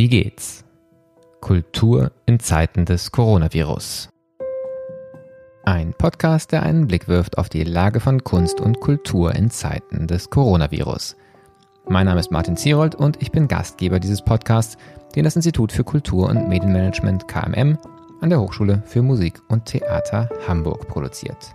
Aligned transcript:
Wie 0.00 0.08
geht's? 0.08 0.64
Kultur 1.42 2.12
in 2.24 2.40
Zeiten 2.40 2.86
des 2.86 3.12
Coronavirus. 3.12 4.08
Ein 5.64 5.92
Podcast, 5.92 6.52
der 6.52 6.62
einen 6.62 6.86
Blick 6.86 7.06
wirft 7.06 7.36
auf 7.36 7.50
die 7.50 7.64
Lage 7.64 8.00
von 8.00 8.24
Kunst 8.24 8.62
und 8.62 8.80
Kultur 8.80 9.34
in 9.34 9.50
Zeiten 9.50 10.06
des 10.06 10.30
Coronavirus. 10.30 11.16
Mein 11.86 12.06
Name 12.06 12.18
ist 12.18 12.30
Martin 12.30 12.56
Zierold 12.56 12.94
und 12.94 13.20
ich 13.20 13.30
bin 13.30 13.46
Gastgeber 13.46 14.00
dieses 14.00 14.22
Podcasts, 14.22 14.78
den 15.14 15.24
das 15.24 15.36
Institut 15.36 15.70
für 15.70 15.84
Kultur 15.84 16.30
und 16.30 16.48
Medienmanagement 16.48 17.28
KMM 17.28 17.76
an 18.22 18.30
der 18.30 18.40
Hochschule 18.40 18.82
für 18.86 19.02
Musik 19.02 19.42
und 19.48 19.66
Theater 19.66 20.30
Hamburg 20.48 20.88
produziert. 20.88 21.52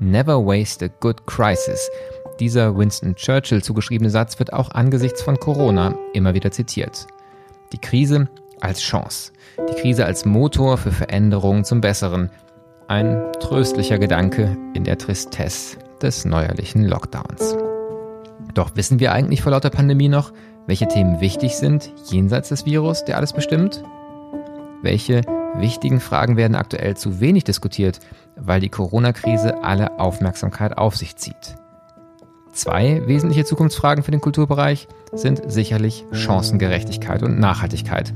Never 0.00 0.44
waste 0.44 0.86
a 0.86 0.88
good 0.98 1.24
crisis 1.26 1.88
dieser 2.40 2.76
Winston 2.76 3.14
Churchill 3.14 3.62
zugeschriebene 3.62 4.10
Satz 4.10 4.38
wird 4.38 4.52
auch 4.52 4.70
angesichts 4.70 5.22
von 5.22 5.38
Corona 5.38 5.94
immer 6.12 6.34
wieder 6.34 6.50
zitiert. 6.50 7.06
Die 7.72 7.78
Krise 7.78 8.28
als 8.60 8.80
Chance. 8.80 9.32
Die 9.70 9.80
Krise 9.80 10.04
als 10.06 10.24
Motor 10.24 10.78
für 10.78 10.92
Veränderungen 10.92 11.64
zum 11.64 11.80
Besseren. 11.80 12.30
Ein 12.88 13.22
tröstlicher 13.40 13.98
Gedanke 13.98 14.56
in 14.74 14.84
der 14.84 14.98
Tristesse 14.98 15.78
des 16.00 16.24
neuerlichen 16.24 16.84
Lockdowns. 16.84 17.56
Doch 18.54 18.76
wissen 18.76 19.00
wir 19.00 19.12
eigentlich 19.12 19.42
vor 19.42 19.52
lauter 19.52 19.70
Pandemie 19.70 20.08
noch, 20.08 20.32
welche 20.66 20.86
Themen 20.86 21.20
wichtig 21.20 21.56
sind 21.56 21.92
jenseits 22.10 22.50
des 22.50 22.66
Virus, 22.66 23.04
der 23.04 23.16
alles 23.16 23.32
bestimmt? 23.32 23.82
Welche 24.82 25.22
wichtigen 25.54 26.00
Fragen 26.00 26.36
werden 26.36 26.54
aktuell 26.54 26.96
zu 26.96 27.20
wenig 27.20 27.44
diskutiert, 27.44 28.00
weil 28.36 28.60
die 28.60 28.68
Corona-Krise 28.68 29.62
alle 29.62 29.98
Aufmerksamkeit 29.98 30.76
auf 30.78 30.96
sich 30.96 31.16
zieht? 31.16 31.56
Zwei 32.52 33.00
wesentliche 33.06 33.46
Zukunftsfragen 33.46 34.04
für 34.04 34.10
den 34.10 34.20
Kulturbereich 34.20 34.86
sind 35.12 35.50
sicherlich 35.50 36.04
Chancengerechtigkeit 36.12 37.22
und 37.22 37.38
Nachhaltigkeit. 37.38 38.12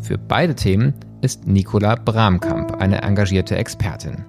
Für 0.00 0.16
beide 0.16 0.54
Themen 0.54 0.94
ist 1.20 1.46
Nicola 1.46 1.94
Bramkamp 1.94 2.76
eine 2.80 3.02
engagierte 3.02 3.56
Expertin. 3.56 4.24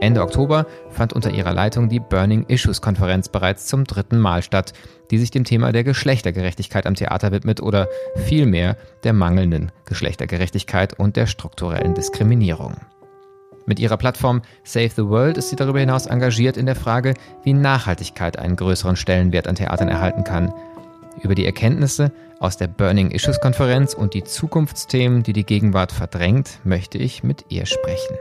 Ende 0.00 0.22
Oktober 0.22 0.66
fand 0.90 1.12
unter 1.12 1.30
ihrer 1.30 1.52
Leitung 1.52 1.88
die 1.88 2.00
Burning 2.00 2.44
Issues 2.48 2.80
Konferenz 2.80 3.28
bereits 3.28 3.66
zum 3.66 3.84
dritten 3.84 4.18
Mal 4.18 4.42
statt, 4.42 4.72
die 5.10 5.18
sich 5.18 5.30
dem 5.30 5.44
Thema 5.44 5.70
der 5.70 5.84
Geschlechtergerechtigkeit 5.84 6.86
am 6.86 6.94
Theater 6.94 7.30
widmet 7.30 7.62
oder 7.62 7.88
vielmehr 8.16 8.76
der 9.04 9.12
mangelnden 9.12 9.70
Geschlechtergerechtigkeit 9.84 10.98
und 10.98 11.16
der 11.16 11.26
strukturellen 11.26 11.94
Diskriminierung. 11.94 12.76
Mit 13.66 13.78
ihrer 13.78 13.96
Plattform 13.96 14.42
Save 14.64 14.90
the 14.90 15.06
World 15.06 15.36
ist 15.36 15.50
sie 15.50 15.56
darüber 15.56 15.80
hinaus 15.80 16.06
engagiert 16.06 16.56
in 16.56 16.66
der 16.66 16.74
Frage, 16.74 17.14
wie 17.44 17.52
Nachhaltigkeit 17.52 18.38
einen 18.38 18.56
größeren 18.56 18.96
Stellenwert 18.96 19.46
an 19.46 19.54
Theatern 19.54 19.88
erhalten 19.88 20.24
kann. 20.24 20.52
Über 21.20 21.34
die 21.34 21.46
Erkenntnisse 21.46 22.12
aus 22.40 22.56
der 22.56 22.66
Burning 22.66 23.10
Issues 23.10 23.40
Konferenz 23.40 23.94
und 23.94 24.14
die 24.14 24.24
Zukunftsthemen, 24.24 25.22
die 25.22 25.32
die 25.32 25.46
Gegenwart 25.46 25.92
verdrängt, 25.92 26.58
möchte 26.64 26.98
ich 26.98 27.22
mit 27.22 27.44
ihr 27.48 27.66
sprechen. 27.66 28.16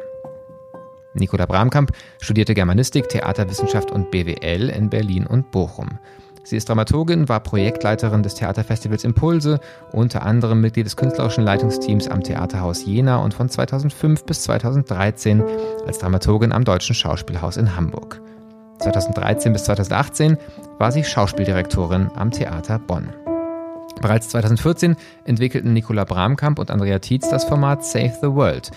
Nicola 1.14 1.46
Bramkamp 1.46 1.92
studierte 2.20 2.54
Germanistik, 2.54 3.10
Theaterwissenschaft 3.10 3.92
und 3.92 4.12
BWL 4.12 4.70
in 4.70 4.90
Berlin 4.90 5.26
und 5.26 5.52
Bochum. 5.52 6.00
Sie 6.44 6.58
ist 6.58 6.68
Dramaturgin, 6.68 7.30
war 7.30 7.40
Projektleiterin 7.40 8.24
des 8.24 8.36
Theaterfestivals 8.36 9.04
Impulse, 9.04 9.60
unter 9.92 10.24
anderem 10.24 10.62
Mitglied 10.62 10.86
des 10.86 10.98
künstlerischen 10.98 11.44
Leitungsteams 11.44 12.08
am 12.08 12.24
Theaterhaus 12.24 12.86
Jena 12.86 13.18
und 13.18 13.34
von 13.34 13.48
2005 13.48 14.26
bis 14.26 14.44
2013 14.44 15.44
als 15.86 16.00
Dramaturgin 16.00 16.52
am 16.52 16.64
Deutschen 16.64 16.96
Schauspielhaus 16.96 17.58
in 17.58 17.76
Hamburg. 17.76 18.22
2013 18.80 19.54
bis 19.54 19.66
2018 19.66 20.38
war 20.80 20.92
sie 20.92 21.04
Schauspieldirektorin 21.04 22.10
am 22.16 22.32
Theater 22.32 22.80
Bonn. 22.80 23.10
Bereits 24.02 24.30
2014 24.30 24.96
entwickelten 25.26 25.74
Nicola 25.74 26.06
Bramkamp 26.06 26.58
und 26.58 26.72
Andrea 26.72 26.98
Tietz 26.98 27.30
das 27.30 27.44
Format 27.44 27.86
Save 27.86 28.18
the 28.20 28.34
World, 28.34 28.72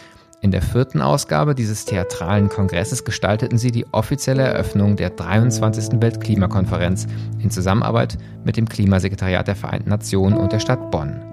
in 0.44 0.50
der 0.50 0.60
vierten 0.60 1.00
Ausgabe 1.00 1.54
dieses 1.54 1.86
theatralen 1.86 2.50
Kongresses 2.50 3.04
gestalteten 3.04 3.56
sie 3.56 3.72
die 3.72 3.86
offizielle 3.92 4.42
Eröffnung 4.42 4.94
der 4.94 5.08
23. 5.08 6.02
Weltklimakonferenz 6.02 7.06
in 7.38 7.50
Zusammenarbeit 7.50 8.18
mit 8.44 8.58
dem 8.58 8.68
Klimasekretariat 8.68 9.48
der 9.48 9.56
Vereinten 9.56 9.88
Nationen 9.88 10.36
und 10.36 10.52
der 10.52 10.58
Stadt 10.58 10.90
Bonn. 10.90 11.24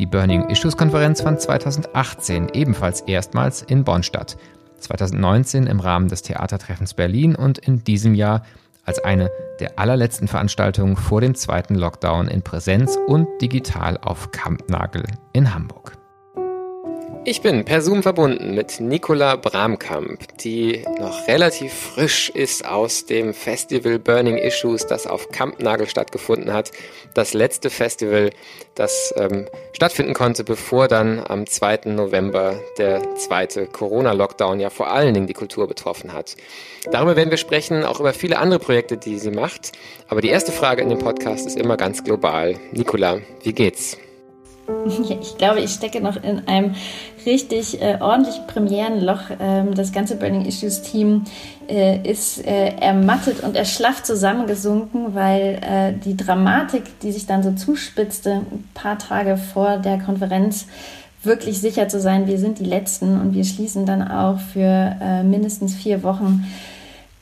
Die 0.00 0.06
Burning 0.06 0.48
Issues 0.50 0.76
Konferenz 0.76 1.20
fand 1.20 1.40
2018 1.40 2.48
ebenfalls 2.52 3.02
erstmals 3.02 3.62
in 3.62 3.84
Bonn 3.84 4.02
statt, 4.02 4.36
2019 4.80 5.68
im 5.68 5.78
Rahmen 5.78 6.08
des 6.08 6.22
Theatertreffens 6.22 6.94
Berlin 6.94 7.36
und 7.36 7.58
in 7.58 7.84
diesem 7.84 8.16
Jahr 8.16 8.42
als 8.84 8.98
eine 8.98 9.30
der 9.60 9.78
allerletzten 9.78 10.26
Veranstaltungen 10.26 10.96
vor 10.96 11.20
dem 11.20 11.36
zweiten 11.36 11.76
Lockdown 11.76 12.26
in 12.26 12.42
Präsenz 12.42 12.98
und 13.06 13.28
digital 13.40 13.96
auf 13.98 14.32
Kampnagel 14.32 15.04
in 15.32 15.54
Hamburg. 15.54 15.99
Ich 17.26 17.42
bin 17.42 17.66
per 17.66 17.82
Zoom 17.82 18.02
verbunden 18.02 18.54
mit 18.54 18.80
Nicola 18.80 19.36
Bramkamp, 19.36 20.38
die 20.38 20.82
noch 20.98 21.28
relativ 21.28 21.72
frisch 21.72 22.30
ist 22.30 22.64
aus 22.64 23.04
dem 23.04 23.34
Festival 23.34 23.98
Burning 23.98 24.38
Issues, 24.38 24.86
das 24.86 25.06
auf 25.06 25.28
Kampnagel 25.28 25.86
stattgefunden 25.86 26.50
hat. 26.50 26.70
Das 27.12 27.34
letzte 27.34 27.68
Festival, 27.68 28.30
das 28.74 29.12
ähm, 29.18 29.46
stattfinden 29.74 30.14
konnte, 30.14 30.44
bevor 30.44 30.88
dann 30.88 31.22
am 31.22 31.46
2. 31.46 31.80
November 31.90 32.58
der 32.78 33.14
zweite 33.16 33.66
Corona-Lockdown 33.66 34.58
ja 34.58 34.70
vor 34.70 34.90
allen 34.90 35.12
Dingen 35.12 35.26
die 35.26 35.34
Kultur 35.34 35.68
betroffen 35.68 36.14
hat. 36.14 36.36
Darüber 36.90 37.16
werden 37.16 37.30
wir 37.30 37.36
sprechen, 37.36 37.84
auch 37.84 38.00
über 38.00 38.14
viele 38.14 38.38
andere 38.38 38.60
Projekte, 38.60 38.96
die 38.96 39.18
sie 39.18 39.30
macht. 39.30 39.72
Aber 40.08 40.22
die 40.22 40.30
erste 40.30 40.52
Frage 40.52 40.80
in 40.80 40.88
dem 40.88 40.98
Podcast 40.98 41.46
ist 41.46 41.58
immer 41.58 41.76
ganz 41.76 42.02
global. 42.02 42.56
Nicola, 42.72 43.18
wie 43.42 43.52
geht's? 43.52 43.98
Ich 45.20 45.36
glaube, 45.38 45.60
ich 45.60 45.70
stecke 45.70 46.00
noch 46.00 46.22
in 46.22 46.46
einem 46.46 46.74
richtig 47.26 47.80
äh, 47.80 47.98
ordentlichen 48.00 48.46
Premierenloch. 48.46 49.30
Ähm, 49.40 49.74
das 49.74 49.92
ganze 49.92 50.16
Burning 50.16 50.46
Issues 50.46 50.82
Team 50.82 51.24
äh, 51.68 52.08
ist 52.08 52.44
äh, 52.46 52.76
ermattet 52.76 53.42
und 53.42 53.56
erschlafft 53.56 54.06
zusammengesunken, 54.06 55.14
weil 55.14 55.60
äh, 55.62 55.92
die 55.92 56.16
Dramatik, 56.16 57.00
die 57.00 57.12
sich 57.12 57.26
dann 57.26 57.42
so 57.42 57.52
zuspitzte, 57.52 58.42
ein 58.50 58.68
paar 58.74 58.98
Tage 58.98 59.36
vor 59.36 59.78
der 59.78 59.98
Konferenz, 59.98 60.66
wirklich 61.22 61.60
sicher 61.60 61.88
zu 61.88 62.00
sein, 62.00 62.26
wir 62.26 62.38
sind 62.38 62.58
die 62.58 62.64
Letzten 62.64 63.20
und 63.20 63.34
wir 63.34 63.44
schließen 63.44 63.84
dann 63.84 64.06
auch 64.06 64.38
für 64.40 64.96
äh, 65.00 65.22
mindestens 65.22 65.74
vier 65.74 66.02
Wochen 66.02 66.46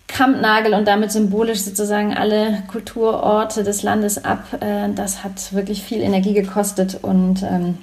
Kampnagel 0.08 0.74
und 0.74 0.88
damit 0.88 1.12
symbolisch 1.12 1.60
sozusagen 1.60 2.14
alle 2.14 2.64
Kulturorte 2.68 3.62
des 3.62 3.82
Landes 3.82 4.24
ab. 4.24 4.44
Äh, 4.60 4.88
das 4.94 5.22
hat 5.22 5.52
wirklich 5.52 5.82
viel 5.82 6.00
Energie 6.00 6.34
gekostet 6.34 6.98
und 7.02 7.42
ähm, 7.42 7.78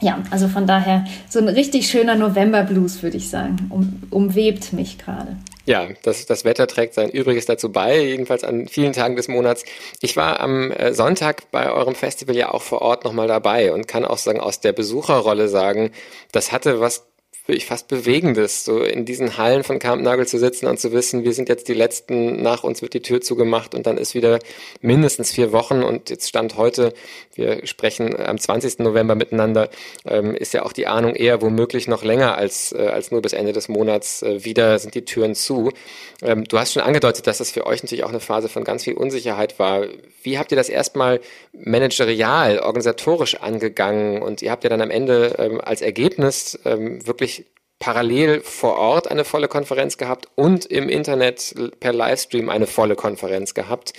ja, 0.00 0.22
also 0.30 0.48
von 0.48 0.66
daher 0.66 1.04
so 1.28 1.40
ein 1.40 1.48
richtig 1.48 1.88
schöner 1.88 2.14
November-Blues, 2.14 3.02
würde 3.02 3.16
ich 3.16 3.28
sagen, 3.30 3.66
um, 3.70 4.02
umwebt 4.10 4.72
mich 4.72 4.98
gerade. 4.98 5.36
Ja, 5.66 5.88
das, 6.02 6.24
das 6.24 6.44
Wetter 6.46 6.66
trägt 6.66 6.94
sein 6.94 7.10
Übriges 7.10 7.44
dazu 7.44 7.70
bei, 7.70 7.98
jedenfalls 7.98 8.42
an 8.42 8.68
vielen 8.68 8.94
Tagen 8.94 9.16
des 9.16 9.28
Monats. 9.28 9.64
Ich 10.00 10.16
war 10.16 10.40
am 10.40 10.70
äh, 10.72 10.94
Sonntag 10.94 11.50
bei 11.50 11.70
eurem 11.70 11.94
Festival 11.94 12.36
ja 12.36 12.54
auch 12.54 12.62
vor 12.62 12.80
Ort 12.80 13.04
nochmal 13.04 13.28
dabei 13.28 13.72
und 13.72 13.86
kann 13.86 14.06
auch 14.06 14.16
sagen, 14.16 14.40
aus 14.40 14.60
der 14.60 14.72
Besucherrolle 14.72 15.48
sagen, 15.48 15.90
das 16.32 16.52
hatte 16.52 16.80
was 16.80 17.07
wirklich 17.48 17.64
fast 17.64 17.88
Bewegendes, 17.88 18.66
so 18.66 18.82
in 18.82 19.06
diesen 19.06 19.38
Hallen 19.38 19.64
von 19.64 19.78
Kampnagel 19.78 20.26
zu 20.26 20.38
sitzen 20.38 20.66
und 20.66 20.78
zu 20.78 20.92
wissen, 20.92 21.24
wir 21.24 21.32
sind 21.32 21.48
jetzt 21.48 21.66
die 21.68 21.74
Letzten, 21.74 22.42
nach 22.42 22.62
uns 22.62 22.82
wird 22.82 22.92
die 22.92 23.00
Tür 23.00 23.22
zugemacht 23.22 23.74
und 23.74 23.86
dann 23.86 23.96
ist 23.96 24.14
wieder 24.14 24.38
mindestens 24.82 25.32
vier 25.32 25.50
Wochen 25.50 25.82
und 25.82 26.10
jetzt 26.10 26.28
stand 26.28 26.58
heute, 26.58 26.92
wir 27.34 27.66
sprechen 27.66 28.14
am 28.20 28.36
20. 28.38 28.80
November 28.80 29.14
miteinander, 29.14 29.70
ähm, 30.04 30.34
ist 30.34 30.52
ja 30.52 30.62
auch 30.62 30.74
die 30.74 30.86
Ahnung 30.86 31.14
eher 31.14 31.40
womöglich 31.40 31.88
noch 31.88 32.04
länger 32.04 32.36
als, 32.36 32.72
äh, 32.72 32.86
als 32.86 33.10
nur 33.12 33.22
bis 33.22 33.32
Ende 33.32 33.54
des 33.54 33.68
Monats 33.68 34.22
äh, 34.22 34.44
wieder 34.44 34.78
sind 34.78 34.94
die 34.94 35.06
Türen 35.06 35.34
zu. 35.34 35.72
Ähm, 36.20 36.44
du 36.44 36.58
hast 36.58 36.74
schon 36.74 36.82
angedeutet, 36.82 37.26
dass 37.26 37.38
das 37.38 37.50
für 37.50 37.66
euch 37.66 37.82
natürlich 37.82 38.04
auch 38.04 38.10
eine 38.10 38.20
Phase 38.20 38.50
von 38.50 38.62
ganz 38.62 38.84
viel 38.84 38.94
Unsicherheit 38.94 39.58
war. 39.58 39.86
Wie 40.22 40.38
habt 40.38 40.52
ihr 40.52 40.56
das 40.56 40.68
erstmal 40.68 41.20
managerial, 41.54 42.58
organisatorisch 42.58 43.36
angegangen 43.36 44.20
und 44.20 44.42
ihr 44.42 44.50
habt 44.50 44.64
ja 44.64 44.70
dann 44.70 44.82
am 44.82 44.90
Ende 44.90 45.36
ähm, 45.38 45.60
als 45.62 45.80
Ergebnis 45.80 46.58
ähm, 46.66 47.06
wirklich 47.06 47.37
parallel 47.78 48.40
vor 48.40 48.76
Ort 48.76 49.10
eine 49.10 49.24
volle 49.24 49.48
Konferenz 49.48 49.98
gehabt 49.98 50.28
und 50.34 50.66
im 50.66 50.88
Internet 50.88 51.54
per 51.80 51.92
Livestream 51.92 52.48
eine 52.48 52.66
volle 52.66 52.96
Konferenz 52.96 53.54
gehabt. 53.54 53.92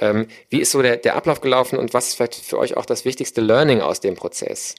Ähm, 0.00 0.28
wie 0.48 0.60
ist 0.60 0.70
so 0.70 0.80
der, 0.80 0.96
der 0.96 1.16
Ablauf 1.16 1.40
gelaufen 1.40 1.78
und 1.78 1.92
was 1.92 2.08
ist 2.08 2.14
vielleicht 2.14 2.36
für 2.36 2.58
euch 2.58 2.76
auch 2.76 2.86
das 2.86 3.04
wichtigste 3.04 3.40
Learning 3.40 3.80
aus 3.80 4.00
dem 4.00 4.14
Prozess? 4.14 4.74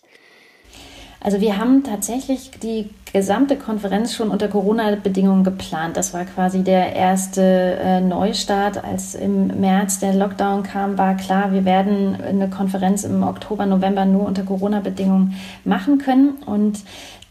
Also 1.21 1.41
wir 1.41 1.57
haben 1.57 1.83
tatsächlich 1.83 2.51
die 2.63 2.89
gesamte 3.11 3.57
Konferenz 3.57 4.15
schon 4.15 4.29
unter 4.29 4.47
Corona-Bedingungen 4.47 5.43
geplant. 5.43 5.97
Das 5.97 6.13
war 6.13 6.23
quasi 6.23 6.63
der 6.63 6.95
erste 6.95 7.41
äh, 7.41 7.99
Neustart. 7.99 8.81
Als 8.81 9.15
im 9.15 9.47
März 9.59 9.99
der 9.99 10.13
Lockdown 10.13 10.63
kam, 10.63 10.97
war 10.97 11.17
klar, 11.17 11.51
wir 11.51 11.65
werden 11.65 12.15
eine 12.21 12.49
Konferenz 12.49 13.03
im 13.03 13.23
Oktober, 13.23 13.65
November 13.65 14.05
nur 14.05 14.25
unter 14.25 14.43
Corona-Bedingungen 14.43 15.35
machen 15.65 15.97
können. 15.97 16.37
Und 16.45 16.79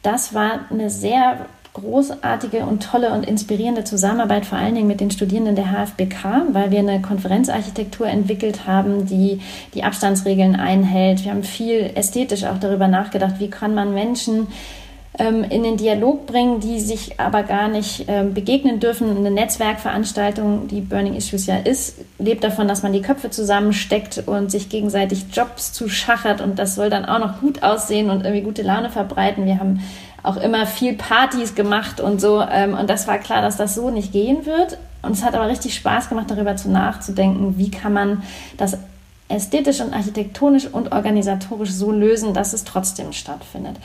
das 0.08 0.32
war 0.32 0.60
eine 0.70 0.88
sehr 0.88 1.46
großartige 1.75 2.64
und 2.64 2.82
tolle 2.82 3.12
und 3.12 3.26
inspirierende 3.26 3.84
Zusammenarbeit, 3.84 4.46
vor 4.46 4.56
allen 4.56 4.75
Dingen 4.75 4.88
mit 4.88 5.00
den 5.00 5.10
Studierenden 5.10 5.55
der 5.55 5.66
HFBK, 5.66 6.46
weil 6.52 6.70
wir 6.70 6.78
eine 6.78 7.02
Konferenzarchitektur 7.02 8.06
entwickelt 8.06 8.66
haben, 8.66 9.05
die 9.06 9.40
die 9.75 9.84
Abstandsregeln 9.84 10.56
einhält. 10.56 11.25
Wir 11.25 11.32
haben 11.32 11.44
viel 11.44 11.90
ästhetisch 11.94 12.44
auch 12.44 12.58
darüber 12.58 12.88
nachgedacht, 12.88 13.34
wie 13.38 13.50
kann 13.50 13.75
man 13.75 13.93
Menschen 13.93 14.49
ähm, 15.19 15.44
in 15.44 15.62
den 15.62 15.76
Dialog 15.76 16.26
bringen, 16.26 16.61
die 16.61 16.81
sich 16.81 17.19
aber 17.20 17.43
gar 17.43 17.69
nicht 17.69 18.05
ähm, 18.09 18.35
begegnen 18.35 18.81
dürfen. 18.81 19.17
Eine 19.17 19.31
Netzwerkveranstaltung, 19.31 20.69
die 20.69 20.81
Burning 20.81 21.15
Issues 21.15 21.47
ja 21.47 21.56
ist, 21.56 21.97
lebt 22.19 22.44
davon, 22.44 22.69
dass 22.69 22.82
man 22.82 22.93
die 22.93 23.03
Köpfe 23.03 23.31
zusammensteckt 23.31 24.23
und 24.26 24.50
sich 24.50 24.69
gegenseitig 24.69 25.26
Jobs 25.32 25.73
zuschachert 25.73 26.41
und 26.41 26.59
das 26.59 26.75
soll 26.75 26.91
dann 26.91 27.05
auch 27.05 27.19
noch 27.19 27.41
gut 27.41 27.62
aussehen 27.62 28.11
und 28.11 28.25
irgendwie 28.25 28.43
gute 28.43 28.62
Laune 28.62 28.91
verbreiten. 28.91 29.47
Wir 29.47 29.59
haben 29.59 29.81
auch 30.23 30.37
immer 30.37 30.67
viel 30.67 30.94
Partys 30.94 31.55
gemacht 31.55 32.00
und 32.00 32.20
so 32.20 32.43
ähm, 32.43 32.75
und 32.75 32.88
das 32.88 33.06
war 33.06 33.19
klar, 33.19 33.43
dass 33.43 33.56
das 33.56 33.75
so 33.75 33.91
nicht 33.91 34.12
gehen 34.12 34.47
wird. 34.47 34.79
Und 35.03 35.12
es 35.12 35.25
hat 35.25 35.35
aber 35.35 35.49
richtig 35.49 35.75
Spaß 35.75 36.09
gemacht, 36.09 36.31
darüber 36.31 36.56
zu 36.56 36.70
nachzudenken, 36.70 37.56
wie 37.56 37.70
kann 37.70 37.93
man 37.93 38.23
das 38.56 38.76
ästhetisch 39.29 39.81
und 39.81 39.93
architektonisch 39.94 40.67
und 40.67 40.93
organisatorisch 40.93 41.70
so 41.70 41.93
lösen, 41.93 42.35
dass 42.35 42.53
es 42.53 42.65
trotzdem 42.65 43.12
stattfindet. 43.12 43.76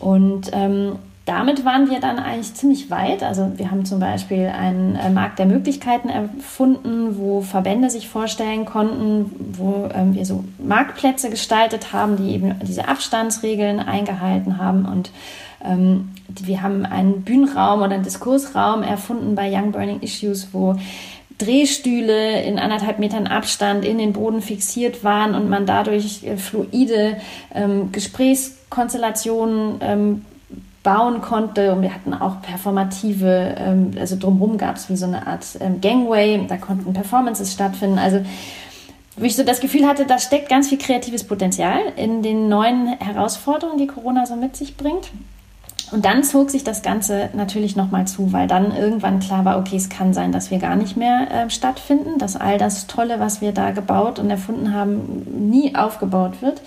Und 0.00 0.50
ähm, 0.52 0.96
damit 1.26 1.64
waren 1.64 1.88
wir 1.88 2.00
dann 2.00 2.18
eigentlich 2.18 2.54
ziemlich 2.54 2.90
weit. 2.90 3.22
Also 3.22 3.52
wir 3.56 3.70
haben 3.70 3.84
zum 3.84 4.00
Beispiel 4.00 4.46
einen 4.46 4.96
äh, 4.96 5.10
Markt 5.10 5.38
der 5.38 5.46
Möglichkeiten 5.46 6.08
erfunden, 6.08 7.18
wo 7.18 7.42
Verbände 7.42 7.88
sich 7.88 8.08
vorstellen 8.08 8.64
konnten, 8.64 9.30
wo 9.56 9.88
ähm, 9.94 10.14
wir 10.14 10.26
so 10.26 10.44
Marktplätze 10.58 11.30
gestaltet 11.30 11.92
haben, 11.92 12.16
die 12.16 12.34
eben 12.34 12.58
diese 12.66 12.88
Abstandsregeln 12.88 13.78
eingehalten 13.78 14.58
haben. 14.58 14.86
Und 14.86 15.12
ähm, 15.62 16.08
wir 16.28 16.62
haben 16.62 16.84
einen 16.84 17.22
Bühnenraum 17.22 17.82
oder 17.82 17.94
einen 17.94 18.02
Diskursraum 18.02 18.82
erfunden 18.82 19.34
bei 19.34 19.52
Young 19.52 19.72
Burning 19.72 20.00
Issues, 20.00 20.48
wo 20.52 20.74
Drehstühle 21.40 22.42
in 22.42 22.58
anderthalb 22.58 22.98
Metern 22.98 23.26
Abstand 23.26 23.84
in 23.84 23.98
den 23.98 24.12
Boden 24.12 24.42
fixiert 24.42 25.02
waren 25.04 25.34
und 25.34 25.48
man 25.48 25.66
dadurch 25.66 26.24
äh, 26.24 26.36
fluide 26.36 27.16
ähm, 27.54 27.92
Gesprächskonstellationen 27.92 29.76
ähm, 29.80 30.24
bauen 30.82 31.20
konnte. 31.20 31.72
Und 31.72 31.82
wir 31.82 31.94
hatten 31.94 32.14
auch 32.14 32.42
performative, 32.42 33.54
ähm, 33.58 33.92
also 33.98 34.16
drumherum 34.18 34.58
gab 34.58 34.76
es 34.76 34.88
wie 34.90 34.96
so 34.96 35.06
eine 35.06 35.26
Art 35.26 35.46
ähm, 35.60 35.80
Gangway, 35.80 36.44
da 36.48 36.56
konnten 36.56 36.92
Performances 36.92 37.52
stattfinden. 37.52 37.98
Also 37.98 38.22
wo 39.16 39.24
ich 39.24 39.36
so 39.36 39.42
das 39.42 39.60
Gefühl 39.60 39.86
hatte, 39.86 40.06
da 40.06 40.18
steckt 40.18 40.48
ganz 40.48 40.68
viel 40.68 40.78
kreatives 40.78 41.24
Potenzial 41.24 41.80
in 41.96 42.22
den 42.22 42.48
neuen 42.48 42.86
Herausforderungen, 42.98 43.78
die 43.78 43.86
Corona 43.86 44.24
so 44.24 44.36
mit 44.36 44.56
sich 44.56 44.76
bringt. 44.76 45.10
Und 45.92 46.04
dann 46.04 46.22
zog 46.22 46.50
sich 46.50 46.62
das 46.62 46.82
Ganze 46.82 47.30
natürlich 47.32 47.74
nochmal 47.74 48.06
zu, 48.06 48.32
weil 48.32 48.46
dann 48.46 48.74
irgendwann 48.74 49.18
klar 49.18 49.44
war, 49.44 49.58
okay, 49.58 49.76
es 49.76 49.88
kann 49.88 50.14
sein, 50.14 50.30
dass 50.30 50.50
wir 50.50 50.58
gar 50.58 50.76
nicht 50.76 50.96
mehr 50.96 51.28
äh, 51.30 51.50
stattfinden, 51.50 52.18
dass 52.18 52.36
all 52.36 52.58
das 52.58 52.86
Tolle, 52.86 53.18
was 53.18 53.40
wir 53.40 53.52
da 53.52 53.72
gebaut 53.72 54.18
und 54.18 54.30
erfunden 54.30 54.72
haben, 54.72 55.48
nie 55.50 55.74
aufgebaut 55.74 56.42
wird. 56.42 56.62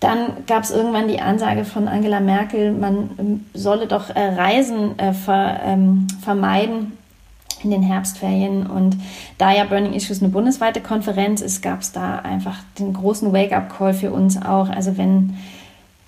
Dann 0.00 0.44
gab 0.46 0.62
es 0.62 0.70
irgendwann 0.70 1.08
die 1.08 1.20
Ansage 1.20 1.64
von 1.64 1.88
Angela 1.88 2.20
Merkel, 2.20 2.72
man 2.72 3.10
ähm, 3.18 3.46
solle 3.52 3.88
doch 3.88 4.10
äh, 4.10 4.20
Reisen 4.20 4.96
äh, 4.98 5.12
ver, 5.12 5.60
ähm, 5.64 6.06
vermeiden 6.22 6.92
in 7.64 7.72
den 7.72 7.82
Herbstferien. 7.82 8.66
Und 8.66 8.96
da 9.38 9.52
ja 9.52 9.64
Burning 9.64 9.94
Issues 9.94 10.22
eine 10.22 10.30
bundesweite 10.30 10.80
Konferenz 10.80 11.40
ist, 11.40 11.62
gab 11.62 11.80
es 11.80 11.90
da 11.90 12.20
einfach 12.20 12.58
den 12.78 12.92
großen 12.92 13.32
Wake-up-Call 13.32 13.94
für 13.94 14.12
uns 14.12 14.40
auch. 14.40 14.68
Also 14.68 14.96
wenn 14.96 15.36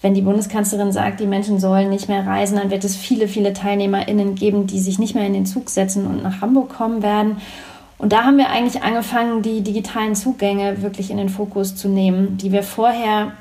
wenn 0.02 0.14
die 0.14 0.22
Bundeskanzlerin 0.22 0.92
sagt, 0.92 1.20
die 1.20 1.26
Menschen 1.26 1.58
sollen 1.58 1.90
nicht 1.90 2.08
mehr 2.08 2.26
reisen, 2.26 2.56
dann 2.56 2.70
wird 2.70 2.84
es 2.84 2.96
viele, 2.96 3.28
viele 3.28 3.52
TeilnehmerInnen 3.52 4.34
geben, 4.34 4.66
die 4.66 4.80
sich 4.80 4.98
nicht 4.98 5.14
mehr 5.14 5.26
in 5.26 5.34
den 5.34 5.46
Zug 5.46 5.68
setzen 5.68 6.06
und 6.06 6.22
nach 6.22 6.40
Hamburg 6.40 6.70
kommen 6.70 7.02
werden. 7.02 7.36
Und 7.98 8.12
da 8.12 8.24
haben 8.24 8.38
wir 8.38 8.48
eigentlich 8.48 8.82
angefangen, 8.82 9.42
die 9.42 9.60
digitalen 9.60 10.14
Zugänge 10.14 10.80
wirklich 10.80 11.10
in 11.10 11.18
den 11.18 11.28
Fokus 11.28 11.76
zu 11.76 11.88
nehmen, 11.88 12.38
die 12.38 12.50
wir 12.50 12.62
vorher 12.62 13.32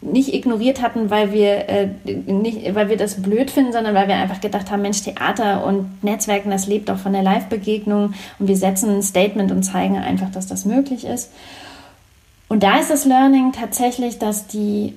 nicht 0.00 0.32
ignoriert 0.32 0.80
hatten, 0.80 1.10
weil 1.10 1.32
wir, 1.32 1.68
äh, 1.68 1.88
nicht, 2.04 2.74
weil 2.74 2.88
wir 2.88 2.96
das 2.96 3.22
blöd 3.22 3.50
finden, 3.50 3.72
sondern 3.72 3.94
weil 3.94 4.08
wir 4.08 4.14
einfach 4.14 4.40
gedacht 4.40 4.70
haben, 4.70 4.82
Mensch, 4.82 5.02
Theater 5.02 5.66
und 5.66 6.02
Netzwerken, 6.02 6.50
das 6.50 6.66
lebt 6.66 6.90
auch 6.90 6.98
von 6.98 7.12
der 7.12 7.22
Live-Begegnung 7.22 8.14
und 8.38 8.48
wir 8.48 8.56
setzen 8.56 8.90
ein 8.90 9.02
Statement 9.02 9.52
und 9.52 9.62
zeigen 9.64 9.98
einfach, 9.98 10.30
dass 10.30 10.46
das 10.46 10.64
möglich 10.64 11.04
ist. 11.04 11.30
Und 12.48 12.62
da 12.62 12.78
ist 12.78 12.90
das 12.90 13.04
Learning 13.04 13.52
tatsächlich, 13.52 14.18
dass 14.18 14.46
die 14.46 14.94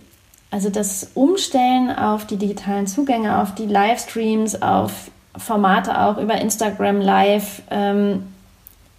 also 0.51 0.69
das 0.69 1.11
Umstellen 1.13 1.91
auf 1.91 2.25
die 2.25 2.37
digitalen 2.37 2.87
Zugänge, 2.87 3.41
auf 3.41 3.53
die 3.53 3.65
Livestreams, 3.65 4.61
auf 4.61 5.11
Formate 5.37 6.01
auch 6.01 6.17
über 6.17 6.35
Instagram 6.35 7.01
Live, 7.01 7.61
ähm, 7.69 8.23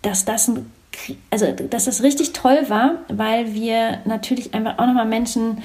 dass 0.03 0.25
das 0.25 0.51
also 1.31 1.47
dass 1.53 1.85
das 1.85 2.03
richtig 2.03 2.33
toll 2.33 2.65
war, 2.69 2.97
weil 3.09 3.55
wir 3.55 3.99
natürlich 4.05 4.55
einfach 4.55 4.79
auch 4.79 4.87
nochmal 4.87 5.07
Menschen 5.07 5.63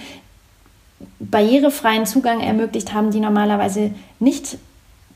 barrierefreien 1.20 2.06
Zugang 2.06 2.42
ermöglicht 2.42 2.94
haben, 2.94 3.12
die 3.12 3.20
normalerweise 3.20 3.92
nicht 4.20 4.58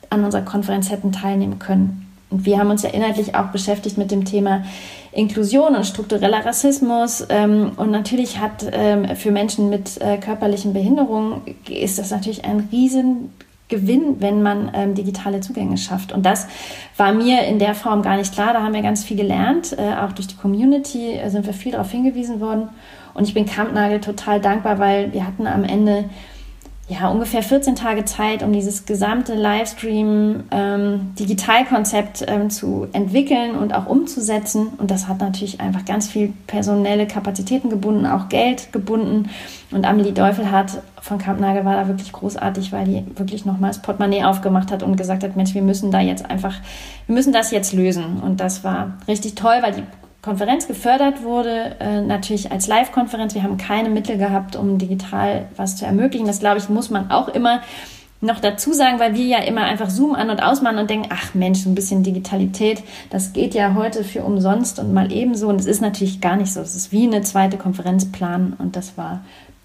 an 0.09 0.23
unserer 0.23 0.41
Konferenz 0.41 0.89
hätten 0.89 1.11
teilnehmen 1.11 1.59
können. 1.59 2.08
Und 2.29 2.45
wir 2.45 2.59
haben 2.59 2.69
uns 2.69 2.83
ja 2.83 2.89
inhaltlich 2.89 3.35
auch 3.35 3.47
beschäftigt 3.47 3.97
mit 3.97 4.11
dem 4.11 4.25
Thema 4.25 4.63
Inklusion 5.11 5.75
und 5.75 5.85
struktureller 5.85 6.45
Rassismus. 6.45 7.25
Ähm, 7.29 7.71
und 7.77 7.91
natürlich 7.91 8.39
hat 8.39 8.65
ähm, 8.71 9.15
für 9.15 9.31
Menschen 9.31 9.69
mit 9.69 9.99
äh, 9.99 10.17
körperlichen 10.17 10.73
Behinderungen 10.73 11.41
ist 11.67 11.97
das 11.97 12.11
natürlich 12.11 12.45
ein 12.45 12.69
Riesengewinn, 12.71 14.17
wenn 14.19 14.43
man 14.43 14.71
ähm, 14.75 14.93
digitale 14.93 15.41
Zugänge 15.41 15.77
schafft. 15.77 16.11
Und 16.11 16.23
das 16.23 16.47
war 16.97 17.13
mir 17.13 17.43
in 17.45 17.57
der 17.57 17.73
Form 17.73 18.03
gar 18.03 18.17
nicht 18.17 18.33
klar. 18.33 18.53
Da 18.53 18.61
haben 18.61 18.73
wir 18.73 18.83
ganz 18.83 19.03
viel 19.03 19.17
gelernt. 19.17 19.75
Äh, 19.77 19.95
auch 19.95 20.11
durch 20.11 20.27
die 20.27 20.37
Community 20.37 21.13
äh, 21.13 21.29
sind 21.29 21.47
wir 21.47 21.53
viel 21.53 21.71
darauf 21.71 21.89
hingewiesen 21.89 22.39
worden. 22.39 22.69
Und 23.15 23.27
ich 23.27 23.33
bin 23.33 23.47
Kampnagel 23.47 24.01
total 24.01 24.39
dankbar, 24.39 24.77
weil 24.77 25.11
wir 25.13 25.25
hatten 25.25 25.47
am 25.47 25.63
Ende 25.63 26.05
ja, 26.89 27.07
ungefähr 27.07 27.41
14 27.43 27.75
Tage 27.75 28.03
Zeit, 28.05 28.41
um 28.41 28.51
dieses 28.51 28.87
gesamte 28.87 29.35
Livestream-Digitalkonzept 29.35 32.25
ähm, 32.27 32.41
ähm, 32.41 32.49
zu 32.49 32.87
entwickeln 32.93 33.55
und 33.55 33.75
auch 33.75 33.85
umzusetzen. 33.85 34.69
Und 34.79 34.89
das 34.89 35.07
hat 35.07 35.19
natürlich 35.19 35.61
einfach 35.61 35.85
ganz 35.85 36.07
viel 36.07 36.33
personelle 36.47 37.05
Kapazitäten 37.05 37.69
gebunden, 37.69 38.07
auch 38.07 38.27
Geld 38.29 38.73
gebunden. 38.73 39.29
Und 39.69 39.85
Amelie 39.85 40.13
Deufelhardt 40.13 40.81
von 40.99 41.19
Kampnagel 41.19 41.63
war 41.63 41.75
da 41.75 41.87
wirklich 41.87 42.11
großartig, 42.11 42.71
weil 42.71 42.85
die 42.85 43.05
wirklich 43.19 43.45
nochmal 43.45 43.69
das 43.69 43.83
Portemonnaie 43.83 44.23
aufgemacht 44.23 44.71
hat 44.71 44.81
und 44.81 44.95
gesagt 44.95 45.23
hat, 45.23 45.35
Mensch, 45.35 45.53
wir 45.53 45.61
müssen 45.61 45.91
da 45.91 45.99
jetzt 45.99 46.27
einfach, 46.27 46.55
wir 47.05 47.13
müssen 47.13 47.33
das 47.33 47.51
jetzt 47.51 47.71
lösen. 47.71 48.19
Und 48.19 48.39
das 48.39 48.63
war 48.63 48.93
richtig 49.07 49.35
toll, 49.35 49.57
weil 49.61 49.73
die 49.73 49.83
Konferenz 50.29 50.67
gefördert 50.67 51.23
wurde, 51.23 51.75
äh, 51.79 52.01
natürlich 52.01 52.51
als 52.51 52.67
Live-Konferenz. 52.67 53.33
Wir 53.33 53.41
haben 53.41 53.57
keine 53.57 53.89
Mittel 53.89 54.19
gehabt, 54.19 54.55
um 54.55 54.77
digital 54.77 55.47
was 55.55 55.75
zu 55.75 55.87
ermöglichen. 55.87 56.27
Das, 56.27 56.39
glaube 56.39 56.59
ich, 56.59 56.69
muss 56.69 56.91
man 56.91 57.09
auch 57.09 57.29
immer 57.29 57.61
noch 58.21 58.39
dazu 58.39 58.71
sagen, 58.71 58.99
weil 58.99 59.15
wir 59.15 59.25
ja 59.25 59.39
immer 59.39 59.61
einfach 59.61 59.89
Zoom 59.89 60.13
an 60.13 60.29
und 60.29 60.43
ausmachen 60.43 60.77
und 60.77 60.87
denken, 60.87 61.09
ach 61.11 61.33
Mensch, 61.33 61.65
ein 61.65 61.73
bisschen 61.73 62.03
Digitalität, 62.03 62.83
das 63.09 63.33
geht 63.33 63.55
ja 63.55 63.73
heute 63.73 64.03
für 64.03 64.21
umsonst 64.23 64.77
und 64.77 64.93
mal 64.93 65.11
ebenso. 65.11 65.47
Und 65.47 65.59
es 65.59 65.65
ist 65.65 65.81
natürlich 65.81 66.21
gar 66.21 66.35
nicht 66.35 66.53
so. 66.53 66.59
Es 66.59 66.75
ist 66.75 66.91
wie 66.91 67.07
eine 67.07 67.23
zweite 67.23 67.57
Konferenz 67.57 68.11
planen 68.11 68.53
und 68.59 68.75
das 68.75 68.99
war 68.99 69.21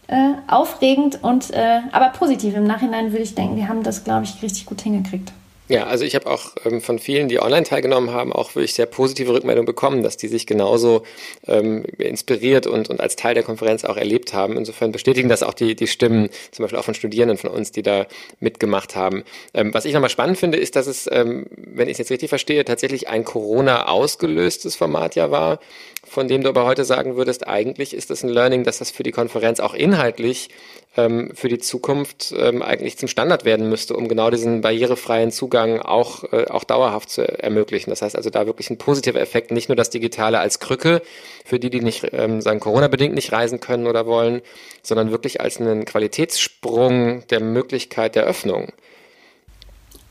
äh, 0.07 0.31
aufregend 0.47 1.23
und 1.23 1.51
äh, 1.51 1.81
aber 1.93 2.09
positiv. 2.09 2.57
Im 2.57 2.65
Nachhinein 2.65 3.13
würde 3.13 3.25
ich 3.25 3.35
denken, 3.35 3.57
wir 3.57 3.69
haben 3.69 3.83
das, 3.83 4.03
glaube 4.03 4.25
ich, 4.25 4.43
richtig 4.43 4.65
gut 4.65 4.81
hingekriegt. 4.81 5.31
Ja, 5.67 5.87
also 5.87 6.05
ich 6.05 6.15
habe 6.15 6.31
auch 6.31 6.53
ähm, 6.67 6.83
von 6.83 6.99
vielen, 6.99 7.29
die 7.29 7.41
online 7.41 7.65
teilgenommen 7.65 8.11
haben, 8.11 8.35
auch 8.35 8.55
wirklich 8.55 8.75
sehr 8.75 8.85
positive 8.85 9.33
Rückmeldungen 9.33 9.65
bekommen, 9.65 10.03
dass 10.03 10.19
die 10.19 10.29
sich 10.29 10.47
genauso 10.47 11.05
ähm, 11.47 11.85
inspiriert 11.97 12.67
und, 12.67 12.91
und 12.91 13.01
als 13.01 13.17
Teil 13.17 13.33
der 13.33 13.45
Konferenz 13.45 13.83
auch 13.85 13.97
erlebt 13.97 14.35
haben. 14.35 14.59
Insofern 14.59 14.93
bestätigen 14.93 15.31
das 15.31 15.43
auch 15.43 15.55
die, 15.55 15.75
die 15.75 15.87
Stimmen, 15.87 16.29
zum 16.51 16.65
Beispiel 16.65 16.79
auch 16.79 16.85
von 16.85 16.93
Studierenden 16.93 17.39
von 17.39 17.49
uns, 17.49 17.73
die 17.73 17.83
da 17.83 18.07
mitgemacht 18.41 18.95
haben. 18.95 19.25
Ähm, 19.55 19.73
was 19.73 19.87
ich 19.87 19.95
nochmal 19.95 20.11
spannend 20.11 20.37
finde, 20.37 20.59
ist, 20.59 20.77
dass 20.77 20.87
es, 20.87 21.09
ähm, 21.11 21.47
wenn 21.57 21.89
ich 21.89 21.93
es 21.93 21.99
jetzt 21.99 22.11
richtig 22.11 22.29
verstehe, 22.29 22.63
tatsächlich 22.67 23.09
ein 23.09 23.25
Corona 23.25 23.87
ausgelöstes 23.87 24.77
Format 24.77 25.15
ja 25.15 25.31
war, 25.31 25.61
von 26.05 26.29
dem 26.29 26.43
du 26.43 26.49
aber 26.49 26.65
heute 26.65 26.85
sagen 26.85 27.17
würdest, 27.17 27.47
eigentlich 27.47 27.95
ist 27.95 28.11
das 28.11 28.23
ein 28.23 28.29
Learning, 28.29 28.65
dass 28.65 28.79
das 28.79 28.91
für 28.91 29.03
die 29.03 29.13
Konferenz 29.13 29.61
auch 29.61 29.75
inhaltlich 29.75 30.51
ähm, 30.97 31.33
für 31.35 31.49
die 31.49 31.59
Zukunft 31.59 32.35
ähm, 32.37 32.63
eigentlich 32.63 32.99
zum 32.99 33.09
Standard 33.09 33.45
werden 33.45 33.69
müsste, 33.69 33.97
um 33.97 34.09
genau 34.09 34.31
diesen 34.31 34.61
barrierefreien 34.61 35.31
Zugang 35.31 35.81
auch, 35.81 36.25
äh, 36.33 36.47
auch 36.47 36.65
dauerhaft 36.65 37.11
zu 37.11 37.23
ermöglichen. 37.23 37.91
Das 37.91 38.03
heißt 38.03 38.17
also 38.17 38.31
da 38.31 38.47
wirklich 38.47 38.71
ein 38.71 38.79
positiver 38.79 39.21
Effekt, 39.21 39.51
nicht 39.51 39.69
nur 39.69 39.77
das 39.77 39.91
Digitale 39.91 40.39
als 40.39 40.61
Krücke 40.61 41.03
für 41.45 41.59
die, 41.59 41.71
die 41.71 41.81
nicht 41.81 42.07
ähm, 42.13 42.41
sagen 42.41 42.61
Corona-bedingt 42.61 43.15
nicht 43.15 43.33
reisen 43.33 43.61
können 43.61 43.87
oder 43.87 44.07
wollen, 44.07 44.43
sondern 44.83 45.11
wirklich 45.11 45.41
als 45.41 45.61
einen 45.61 45.85
Qualitätssprung 45.85 47.27
der 47.29 47.41
Möglichkeit 47.41 48.15
der 48.15 48.25
Öffnung. 48.25 48.73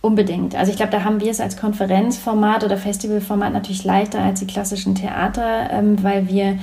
Unbedingt. 0.05 0.53
Also 0.53 0.69
ich 0.69 0.75
glaube, 0.75 0.91
da 0.91 1.05
haben 1.05 1.21
wir 1.21 1.31
es 1.31 1.39
als 1.39 1.55
Konferenzformat 1.55 2.65
oder 2.65 2.75
Festivalformat 2.75 3.53
natürlich 3.53 3.85
leichter 3.85 4.19
als 4.19 4.41
die 4.41 4.47
klassischen 4.47 4.95
Theater, 4.95 5.69
ähm, 5.71 6.03
weil 6.03 6.27
wir 6.27 6.59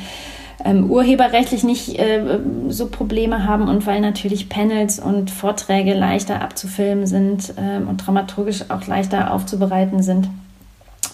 ähm, 0.62 0.90
urheberrechtlich 0.90 1.64
nicht 1.64 1.98
äh, 1.98 2.38
so 2.68 2.88
Probleme 2.88 3.46
haben 3.46 3.66
und 3.66 3.86
weil 3.86 4.02
natürlich 4.02 4.50
Panels 4.50 5.00
und 5.00 5.30
Vorträge 5.30 5.94
leichter 5.94 6.42
abzufilmen 6.42 7.06
sind 7.06 7.54
ähm, 7.56 7.88
und 7.88 8.06
dramaturgisch 8.06 8.64
auch 8.68 8.86
leichter 8.86 9.32
aufzubereiten 9.32 10.02
sind 10.02 10.28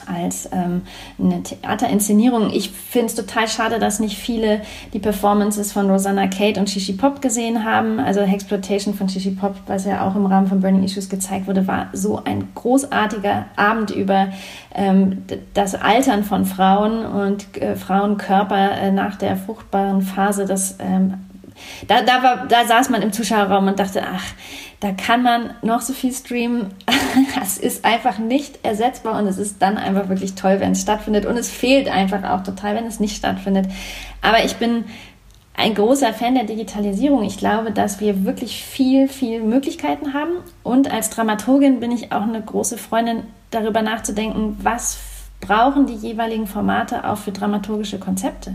als 0.06 0.48
ähm, 0.52 0.82
eine 1.18 1.42
Theaterinszenierung. 1.42 2.50
Ich 2.50 2.70
finde 2.70 3.06
es 3.06 3.14
total 3.14 3.48
schade, 3.48 3.78
dass 3.78 4.00
nicht 4.00 4.16
viele 4.16 4.60
die 4.92 4.98
Performances 4.98 5.72
von 5.72 5.90
Rosanna 5.90 6.26
Kate 6.26 6.58
und 6.60 6.70
Shishi 6.70 6.94
Pop 6.94 7.20
gesehen 7.20 7.64
haben. 7.64 7.98
Also 7.98 8.20
Exploitation 8.20 8.94
von 8.94 9.08
Shishi 9.08 9.30
Pop, 9.32 9.56
was 9.66 9.84
ja 9.84 10.06
auch 10.06 10.16
im 10.16 10.26
Rahmen 10.26 10.46
von 10.46 10.60
Burning 10.60 10.84
Issues 10.84 11.08
gezeigt 11.08 11.46
wurde, 11.46 11.66
war 11.66 11.88
so 11.92 12.22
ein 12.24 12.48
großartiger 12.54 13.46
Abend 13.56 13.90
über 13.90 14.28
ähm, 14.74 15.24
das 15.54 15.74
Altern 15.74 16.24
von 16.24 16.44
Frauen 16.44 17.04
und 17.04 17.56
äh, 17.60 17.76
Frauenkörper 17.76 18.72
äh, 18.72 18.92
nach 18.92 19.16
der 19.16 19.36
fruchtbaren 19.36 20.02
Phase. 20.02 20.46
Das 20.46 20.76
ähm, 20.78 21.14
da, 21.88 22.02
da, 22.02 22.22
war, 22.22 22.46
da 22.46 22.64
saß 22.66 22.90
man 22.90 23.02
im 23.02 23.12
Zuschauerraum 23.12 23.68
und 23.68 23.78
dachte, 23.78 24.02
ach, 24.04 24.24
da 24.80 24.92
kann 24.92 25.22
man 25.22 25.54
noch 25.62 25.80
so 25.80 25.92
viel 25.92 26.12
streamen. 26.12 26.74
es 27.42 27.58
ist 27.58 27.84
einfach 27.84 28.18
nicht 28.18 28.64
ersetzbar 28.64 29.18
und 29.18 29.26
es 29.26 29.38
ist 29.38 29.60
dann 29.60 29.78
einfach 29.78 30.08
wirklich 30.08 30.34
toll, 30.34 30.60
wenn 30.60 30.72
es 30.72 30.82
stattfindet. 30.82 31.26
Und 31.26 31.36
es 31.36 31.50
fehlt 31.50 31.88
einfach 31.88 32.24
auch 32.24 32.42
total, 32.42 32.74
wenn 32.74 32.86
es 32.86 33.00
nicht 33.00 33.16
stattfindet. 33.16 33.66
Aber 34.22 34.44
ich 34.44 34.56
bin 34.56 34.84
ein 35.56 35.74
großer 35.74 36.12
Fan 36.12 36.34
der 36.34 36.44
Digitalisierung. 36.44 37.24
Ich 37.24 37.38
glaube, 37.38 37.72
dass 37.72 38.00
wir 38.00 38.24
wirklich 38.24 38.62
viel, 38.62 39.08
viel 39.08 39.42
Möglichkeiten 39.42 40.12
haben. 40.12 40.32
Und 40.62 40.90
als 40.90 41.10
Dramaturgin 41.10 41.80
bin 41.80 41.90
ich 41.90 42.12
auch 42.12 42.22
eine 42.22 42.42
große 42.42 42.76
Freundin, 42.76 43.22
darüber 43.50 43.80
nachzudenken, 43.80 44.58
was 44.62 44.98
brauchen 45.40 45.86
die 45.86 45.94
jeweiligen 45.94 46.46
Formate 46.46 47.08
auch 47.08 47.18
für 47.18 47.32
dramaturgische 47.32 47.98
Konzepte. 47.98 48.54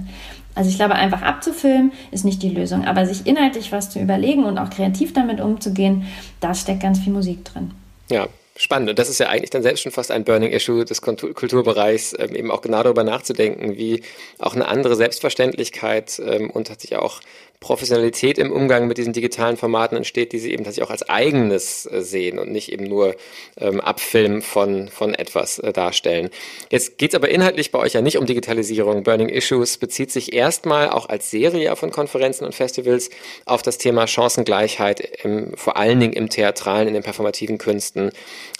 Also 0.55 0.69
ich 0.69 0.75
glaube, 0.75 0.95
einfach 0.95 1.21
abzufilmen 1.21 1.91
ist 2.11 2.25
nicht 2.25 2.43
die 2.43 2.49
Lösung, 2.49 2.85
aber 2.85 3.05
sich 3.05 3.25
inhaltlich 3.25 3.71
was 3.71 3.89
zu 3.89 3.99
überlegen 3.99 4.43
und 4.43 4.57
auch 4.57 4.69
kreativ 4.69 5.13
damit 5.13 5.39
umzugehen, 5.39 6.05
da 6.39 6.53
steckt 6.53 6.81
ganz 6.81 6.99
viel 6.99 7.13
Musik 7.13 7.45
drin. 7.45 7.71
Ja, 8.09 8.27
spannend. 8.57 8.89
Und 8.89 8.99
das 8.99 9.09
ist 9.09 9.19
ja 9.19 9.29
eigentlich 9.29 9.49
dann 9.49 9.63
selbst 9.63 9.81
schon 9.81 9.91
fast 9.91 10.11
ein 10.11 10.23
Burning 10.23 10.51
Issue 10.51 10.83
des 10.83 11.01
Kulturbereichs, 11.01 12.15
ähm, 12.19 12.35
eben 12.35 12.51
auch 12.51 12.61
genau 12.61 12.83
darüber 12.83 13.03
nachzudenken, 13.03 13.77
wie 13.77 14.03
auch 14.39 14.55
eine 14.55 14.67
andere 14.67 14.95
Selbstverständlichkeit 14.95 16.21
ähm, 16.25 16.49
und 16.49 16.67
tatsächlich 16.67 16.99
auch 16.99 17.21
Professionalität 17.61 18.39
im 18.39 18.51
Umgang 18.51 18.87
mit 18.87 18.97
diesen 18.97 19.13
digitalen 19.13 19.55
Formaten 19.55 19.95
entsteht, 19.95 20.33
die 20.33 20.39
sie 20.39 20.51
eben 20.51 20.63
tatsächlich 20.63 20.87
auch 20.87 20.91
als 20.91 21.07
eigenes 21.07 21.85
äh, 21.85 22.01
sehen 22.01 22.39
und 22.39 22.51
nicht 22.51 22.71
eben 22.71 22.85
nur 22.85 23.15
ähm, 23.55 23.79
Abfilmen 23.79 24.41
von, 24.41 24.87
von 24.87 25.13
etwas 25.13 25.59
äh, 25.59 25.71
darstellen. 25.71 26.31
Jetzt 26.71 26.97
geht 26.97 27.11
es 27.11 27.15
aber 27.15 27.29
inhaltlich 27.29 27.71
bei 27.71 27.77
euch 27.77 27.93
ja 27.93 28.01
nicht 28.01 28.17
um 28.17 28.25
Digitalisierung. 28.25 29.03
Burning 29.03 29.29
Issues 29.29 29.77
bezieht 29.77 30.11
sich 30.11 30.33
erstmal 30.33 30.89
auch 30.89 31.07
als 31.07 31.29
Serie 31.29 31.75
von 31.75 31.91
Konferenzen 31.91 32.45
und 32.45 32.55
Festivals 32.55 33.11
auf 33.45 33.61
das 33.61 33.77
Thema 33.77 34.07
Chancengleichheit, 34.07 34.99
im, 35.23 35.55
vor 35.55 35.77
allen 35.77 35.99
Dingen 35.99 36.13
im 36.13 36.29
Theatralen, 36.29 36.87
in 36.87 36.95
den 36.95 37.03
performativen 37.03 37.59
Künsten. 37.59 38.11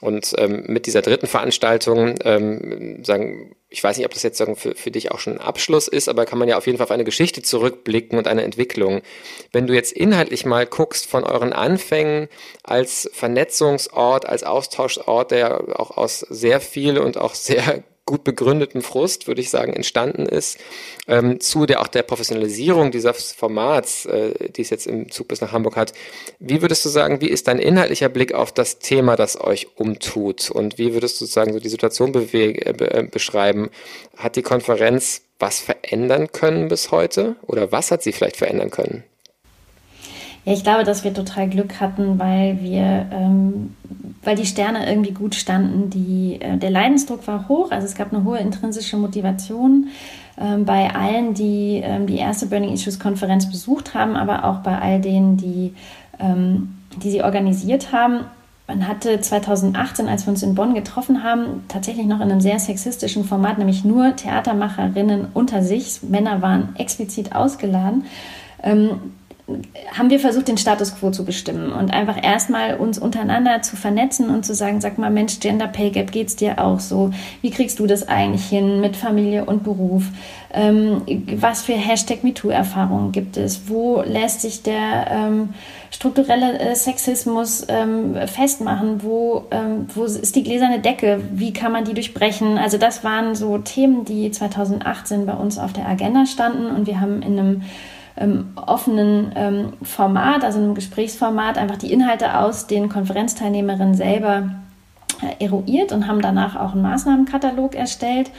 Und 0.02 0.36
ähm, 0.38 0.66
mit 0.68 0.86
dieser 0.86 1.02
dritten 1.02 1.26
Veranstaltung 1.26 2.20
ähm, 2.24 3.04
sagen 3.04 3.56
ich 3.74 3.82
weiß 3.82 3.98
nicht, 3.98 4.06
ob 4.06 4.14
das 4.14 4.22
jetzt 4.22 4.38
sagen, 4.38 4.58
für, 4.58 4.76
für 4.76 4.92
dich 4.92 5.12
auch 5.12 5.20
schon 5.20 5.34
ein 5.34 5.42
Abschluss 5.42 5.88
ist, 5.88 6.10
aber 6.10 6.26
kann 6.26 6.38
man 6.38 6.50
ja 6.50 6.58
auf 6.58 6.66
jeden 6.66 6.78
Fall 6.78 6.84
auf 6.84 6.92
eine 6.92 7.06
Geschichte 7.06 7.42
zurückblicken 7.42 8.18
und 8.18 8.28
eine 8.28 8.44
Entwicklung. 8.44 9.02
Wenn 9.54 9.66
du 9.66 9.74
jetzt 9.74 9.94
inhaltlich 9.94 10.46
mal 10.46 10.68
guckst 10.68 11.08
von 11.08 11.24
euren 11.24 11.54
Anfängen 11.54 12.28
als 12.64 13.10
Vernetzungsort, 13.14 14.28
als 14.28 14.44
Austauschort, 14.44 15.32
der 15.32 15.80
auch 15.80 15.96
aus 15.96 16.20
sehr 16.20 16.60
viel 16.60 17.00
und 17.00 17.18
auch 17.18 17.34
sehr 17.34 17.82
gut 18.12 18.26
begründetem 18.26 18.82
Frust, 18.82 19.28
würde 19.28 19.40
ich 19.40 19.50
sagen, 19.50 19.72
entstanden 19.72 20.26
ist, 20.26 20.60
ähm, 21.08 21.40
zu 21.40 21.66
der 21.66 21.80
auch 21.80 21.88
der 21.88 22.04
Professionalisierung 22.04 22.92
dieses 22.92 23.32
Formats, 23.32 24.06
äh, 24.06 24.50
die 24.52 24.64
es 24.64 24.70
jetzt 24.70 24.86
im 24.86 25.10
Zug 25.10 25.30
bis 25.30 25.40
nach 25.40 25.54
Hamburg 25.54 25.78
hat. 25.78 25.94
Wie 26.38 26.62
würdest 26.62 26.84
du 26.84 26.90
sagen, 26.90 27.22
wie 27.22 27.30
ist 27.30 27.48
dein 27.48 27.58
inhaltlicher 27.58 28.10
Blick 28.10 28.34
auf 28.34 28.52
das 28.52 28.80
Thema, 28.80 29.16
das 29.16 29.40
euch 29.40 29.78
umtut? 29.78 30.52
Und 30.52 30.78
wie 30.78 30.94
würdest 30.94 31.22
du 31.22 31.26
sagen, 31.26 31.54
so 31.54 31.62
die 31.62 31.70
Situation 31.70 32.14
äh, 32.14 32.52
äh, 32.52 33.04
beschreiben? 33.04 33.70
Hat 34.18 34.36
die 34.36 34.42
Konferenz 34.42 35.22
was 35.40 35.62
verändern 35.62 36.34
können 36.34 36.68
bis 36.68 36.92
heute? 36.92 37.38
Oder 37.48 37.72
was 37.72 37.92
hat 37.92 38.04
sie 38.04 38.12
vielleicht 38.12 38.36
verändern 38.36 38.72
können? 38.72 39.06
Ja, 40.46 40.54
ich 40.54 40.64
glaube, 40.64 40.84
dass 40.84 41.04
wir 41.04 41.14
total 41.14 41.50
Glück 41.50 41.80
hatten, 41.80 42.18
weil 42.18 42.60
wir, 42.62 43.06
ähm, 43.12 43.76
weil 44.24 44.36
die 44.36 44.46
Sterne 44.46 44.90
irgendwie 44.90 45.12
gut 45.12 45.36
standen. 45.36 45.90
Die, 45.90 46.40
äh, 46.42 46.58
der 46.58 46.72
Leidensdruck 46.72 47.28
war 47.28 47.48
hoch, 47.48 47.72
also 47.72 47.86
es 47.86 47.96
gab 47.96 48.14
eine 48.14 48.24
hohe 48.24 48.40
intrinsische 48.40 48.98
Motivation 48.98 49.90
ähm, 50.40 50.66
bei 50.66 50.94
allen, 50.96 51.36
die 51.36 51.82
ähm, 51.84 52.08
die 52.08 52.18
erste 52.18 52.48
Burning 52.48 52.74
Issues 52.74 53.00
Konferenz 53.00 53.50
besucht 53.50 53.94
haben, 53.94 54.16
aber 54.16 54.46
auch 54.46 54.60
bei 54.60 54.80
all 54.80 55.00
denen, 55.00 55.38
die, 55.38 55.76
ähm, 56.20 56.76
die 56.98 57.12
sie 57.12 57.24
organisiert 57.24 57.92
haben. 57.92 58.22
Man 58.68 58.88
hatte 58.88 59.20
2018, 59.20 60.08
als 60.08 60.26
wir 60.26 60.32
uns 60.32 60.44
in 60.44 60.56
Bonn 60.56 60.74
getroffen 60.74 61.24
haben, 61.24 61.66
tatsächlich 61.68 62.06
noch 62.06 62.22
in 62.22 62.32
einem 62.32 62.42
sehr 62.42 62.58
sexistischen 62.58 63.26
Format, 63.26 63.58
nämlich 63.58 63.84
nur 63.84 64.16
Theatermacherinnen 64.16 65.28
unter 65.34 65.62
sich. 65.62 66.02
Männer 66.04 66.42
waren 66.42 66.70
explizit 66.78 67.36
ausgeladen. 67.36 68.06
Haben 69.98 70.10
wir 70.10 70.20
versucht, 70.20 70.48
den 70.48 70.58
Status 70.58 70.96
quo 70.96 71.12
zu 71.12 71.26
bestimmen 71.26 71.72
und 71.72 71.94
einfach 71.94 72.22
erstmal 72.22 72.76
uns 72.76 73.00
untereinander 73.00 73.62
zu 73.62 73.76
vernetzen 73.76 74.30
und 74.30 74.46
zu 74.46 74.54
sagen, 74.54 74.82
sag 74.82 74.98
mal, 74.98 75.10
Mensch, 75.10 75.40
Gender 75.40 75.68
Pay 75.68 75.92
Gap, 75.92 76.12
geht's 76.12 76.36
dir 76.36 76.60
auch 76.60 76.80
so? 76.80 77.12
Wie 77.42 77.52
kriegst 77.52 77.80
du 77.80 77.88
das 77.88 78.08
eigentlich 78.08 78.46
hin 78.46 78.82
mit 78.82 78.96
Familie 78.96 79.46
und 79.46 79.64
Beruf? 79.64 80.04
Ähm, 80.54 81.02
was 81.38 81.64
für 81.64 81.74
Hashtag 81.74 82.24
MeToo-Erfahrungen 82.24 83.12
gibt 83.12 83.38
es? 83.38 83.70
Wo 83.70 84.02
lässt 84.02 84.42
sich 84.42 84.64
der 84.64 85.08
ähm, 85.10 85.50
strukturelle 85.92 86.60
äh, 86.60 86.76
Sexismus 86.76 87.66
ähm, 87.70 88.16
festmachen? 88.28 89.04
Wo, 89.04 89.46
ähm, 89.52 89.88
wo 89.94 90.04
ist 90.04 90.36
die 90.36 90.44
gläserne 90.44 90.80
Decke? 90.80 91.22
Wie 91.32 91.54
kann 91.54 91.72
man 91.72 91.86
die 91.86 91.94
durchbrechen? 91.94 92.58
Also 92.58 92.78
das 92.78 93.04
waren 93.04 93.36
so 93.36 93.58
Themen, 93.60 94.06
die 94.06 94.32
2018 94.32 95.26
bei 95.26 95.34
uns 95.34 95.58
auf 95.58 95.74
der 95.74 95.88
Agenda 95.88 96.26
standen 96.26 96.68
und 96.68 96.88
wir 96.88 97.00
haben 97.00 97.22
in 97.22 97.40
einem 97.40 97.62
ähm, 98.22 98.54
offenen 98.56 99.32
ähm, 99.36 99.74
Format, 99.84 100.44
also 100.44 100.60
einem 100.60 100.76
Gesprächsformat, 100.76 101.58
einfach 101.58 101.78
die 101.78 101.92
Inhalte 101.92 102.38
aus 102.38 102.68
den 102.68 102.90
Konferenzteilnehmerinnen 102.90 103.96
selber 103.96 104.50
äh, 105.22 105.44
eruiert 105.44 105.92
und 105.92 106.08
haben 106.08 106.22
danach 106.22 106.56
auch 106.56 106.74
einen 106.74 106.84
Maßnahmenkatalog 106.84 107.76
erstellt. 107.76 108.32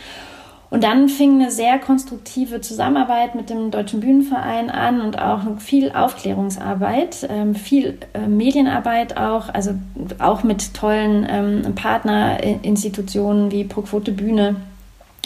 Und 0.70 0.84
dann 0.84 1.10
fing 1.10 1.34
eine 1.34 1.50
sehr 1.50 1.78
konstruktive 1.78 2.62
Zusammenarbeit 2.62 3.34
mit 3.34 3.50
dem 3.50 3.70
Deutschen 3.70 4.00
Bühnenverein 4.00 4.70
an 4.70 5.02
und 5.02 5.20
auch 5.20 5.40
viel 5.58 5.92
Aufklärungsarbeit, 5.92 7.28
ähm, 7.28 7.54
viel 7.54 7.98
äh, 8.14 8.26
Medienarbeit 8.26 9.18
auch, 9.18 9.50
also 9.52 9.72
auch 10.18 10.44
mit 10.44 10.72
tollen 10.72 11.26
ähm, 11.28 11.74
Partnerinstitutionen 11.74 13.50
wie 13.50 13.64
Proquote 13.64 14.12
Bühne 14.12 14.56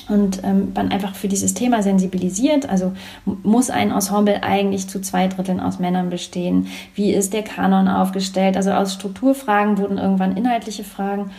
und 0.09 0.43
ähm, 0.45 0.73
man 0.75 0.91
einfach 0.91 1.15
für 1.15 1.29
dieses 1.29 1.55
Thema 1.55 1.83
sensibilisiert. 1.83 2.69
Also 2.69 2.93
muss 3.25 3.71
ein 3.71 3.91
Ensemble 3.91 4.43
eigentlich 4.43 4.89
zu 4.89 5.01
zwei 5.01 5.27
Dritteln 5.29 5.61
aus 5.61 5.79
Männern 5.79 6.11
bestehen? 6.11 6.69
Wie 6.95 7.13
ist 7.13 7.33
der 7.33 7.43
Kanon 7.43 7.89
aufgestellt? 7.89 8.57
Also 8.57 8.73
aus 8.73 8.95
Strukturfragen 8.95 9.79
wurden 9.79 9.99
irgendwann 9.99 10.37
inhaltliche 10.37 10.85
Fragen. 10.85 11.31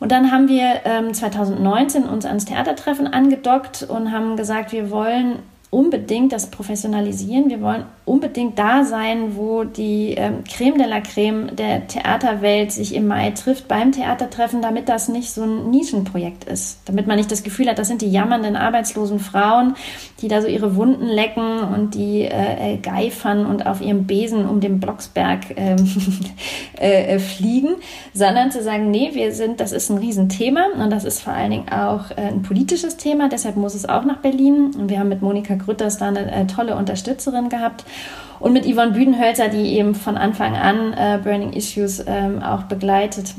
Und 0.00 0.12
dann 0.12 0.30
haben 0.30 0.48
wir 0.48 0.80
ähm, 0.84 1.12
2019 1.12 2.04
uns 2.04 2.24
ans 2.24 2.44
Theatertreffen 2.44 3.06
angedockt 3.06 3.86
und 3.88 4.12
haben 4.12 4.36
gesagt, 4.36 4.72
wir 4.72 4.90
wollen 4.90 5.40
unbedingt 5.70 6.32
das 6.32 6.50
professionalisieren. 6.50 7.50
Wir 7.50 7.60
wollen 7.60 7.84
unbedingt 8.08 8.58
da 8.58 8.84
sein, 8.84 9.36
wo 9.36 9.64
die 9.64 10.14
ähm, 10.16 10.44
Creme 10.44 10.78
de 10.78 10.86
la 10.86 11.00
Creme 11.00 11.54
der 11.54 11.86
Theaterwelt 11.86 12.72
sich 12.72 12.94
im 12.94 13.06
Mai 13.06 13.30
trifft 13.30 13.68
beim 13.68 13.92
Theatertreffen, 13.92 14.62
damit 14.62 14.88
das 14.88 15.08
nicht 15.08 15.30
so 15.30 15.44
ein 15.44 15.70
Nischenprojekt 15.70 16.44
ist. 16.44 16.80
Damit 16.86 17.06
man 17.06 17.16
nicht 17.16 17.30
das 17.30 17.42
Gefühl 17.42 17.68
hat, 17.68 17.78
das 17.78 17.88
sind 17.88 18.02
die 18.02 18.10
jammernden 18.10 18.56
arbeitslosen 18.56 19.20
Frauen, 19.20 19.74
die 20.20 20.28
da 20.28 20.42
so 20.42 20.48
ihre 20.48 20.74
Wunden 20.76 21.06
lecken 21.06 21.60
und 21.60 21.94
die 21.94 22.22
äh, 22.22 22.74
äh 22.74 22.76
geifern 22.78 23.46
und 23.46 23.66
auf 23.66 23.80
ihrem 23.80 24.06
Besen 24.06 24.48
um 24.48 24.60
den 24.60 24.80
Blocksberg 24.80 25.40
ähm, 25.56 25.76
äh, 26.80 27.14
äh, 27.14 27.18
fliegen, 27.18 27.76
sondern 28.14 28.50
zu 28.50 28.62
sagen, 28.62 28.90
nee, 28.90 29.10
wir 29.12 29.32
sind, 29.32 29.60
das 29.60 29.72
ist 29.72 29.90
ein 29.90 29.98
Riesenthema 29.98 30.66
und 30.82 30.90
das 30.90 31.04
ist 31.04 31.20
vor 31.20 31.32
allen 31.32 31.50
Dingen 31.50 31.68
auch 31.68 32.10
äh, 32.12 32.28
ein 32.28 32.42
politisches 32.42 32.96
Thema, 32.96 33.28
deshalb 33.28 33.56
muss 33.56 33.74
es 33.74 33.88
auch 33.88 34.04
nach 34.04 34.18
Berlin. 34.18 34.74
Und 34.78 34.88
wir 34.88 34.98
haben 34.98 35.08
mit 35.08 35.22
Monika 35.22 35.54
Grütters 35.54 35.98
da 35.98 36.08
eine 36.08 36.30
äh, 36.30 36.46
tolle 36.46 36.76
Unterstützerin 36.76 37.48
gehabt. 37.48 37.84
Und 38.40 38.52
mit 38.52 38.64
Yvonne 38.64 38.92
Büdenhölzer, 38.92 39.48
die 39.48 39.76
eben 39.76 39.94
von 39.94 40.16
Anfang 40.16 40.54
an 40.54 40.92
äh, 40.92 41.18
Burning 41.22 41.52
Issues 41.52 42.04
ähm, 42.06 42.42
auch 42.42 42.64
begleitet 42.64 43.34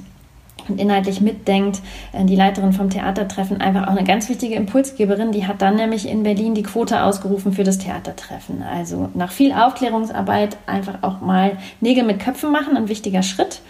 und 0.69 0.79
inhaltlich 0.79 1.21
mitdenkt, 1.21 1.81
äh, 2.11 2.25
die 2.25 2.35
Leiterin 2.35 2.73
vom 2.73 2.89
Theatertreffen, 2.89 3.61
einfach 3.61 3.83
auch 3.83 3.95
eine 3.95 4.03
ganz 4.03 4.29
wichtige 4.29 4.55
Impulsgeberin. 4.55 5.31
Die 5.31 5.47
hat 5.47 5.61
dann 5.61 5.75
nämlich 5.75 6.07
in 6.07 6.23
Berlin 6.23 6.53
die 6.53 6.63
Quote 6.63 7.03
ausgerufen 7.03 7.53
für 7.53 7.63
das 7.63 7.79
Theatertreffen. 7.79 8.61
Also 8.61 9.09
nach 9.13 9.31
viel 9.31 9.53
Aufklärungsarbeit 9.53 10.57
einfach 10.65 11.01
auch 11.01 11.21
mal 11.21 11.57
Nägel 11.81 12.03
mit 12.03 12.19
Köpfen 12.19 12.51
machen, 12.51 12.77
ein 12.77 12.89
wichtiger 12.89 13.23
Schritt. 13.23 13.61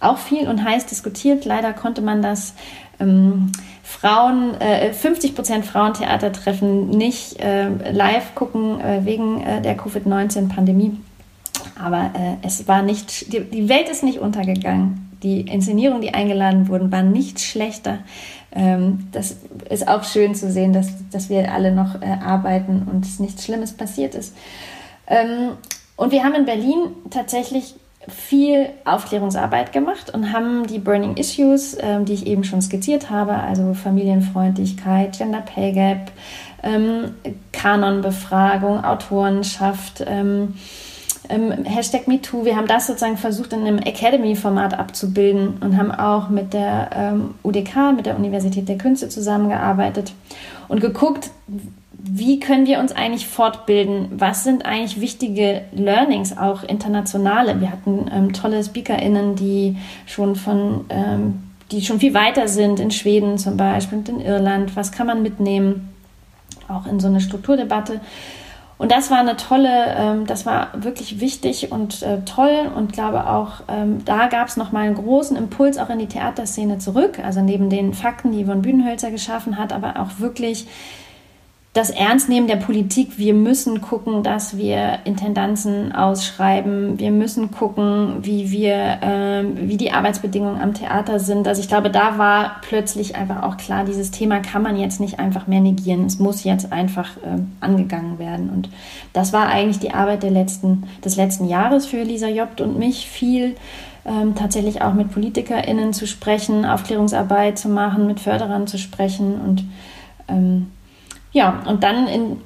Auch 0.00 0.18
viel 0.18 0.48
und 0.48 0.64
heiß 0.64 0.86
diskutiert. 0.86 1.44
Leider 1.44 1.74
konnte 1.74 2.00
man 2.00 2.22
das 2.22 2.54
ähm, 2.98 3.52
Frauen, 3.90 4.54
äh, 4.60 4.92
50 4.92 5.34
Prozent 5.34 5.66
Frauentheatertreffen 5.66 6.90
nicht 6.90 7.40
äh, 7.40 7.90
live 7.90 8.34
gucken 8.36 8.80
äh, 8.80 9.04
wegen 9.04 9.42
äh, 9.42 9.60
der 9.60 9.76
Covid-19-Pandemie. 9.76 10.96
Aber 11.78 12.12
äh, 12.14 12.46
es 12.46 12.68
war 12.68 12.82
nicht, 12.82 13.32
die, 13.32 13.40
die, 13.40 13.68
Welt 13.68 13.88
ist 13.88 14.04
nicht 14.04 14.20
untergegangen. 14.20 15.10
Die 15.24 15.40
Inszenierungen, 15.40 16.00
die 16.00 16.14
eingeladen 16.14 16.68
wurden, 16.68 16.92
waren 16.92 17.10
nicht 17.10 17.40
schlechter. 17.40 17.98
Ähm, 18.52 19.08
das 19.10 19.36
ist 19.68 19.88
auch 19.88 20.04
schön 20.04 20.36
zu 20.36 20.50
sehen, 20.52 20.72
dass, 20.72 20.88
dass 21.10 21.28
wir 21.28 21.52
alle 21.52 21.72
noch 21.72 22.00
äh, 22.00 22.06
arbeiten 22.06 22.86
und 22.90 23.18
nichts 23.18 23.44
Schlimmes 23.44 23.72
passiert 23.72 24.14
ist. 24.14 24.34
Ähm, 25.08 25.56
und 25.96 26.12
wir 26.12 26.22
haben 26.22 26.34
in 26.34 26.46
Berlin 26.46 26.92
tatsächlich 27.10 27.74
viel 28.10 28.68
Aufklärungsarbeit 28.84 29.72
gemacht 29.72 30.12
und 30.12 30.32
haben 30.32 30.66
die 30.66 30.78
Burning 30.78 31.16
Issues, 31.16 31.76
ähm, 31.80 32.04
die 32.04 32.14
ich 32.14 32.26
eben 32.26 32.44
schon 32.44 32.62
skizziert 32.62 33.10
habe, 33.10 33.34
also 33.34 33.74
Familienfreundlichkeit, 33.74 35.16
Gender 35.16 35.40
Pay 35.40 35.72
Gap, 35.72 36.12
ähm, 36.62 37.14
Kanonbefragung, 37.52 38.84
Autorenschaft, 38.84 40.04
ähm, 40.06 40.54
ähm, 41.28 41.64
Hashtag 41.64 42.08
MeToo, 42.08 42.44
wir 42.44 42.56
haben 42.56 42.66
das 42.66 42.88
sozusagen 42.88 43.16
versucht 43.16 43.52
in 43.52 43.60
einem 43.60 43.78
Academy-Format 43.78 44.78
abzubilden 44.78 45.58
und 45.60 45.76
haben 45.76 45.92
auch 45.92 46.28
mit 46.28 46.52
der 46.52 46.90
ähm, 46.94 47.34
UDK, 47.44 47.92
mit 47.94 48.06
der 48.06 48.16
Universität 48.16 48.68
der 48.68 48.78
Künste 48.78 49.08
zusammengearbeitet 49.08 50.12
und 50.68 50.80
geguckt, 50.80 51.30
wie 52.02 52.40
können 52.40 52.66
wir 52.66 52.78
uns 52.78 52.92
eigentlich 52.92 53.26
fortbilden? 53.26 54.08
Was 54.12 54.44
sind 54.44 54.64
eigentlich 54.64 55.00
wichtige 55.00 55.62
Learnings, 55.72 56.36
auch 56.36 56.62
internationale? 56.62 57.60
Wir 57.60 57.70
hatten 57.70 58.10
ähm, 58.12 58.32
tolle 58.32 58.62
SpeakerInnen, 58.62 59.36
die 59.36 59.76
schon 60.06 60.36
von, 60.36 60.86
ähm, 60.88 61.42
die 61.70 61.82
schon 61.82 62.00
viel 62.00 62.14
weiter 62.14 62.48
sind, 62.48 62.80
in 62.80 62.90
Schweden 62.90 63.38
zum 63.38 63.56
Beispiel 63.56 63.98
und 63.98 64.08
in 64.08 64.20
Irland. 64.20 64.76
Was 64.76 64.92
kann 64.92 65.06
man 65.06 65.22
mitnehmen? 65.22 65.88
Auch 66.68 66.86
in 66.86 67.00
so 67.00 67.08
eine 67.08 67.20
Strukturdebatte. 67.20 68.00
Und 68.78 68.90
das 68.92 69.10
war 69.10 69.18
eine 69.18 69.36
tolle, 69.36 69.94
ähm, 69.94 70.26
das 70.26 70.46
war 70.46 70.68
wirklich 70.74 71.20
wichtig 71.20 71.70
und 71.70 72.02
äh, 72.02 72.22
toll 72.24 72.70
und 72.74 72.94
glaube 72.94 73.28
auch, 73.28 73.60
ähm, 73.68 74.02
da 74.06 74.28
gab 74.28 74.48
es 74.48 74.56
nochmal 74.56 74.86
einen 74.86 74.94
großen 74.94 75.36
Impuls 75.36 75.76
auch 75.76 75.90
in 75.90 75.98
die 75.98 76.06
Theaterszene 76.06 76.78
zurück. 76.78 77.18
Also 77.22 77.42
neben 77.42 77.68
den 77.68 77.92
Fakten, 77.92 78.32
die 78.32 78.42
Yvonne 78.42 78.62
Bühnenhölzer 78.62 79.10
geschaffen 79.10 79.58
hat, 79.58 79.74
aber 79.74 80.00
auch 80.00 80.18
wirklich 80.18 80.66
das 81.72 81.90
Ernstnehmen 81.90 82.48
der 82.48 82.56
Politik. 82.56 83.16
Wir 83.16 83.32
müssen 83.32 83.80
gucken, 83.80 84.24
dass 84.24 84.56
wir 84.56 84.98
Intendanzen 85.04 85.92
ausschreiben. 85.92 86.98
Wir 86.98 87.12
müssen 87.12 87.52
gucken, 87.52 88.16
wie 88.22 88.50
wir, 88.50 88.74
äh, 88.74 89.44
wie 89.54 89.76
die 89.76 89.92
Arbeitsbedingungen 89.92 90.60
am 90.60 90.74
Theater 90.74 91.20
sind. 91.20 91.46
Also 91.46 91.62
ich 91.62 91.68
glaube, 91.68 91.90
da 91.90 92.18
war 92.18 92.56
plötzlich 92.62 93.14
einfach 93.14 93.44
auch 93.44 93.56
klar, 93.56 93.84
dieses 93.84 94.10
Thema 94.10 94.40
kann 94.40 94.62
man 94.62 94.76
jetzt 94.76 94.98
nicht 94.98 95.20
einfach 95.20 95.46
mehr 95.46 95.60
negieren. 95.60 96.06
Es 96.06 96.18
muss 96.18 96.42
jetzt 96.42 96.72
einfach 96.72 97.16
äh, 97.18 97.38
angegangen 97.60 98.18
werden. 98.18 98.50
Und 98.50 98.68
das 99.12 99.32
war 99.32 99.46
eigentlich 99.46 99.78
die 99.78 99.94
Arbeit 99.94 100.24
der 100.24 100.32
letzten, 100.32 100.88
des 101.04 101.14
letzten 101.14 101.46
Jahres 101.46 101.86
für 101.86 102.02
Lisa 102.02 102.28
Jobt 102.28 102.60
und 102.60 102.80
mich 102.80 103.06
viel. 103.06 103.54
Ähm, 104.04 104.34
tatsächlich 104.34 104.82
auch 104.82 104.94
mit 104.94 105.12
PolitikerInnen 105.12 105.92
zu 105.92 106.06
sprechen, 106.06 106.64
Aufklärungsarbeit 106.64 107.58
zu 107.58 107.68
machen, 107.68 108.06
mit 108.06 108.18
Förderern 108.18 108.66
zu 108.66 108.78
sprechen 108.78 109.38
und 109.40 109.64
ähm, 110.26 110.68
ja, 111.32 111.62
und 111.66 111.82
dann 111.82 112.08
in, 112.08 112.40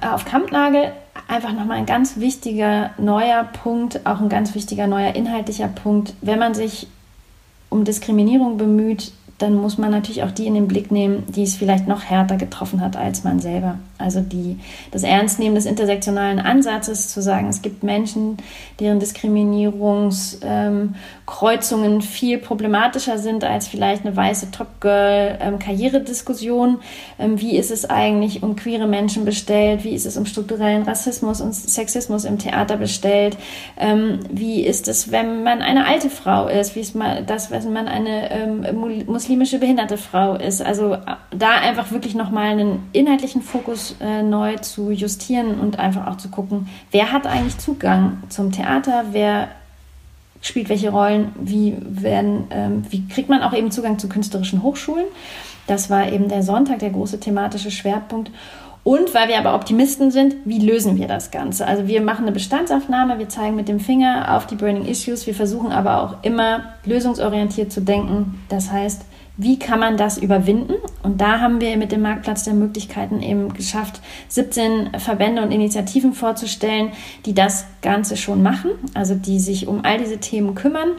auf 0.00 0.24
Kampnagel 0.24 0.92
einfach 1.28 1.52
nochmal 1.52 1.78
ein 1.78 1.86
ganz 1.86 2.18
wichtiger 2.18 2.90
neuer 2.98 3.44
Punkt, 3.44 4.06
auch 4.06 4.20
ein 4.20 4.28
ganz 4.28 4.54
wichtiger 4.54 4.86
neuer 4.86 5.14
inhaltlicher 5.14 5.68
Punkt. 5.68 6.14
Wenn 6.20 6.38
man 6.38 6.54
sich 6.54 6.86
um 7.68 7.84
Diskriminierung 7.84 8.58
bemüht, 8.58 9.12
dann 9.38 9.54
muss 9.54 9.78
man 9.78 9.90
natürlich 9.90 10.22
auch 10.22 10.30
die 10.30 10.46
in 10.46 10.54
den 10.54 10.68
Blick 10.68 10.92
nehmen, 10.92 11.24
die 11.28 11.42
es 11.42 11.56
vielleicht 11.56 11.88
noch 11.88 12.04
härter 12.04 12.36
getroffen 12.36 12.80
hat 12.80 12.96
als 12.96 13.24
man 13.24 13.40
selber. 13.40 13.78
Also 13.98 14.20
die, 14.20 14.58
das 14.90 15.02
Ernstnehmen 15.04 15.54
des 15.54 15.66
intersektionalen 15.66 16.40
Ansatzes, 16.40 17.08
zu 17.08 17.22
sagen, 17.22 17.48
es 17.48 17.62
gibt 17.62 17.84
Menschen, 17.84 18.36
deren 18.80 18.98
Diskriminierungskreuzungen 19.00 21.94
ähm, 21.94 22.00
viel 22.00 22.38
problematischer 22.38 23.18
sind 23.18 23.44
als 23.44 23.68
vielleicht 23.68 24.04
eine 24.04 24.16
weiße 24.16 24.50
Top-Girl-Karrierediskussion. 24.50 26.80
Ähm, 27.18 27.40
wie 27.40 27.56
ist 27.56 27.70
es 27.70 27.88
eigentlich 27.88 28.42
um 28.42 28.56
queere 28.56 28.88
Menschen 28.88 29.24
bestellt? 29.24 29.84
Wie 29.84 29.94
ist 29.94 30.06
es 30.06 30.16
um 30.16 30.26
strukturellen 30.26 30.82
Rassismus 30.82 31.40
und 31.40 31.54
Sexismus 31.54 32.24
im 32.24 32.38
Theater 32.38 32.76
bestellt? 32.76 33.36
Ähm, 33.76 34.18
wie 34.30 34.64
ist 34.64 34.88
es, 34.88 35.12
wenn 35.12 35.44
man 35.44 35.62
eine 35.62 35.86
alte 35.86 36.10
Frau 36.10 36.48
ist? 36.48 36.74
Wie 36.74 36.80
ist 36.80 36.96
man 36.96 37.24
das, 37.26 37.52
wenn 37.52 37.72
man 37.72 37.86
eine 37.86 38.30
ähm, 38.30 38.64
muslimische 39.22 39.58
behinderte 39.58 39.96
Frau 39.96 40.34
ist? 40.34 40.60
Also 40.60 40.94
äh, 40.94 40.98
da 41.30 41.52
einfach 41.52 41.92
wirklich 41.92 42.14
nochmal 42.16 42.50
einen 42.50 42.88
inhaltlichen 42.92 43.40
Fokus 43.40 43.94
äh, 44.00 44.22
neu 44.22 44.56
zu 44.56 44.90
justieren 44.90 45.60
und 45.60 45.78
einfach 45.78 46.08
auch 46.08 46.16
zu 46.16 46.28
gucken, 46.28 46.68
wer 46.90 47.12
hat 47.12 47.26
eigentlich 47.26 47.58
Zugang 47.58 48.22
zum 48.28 48.50
Theater, 48.50 49.04
wer 49.12 49.48
spielt 50.40 50.68
welche 50.68 50.90
Rollen, 50.90 51.32
wie, 51.40 51.76
werden, 51.78 52.44
ähm, 52.50 52.84
wie 52.90 53.06
kriegt 53.06 53.28
man 53.28 53.42
auch 53.42 53.54
eben 53.54 53.70
Zugang 53.70 54.00
zu 54.00 54.08
künstlerischen 54.08 54.64
Hochschulen. 54.64 55.06
Das 55.68 55.88
war 55.88 56.10
eben 56.10 56.28
der 56.28 56.42
Sonntag, 56.42 56.80
der 56.80 56.90
große 56.90 57.20
thematische 57.20 57.70
Schwerpunkt. 57.70 58.32
Und 58.82 59.14
weil 59.14 59.28
wir 59.28 59.38
aber 59.38 59.54
Optimisten 59.54 60.10
sind, 60.10 60.34
wie 60.44 60.58
lösen 60.58 60.98
wir 60.98 61.06
das 61.06 61.30
Ganze? 61.30 61.68
Also 61.68 61.86
wir 61.86 62.00
machen 62.00 62.22
eine 62.22 62.32
Bestandsaufnahme, 62.32 63.20
wir 63.20 63.28
zeigen 63.28 63.54
mit 63.54 63.68
dem 63.68 63.78
Finger 63.78 64.36
auf 64.36 64.48
die 64.48 64.56
Burning 64.56 64.84
Issues, 64.86 65.28
wir 65.28 65.36
versuchen 65.36 65.70
aber 65.70 66.02
auch 66.02 66.24
immer 66.24 66.74
lösungsorientiert 66.84 67.70
zu 67.70 67.80
denken. 67.80 68.42
Das 68.48 68.72
heißt, 68.72 69.02
wie 69.36 69.58
kann 69.58 69.80
man 69.80 69.96
das 69.96 70.18
überwinden? 70.18 70.74
Und 71.02 71.20
da 71.20 71.40
haben 71.40 71.60
wir 71.60 71.76
mit 71.76 71.92
dem 71.92 72.02
Marktplatz 72.02 72.44
der 72.44 72.54
Möglichkeiten 72.54 73.22
eben 73.22 73.54
geschafft, 73.54 74.00
17 74.28 74.98
Verbände 74.98 75.42
und 75.42 75.52
Initiativen 75.52 76.12
vorzustellen, 76.12 76.92
die 77.24 77.34
das 77.34 77.66
Ganze 77.80 78.16
schon 78.16 78.42
machen, 78.42 78.70
also 78.94 79.14
die 79.14 79.40
sich 79.40 79.66
um 79.66 79.84
all 79.84 79.98
diese 79.98 80.18
Themen 80.18 80.54
kümmern 80.54 80.90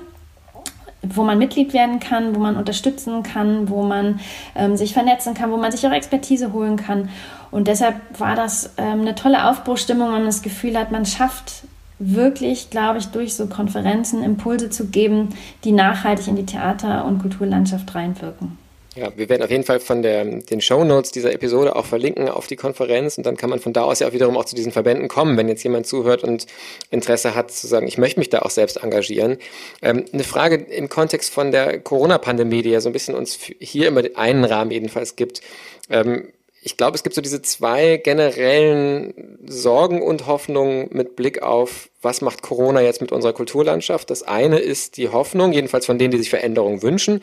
wo 1.04 1.24
man 1.24 1.38
Mitglied 1.38 1.74
werden 1.74 2.00
kann, 2.00 2.34
wo 2.34 2.39
man 2.39 2.56
unterstützen 2.56 3.24
kann, 3.24 3.69
wo 3.69 3.84
man 3.84 4.22
ähm, 4.56 4.78
sich 4.78 4.93
vernetzen 4.93 5.34
kann, 5.34 5.52
wo 5.52 5.58
man 5.58 5.72
sich 5.72 5.86
auch 5.86 5.91
Expertise 5.91 6.54
holen 6.54 6.78
kann. 6.78 7.10
Und 7.52 7.67
deshalb 7.67 7.98
war 8.17 8.36
das 8.36 8.74
ähm, 8.78 9.02
eine 9.02 9.13
tolle 9.13 9.50
Aufbruchstimmung, 9.50 10.08
wenn 10.08 10.19
man 10.19 10.26
das 10.26 10.41
Gefühl 10.41 10.78
hat, 10.78 10.91
man 10.91 11.06
schafft 11.06 11.65
wirklich, 12.11 12.69
glaube 12.69 12.99
ich, 12.99 13.07
durch 13.07 13.35
so 13.35 13.47
Konferenzen 13.47 14.23
Impulse 14.23 14.69
zu 14.69 14.87
geben, 14.87 15.29
die 15.63 15.71
nachhaltig 15.71 16.27
in 16.27 16.35
die 16.35 16.45
Theater- 16.45 17.05
und 17.05 17.19
Kulturlandschaft 17.19 17.93
reinwirken. 17.95 18.57
Ja, 18.95 19.11
wir 19.15 19.27
werden 19.27 19.41
auf 19.41 19.49
jeden 19.49 19.63
Fall 19.63 19.79
von 19.79 20.03
der, 20.03 20.23
den 20.23 20.61
Show 20.61 20.83
Notes 20.83 21.11
dieser 21.11 21.33
Episode 21.33 21.75
auch 21.75 21.87
verlinken 21.87 22.29
auf 22.29 22.45
die 22.45 22.55
Konferenz 22.55 23.17
und 23.17 23.25
dann 23.25 23.37
kann 23.37 23.49
man 23.49 23.57
von 23.57 23.73
da 23.73 23.81
aus 23.81 23.99
ja 23.99 24.07
auch 24.07 24.13
wiederum 24.13 24.37
auch 24.37 24.45
zu 24.45 24.55
diesen 24.55 24.71
Verbänden 24.71 25.07
kommen, 25.07 25.35
wenn 25.35 25.47
jetzt 25.47 25.63
jemand 25.63 25.87
zuhört 25.87 26.23
und 26.23 26.45
Interesse 26.91 27.33
hat 27.33 27.49
zu 27.49 27.65
sagen, 27.65 27.87
ich 27.87 27.97
möchte 27.97 28.19
mich 28.19 28.29
da 28.29 28.43
auch 28.43 28.51
selbst 28.51 28.83
engagieren. 28.83 29.37
Ähm, 29.81 30.05
eine 30.13 30.23
Frage 30.23 30.57
im 30.57 30.89
Kontext 30.89 31.33
von 31.33 31.51
der 31.51 31.79
Corona-Pandemie, 31.79 32.61
die 32.61 32.69
ja 32.69 32.81
so 32.81 32.89
ein 32.89 32.93
bisschen 32.93 33.15
uns 33.15 33.39
hier 33.59 33.87
immer 33.87 34.03
einen 34.13 34.45
Rahmen 34.45 34.69
jedenfalls 34.69 35.15
gibt. 35.15 35.41
Ähm, 35.89 36.27
ich 36.65 36.78
glaube, 36.78 36.95
es 36.95 37.04
gibt 37.04 37.13
so 37.13 37.21
diese 37.21 37.41
zwei 37.41 37.97
generellen 37.97 39.38
Sorgen 39.45 40.02
und 40.02 40.28
Hoffnungen 40.28 40.88
mit 40.91 41.17
Blick 41.17 41.43
auf, 41.43 41.89
was 42.02 42.21
macht 42.21 42.41
Corona 42.41 42.82
jetzt 42.82 43.02
mit 43.02 43.12
unserer 43.12 43.34
Kulturlandschaft. 43.34 44.10
Das 44.10 44.23
eine 44.23 44.60
ist 44.60 44.95
die 44.95 45.10
Hoffnung, 45.10 45.52
jedenfalls 45.52 45.86
von 45.86 45.99
denen, 45.99 46.12
die 46.12 46.17
sich 46.17 46.30
Veränderungen 46.30 46.82
wünschen, 46.82 47.21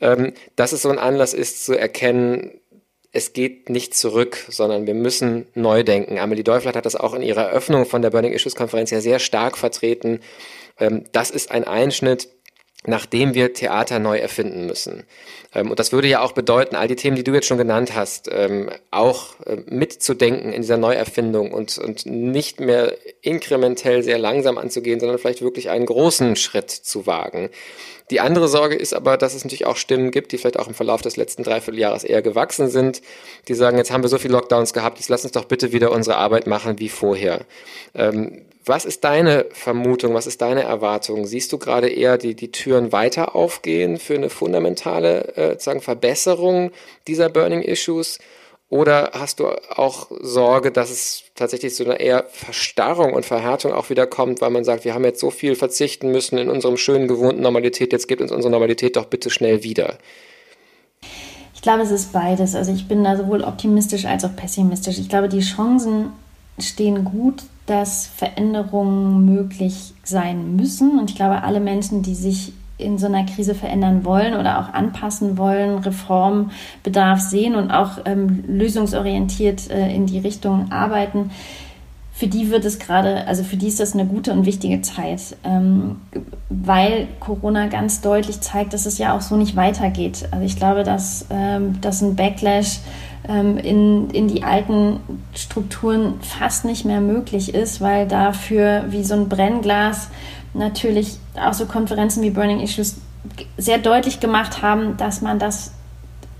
ähm, 0.00 0.32
dass 0.56 0.72
es 0.72 0.82
so 0.82 0.88
ein 0.90 0.98
Anlass 0.98 1.34
ist 1.34 1.64
zu 1.64 1.78
erkennen, 1.78 2.60
es 3.12 3.32
geht 3.32 3.70
nicht 3.70 3.94
zurück, 3.94 4.44
sondern 4.48 4.86
wir 4.86 4.94
müssen 4.94 5.46
neu 5.54 5.82
denken. 5.84 6.18
Amelie 6.18 6.44
Deufler 6.44 6.72
hat 6.72 6.86
das 6.86 6.96
auch 6.96 7.14
in 7.14 7.22
ihrer 7.22 7.42
Eröffnung 7.42 7.86
von 7.86 8.02
der 8.02 8.10
Burning 8.10 8.32
Issues 8.32 8.56
Konferenz 8.56 8.90
ja 8.90 9.00
sehr 9.00 9.20
stark 9.20 9.56
vertreten. 9.56 10.20
Ähm, 10.78 11.04
das 11.12 11.30
ist 11.30 11.52
ein 11.52 11.64
Einschnitt, 11.64 12.28
nachdem 12.86 13.34
wir 13.34 13.52
Theater 13.52 13.98
neu 13.98 14.18
erfinden 14.18 14.66
müssen. 14.66 15.04
Ähm, 15.54 15.70
und 15.70 15.78
das 15.78 15.92
würde 15.92 16.08
ja 16.08 16.20
auch 16.20 16.32
bedeuten, 16.32 16.76
all 16.76 16.88
die 16.88 16.96
Themen, 16.96 17.16
die 17.16 17.24
du 17.24 17.32
jetzt 17.32 17.46
schon 17.46 17.58
genannt 17.58 17.94
hast, 17.94 18.28
ähm, 18.32 18.70
auch 18.90 19.38
äh, 19.46 19.56
mitzudenken 19.66 20.52
in 20.52 20.62
dieser 20.62 20.78
Neuerfindung 20.78 21.52
und, 21.52 21.76
und 21.78 22.06
nicht 22.06 22.60
mehr 22.60 22.94
inkrementell 23.20 24.02
sehr 24.02 24.18
langsam 24.18 24.56
anzugehen, 24.56 25.00
sondern 25.00 25.18
vielleicht 25.18 25.42
wirklich 25.42 25.68
einen 25.68 25.86
großen 25.86 26.36
Schritt 26.36 26.70
zu 26.70 27.06
wagen. 27.06 27.50
Die 28.10 28.20
andere 28.20 28.48
Sorge 28.48 28.74
ist 28.74 28.92
aber, 28.92 29.16
dass 29.16 29.34
es 29.34 29.44
natürlich 29.44 29.66
auch 29.66 29.76
Stimmen 29.76 30.10
gibt, 30.10 30.32
die 30.32 30.38
vielleicht 30.38 30.58
auch 30.58 30.68
im 30.68 30.74
Verlauf 30.74 31.00
des 31.00 31.16
letzten 31.16 31.44
Dreivierteljahres 31.44 32.04
eher 32.04 32.22
gewachsen 32.22 32.68
sind, 32.68 33.02
die 33.48 33.54
sagen, 33.54 33.78
jetzt 33.78 33.90
haben 33.90 34.02
wir 34.02 34.08
so 34.08 34.18
viele 34.18 34.34
Lockdowns 34.34 34.72
gehabt, 34.72 34.98
jetzt 34.98 35.08
lass 35.08 35.22
uns 35.22 35.32
doch 35.32 35.44
bitte 35.44 35.72
wieder 35.72 35.92
unsere 35.92 36.16
Arbeit 36.16 36.46
machen 36.46 36.78
wie 36.78 36.88
vorher. 36.88 37.42
Ähm, 37.94 38.42
was 38.64 38.84
ist 38.84 39.04
deine 39.04 39.46
Vermutung, 39.52 40.12
was 40.14 40.26
ist 40.26 40.42
deine 40.42 40.62
Erwartung? 40.62 41.26
Siehst 41.26 41.52
du 41.52 41.58
gerade 41.58 41.88
eher 41.88 42.18
die, 42.18 42.34
die 42.34 42.52
Türen 42.52 42.92
weiter 42.92 43.34
aufgehen 43.34 43.96
für 43.96 44.14
eine 44.14 44.28
fundamentale 44.28 45.36
äh, 45.36 45.58
sagen, 45.58 45.80
Verbesserung 45.80 46.70
dieser 47.06 47.30
Burning 47.30 47.62
Issues? 47.62 48.18
Oder 48.70 49.10
hast 49.14 49.40
du 49.40 49.48
auch 49.76 50.06
Sorge, 50.20 50.70
dass 50.70 50.90
es 50.90 51.24
tatsächlich 51.34 51.74
zu 51.74 51.84
einer 51.84 51.98
eher 51.98 52.24
Verstarrung 52.30 53.12
und 53.14 53.26
Verhärtung 53.26 53.72
auch 53.72 53.90
wieder 53.90 54.06
kommt, 54.06 54.40
weil 54.40 54.50
man 54.50 54.62
sagt, 54.62 54.84
wir 54.84 54.94
haben 54.94 55.04
jetzt 55.04 55.18
so 55.18 55.30
viel 55.30 55.56
verzichten 55.56 56.12
müssen 56.12 56.38
in 56.38 56.48
unserem 56.48 56.76
schönen 56.76 57.08
gewohnten 57.08 57.42
Normalität, 57.42 57.92
jetzt 57.92 58.06
gibt 58.06 58.22
uns 58.22 58.30
unsere 58.30 58.52
Normalität 58.52 58.94
doch 58.94 59.06
bitte 59.06 59.28
schnell 59.28 59.64
wieder? 59.64 59.98
Ich 61.52 61.62
glaube, 61.62 61.82
es 61.82 61.90
ist 61.90 62.12
beides. 62.12 62.54
Also 62.54 62.72
ich 62.72 62.86
bin 62.86 63.02
da 63.02 63.16
sowohl 63.16 63.42
optimistisch 63.42 64.06
als 64.06 64.24
auch 64.24 64.34
pessimistisch. 64.34 64.98
Ich 64.98 65.08
glaube, 65.08 65.28
die 65.28 65.40
Chancen 65.40 66.12
stehen 66.58 67.04
gut, 67.04 67.42
dass 67.66 68.06
Veränderungen 68.06 69.26
möglich 69.26 69.92
sein 70.04 70.56
müssen. 70.56 70.98
Und 70.98 71.10
ich 71.10 71.16
glaube, 71.16 71.42
alle 71.42 71.60
Menschen, 71.60 72.02
die 72.02 72.14
sich 72.14 72.52
in 72.80 72.98
so 72.98 73.06
einer 73.06 73.24
Krise 73.24 73.54
verändern 73.54 74.04
wollen 74.04 74.34
oder 74.34 74.60
auch 74.60 74.72
anpassen 74.72 75.38
wollen, 75.38 75.78
Reformbedarf 75.78 77.20
sehen 77.20 77.54
und 77.54 77.70
auch 77.70 77.98
ähm, 78.04 78.44
lösungsorientiert 78.46 79.70
äh, 79.70 79.94
in 79.94 80.06
die 80.06 80.18
Richtung 80.18 80.70
arbeiten, 80.72 81.30
für 82.20 82.26
die 82.26 82.50
wird 82.50 82.66
es 82.66 82.78
gerade, 82.78 83.26
also 83.26 83.42
für 83.42 83.56
die 83.56 83.66
ist 83.66 83.80
das 83.80 83.94
eine 83.94 84.04
gute 84.04 84.32
und 84.32 84.44
wichtige 84.44 84.82
Zeit, 84.82 85.38
ähm, 85.42 85.96
weil 86.50 87.08
Corona 87.18 87.68
ganz 87.68 88.02
deutlich 88.02 88.42
zeigt, 88.42 88.74
dass 88.74 88.84
es 88.84 88.98
ja 88.98 89.16
auch 89.16 89.22
so 89.22 89.38
nicht 89.38 89.56
weitergeht. 89.56 90.28
Also 90.30 90.44
ich 90.44 90.56
glaube, 90.56 90.82
dass, 90.82 91.24
ähm, 91.30 91.80
dass 91.80 92.02
ein 92.02 92.16
Backlash 92.16 92.80
ähm, 93.26 93.56
in, 93.56 94.10
in 94.10 94.28
die 94.28 94.42
alten 94.42 95.00
Strukturen 95.34 96.20
fast 96.20 96.66
nicht 96.66 96.84
mehr 96.84 97.00
möglich 97.00 97.54
ist, 97.54 97.80
weil 97.80 98.06
dafür 98.06 98.84
wie 98.90 99.02
so 99.02 99.14
ein 99.14 99.30
Brennglas 99.30 100.10
natürlich 100.54 101.18
auch 101.40 101.54
so 101.54 101.66
Konferenzen 101.66 102.22
wie 102.22 102.30
Burning 102.30 102.60
Issues 102.60 102.96
sehr 103.56 103.78
deutlich 103.78 104.20
gemacht 104.20 104.62
haben, 104.62 104.96
dass 104.96 105.20
man 105.20 105.38
das 105.38 105.72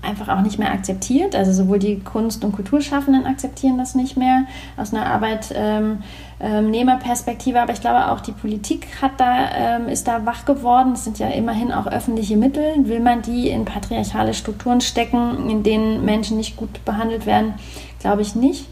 einfach 0.01 0.29
auch 0.29 0.41
nicht 0.41 0.57
mehr 0.57 0.71
akzeptiert. 0.71 1.35
Also 1.35 1.53
sowohl 1.53 1.77
die 1.79 1.99
Kunst- 1.99 2.43
und 2.43 2.53
Kulturschaffenden 2.53 3.25
akzeptieren 3.25 3.77
das 3.77 3.95
nicht 3.95 4.17
mehr 4.17 4.43
aus 4.77 4.93
einer 4.93 5.05
Arbeitnehmerperspektive, 5.05 7.57
ähm, 7.57 7.63
aber 7.63 7.73
ich 7.73 7.81
glaube 7.81 8.11
auch 8.11 8.21
die 8.21 8.31
Politik 8.31 8.87
hat 9.01 9.11
da, 9.17 9.49
ähm, 9.53 9.87
ist 9.87 10.07
da 10.07 10.25
wach 10.25 10.45
geworden. 10.45 10.93
Es 10.93 11.03
sind 11.03 11.19
ja 11.19 11.27
immerhin 11.27 11.71
auch 11.71 11.85
öffentliche 11.87 12.35
Mittel. 12.35 12.87
Will 12.87 12.99
man 12.99 13.21
die 13.21 13.49
in 13.49 13.65
patriarchale 13.65 14.33
Strukturen 14.33 14.81
stecken, 14.81 15.47
in 15.49 15.61
denen 15.63 16.03
Menschen 16.03 16.37
nicht 16.37 16.57
gut 16.57 16.83
behandelt 16.83 17.27
werden? 17.27 17.53
Glaube 17.99 18.23
ich 18.23 18.33
nicht. 18.35 18.67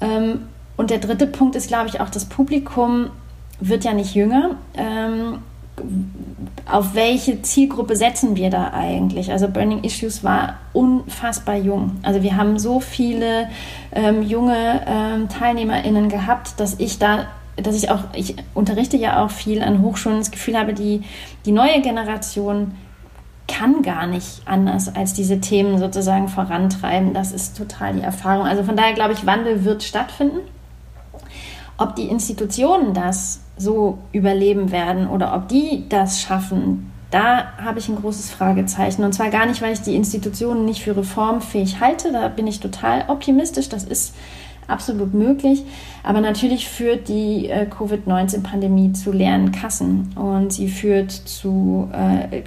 Ähm, 0.00 0.48
und 0.76 0.90
der 0.90 0.98
dritte 0.98 1.28
Punkt 1.28 1.54
ist, 1.54 1.68
glaube 1.68 1.88
ich, 1.88 2.00
auch 2.00 2.10
das 2.10 2.24
Publikum 2.24 3.10
wird 3.68 3.84
ja 3.84 3.92
nicht 3.94 4.14
jünger 4.14 4.56
auf 6.70 6.94
welche 6.94 7.42
Zielgruppe 7.42 7.96
setzen 7.96 8.36
wir 8.36 8.50
da 8.50 8.72
eigentlich? 8.72 9.30
Also 9.30 9.48
Burning 9.48 9.82
Issues 9.82 10.24
war 10.24 10.58
unfassbar 10.72 11.56
jung. 11.56 11.98
Also 12.02 12.22
wir 12.22 12.36
haben 12.36 12.58
so 12.58 12.80
viele 12.80 13.48
ähm, 13.92 14.22
junge 14.22 14.82
ähm, 14.86 15.28
TeilnehmerInnen 15.28 16.08
gehabt, 16.08 16.58
dass 16.58 16.78
ich 16.78 16.98
da, 16.98 17.26
dass 17.56 17.76
ich 17.76 17.90
auch, 17.90 18.04
ich 18.14 18.36
unterrichte 18.54 18.96
ja 18.96 19.24
auch 19.24 19.30
viel 19.30 19.62
an 19.62 19.82
Hochschulen, 19.82 20.18
das 20.18 20.30
Gefühl 20.30 20.56
habe, 20.58 20.74
die, 20.74 21.02
die 21.44 21.52
neue 21.52 21.80
Generation 21.82 22.72
kann 23.46 23.82
gar 23.82 24.06
nicht 24.06 24.42
anders 24.46 24.94
als 24.94 25.12
diese 25.12 25.40
Themen 25.40 25.78
sozusagen 25.78 26.28
vorantreiben. 26.28 27.12
Das 27.12 27.30
ist 27.30 27.58
total 27.58 27.94
die 27.94 28.00
Erfahrung. 28.00 28.46
Also 28.46 28.62
von 28.62 28.76
daher 28.76 28.94
glaube 28.94 29.12
ich, 29.12 29.26
Wandel 29.26 29.64
wird 29.64 29.82
stattfinden. 29.82 30.38
Ob 31.76 31.96
die 31.96 32.06
Institutionen 32.06 32.94
das 32.94 33.40
so 33.56 33.98
überleben 34.12 34.70
werden 34.70 35.08
oder 35.08 35.34
ob 35.34 35.48
die 35.48 35.88
das 35.88 36.20
schaffen, 36.20 36.90
da 37.10 37.52
habe 37.58 37.78
ich 37.78 37.88
ein 37.88 37.96
großes 37.96 38.30
Fragezeichen. 38.30 39.04
Und 39.04 39.12
zwar 39.12 39.30
gar 39.30 39.46
nicht, 39.46 39.62
weil 39.62 39.72
ich 39.72 39.80
die 39.80 39.94
Institutionen 39.94 40.64
nicht 40.64 40.82
für 40.82 40.96
reformfähig 40.96 41.78
halte. 41.80 42.10
Da 42.10 42.26
bin 42.28 42.46
ich 42.48 42.58
total 42.58 43.04
optimistisch. 43.08 43.68
Das 43.68 43.84
ist 43.84 44.14
absolut 44.66 45.14
möglich. 45.14 45.62
Aber 46.02 46.20
natürlich 46.20 46.68
führt 46.68 47.08
die 47.08 47.48
äh, 47.48 47.66
Covid-19-Pandemie 47.66 48.92
zu 48.94 49.12
leeren 49.12 49.52
Kassen 49.52 50.12
und 50.16 50.52
sie 50.52 50.68
führt 50.68 51.12
zu 51.12 51.88
äh, 51.92 52.42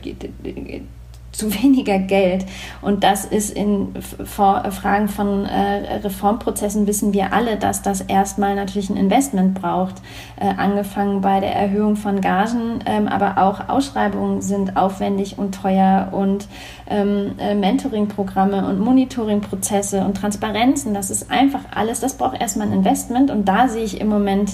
zu 1.38 1.54
weniger 1.63 2.00
Geld. 2.00 2.45
Und 2.82 3.04
das 3.04 3.26
ist 3.26 3.52
in 3.52 3.93
Fragen 4.26 5.08
von 5.08 5.45
äh, 5.45 5.97
Reformprozessen 5.97 6.88
wissen 6.88 7.13
wir 7.13 7.32
alle, 7.34 7.58
dass 7.58 7.82
das 7.82 8.02
erstmal 8.02 8.56
natürlich 8.56 8.89
ein 8.89 8.97
Investment 8.97 9.54
braucht. 9.54 9.95
Äh, 10.39 10.47
angefangen 10.58 11.21
bei 11.21 11.39
der 11.39 11.56
Erhöhung 11.56 11.95
von 11.95 12.21
Gagen, 12.21 12.80
ähm, 12.86 13.08
aber 13.08 13.38
auch 13.38 13.69
Ausschreibungen 13.69 14.41
sind 14.41 14.76
aufwendig 14.78 15.38
und 15.38 15.54
teuer 15.54 16.10
und 16.12 16.47
ähm, 16.89 17.34
äh, 17.38 17.54
Mentoring-Programme 17.54 18.67
und 18.67 18.80
Monitoring-Prozesse 18.80 20.02
und 20.02 20.17
Transparenzen. 20.17 20.93
Das 20.93 21.12
ist 21.12 21.30
einfach 21.30 21.62
alles, 21.73 22.00
das 22.00 22.17
braucht 22.17 22.41
erstmal 22.41 22.67
ein 22.67 22.73
Investment 22.73 23.30
und 23.30 23.45
da 23.45 23.67
sehe 23.67 23.84
ich 23.84 24.02
im 24.02 24.08
Moment 24.08 24.52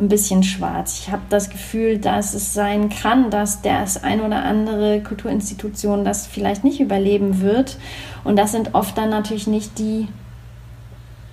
ein 0.00 0.08
bisschen 0.08 0.42
schwarz. 0.42 1.00
Ich 1.00 1.12
habe 1.12 1.22
das 1.28 1.50
Gefühl, 1.50 1.98
dass 1.98 2.34
es 2.34 2.54
sein 2.54 2.88
kann, 2.88 3.30
dass 3.30 3.62
das 3.62 4.02
ein 4.02 4.20
oder 4.20 4.42
andere 4.42 5.00
Kulturinstitution 5.02 6.04
das 6.04 6.26
vielleicht 6.26 6.64
nicht 6.64 6.80
überleben 6.80 7.40
wird. 7.40 7.78
Und 8.24 8.36
das 8.36 8.52
sind 8.52 8.74
oft 8.74 8.96
dann 8.96 9.10
natürlich 9.10 9.46
nicht 9.46 9.78
die, 9.78 10.08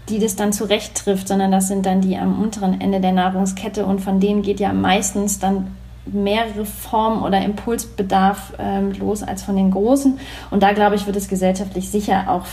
die 0.10 0.20
das 0.20 0.36
dann 0.36 0.54
zurecht 0.54 0.96
trifft, 0.96 1.28
sondern 1.28 1.52
das 1.52 1.68
sind 1.68 1.86
dann 1.86 2.02
die 2.02 2.18
am 2.18 2.42
unteren 2.42 2.80
Ende 2.80 3.00
der 3.00 3.14
Nahrungskette 3.14 3.86
und 3.86 4.00
von 4.00 4.20
denen 4.20 4.42
geht 4.42 4.60
ja 4.60 4.74
meistens 4.74 5.40
dann 5.40 5.76
mehrere 6.06 6.66
Formen 6.66 7.22
oder 7.22 7.44
Impulsbedarf 7.44 8.54
ähm, 8.60 8.94
los 8.94 9.24
als 9.24 9.44
von 9.44 9.56
den 9.56 9.72
Großen. 9.72 10.20
Und 10.52 10.64
da 10.64 10.72
glaube 10.72 10.96
ich, 10.96 11.06
wird 11.06 11.18
es 11.18 11.28
gesellschaftlich 11.28 11.90
sicher 11.90 12.26
auch 12.30 12.46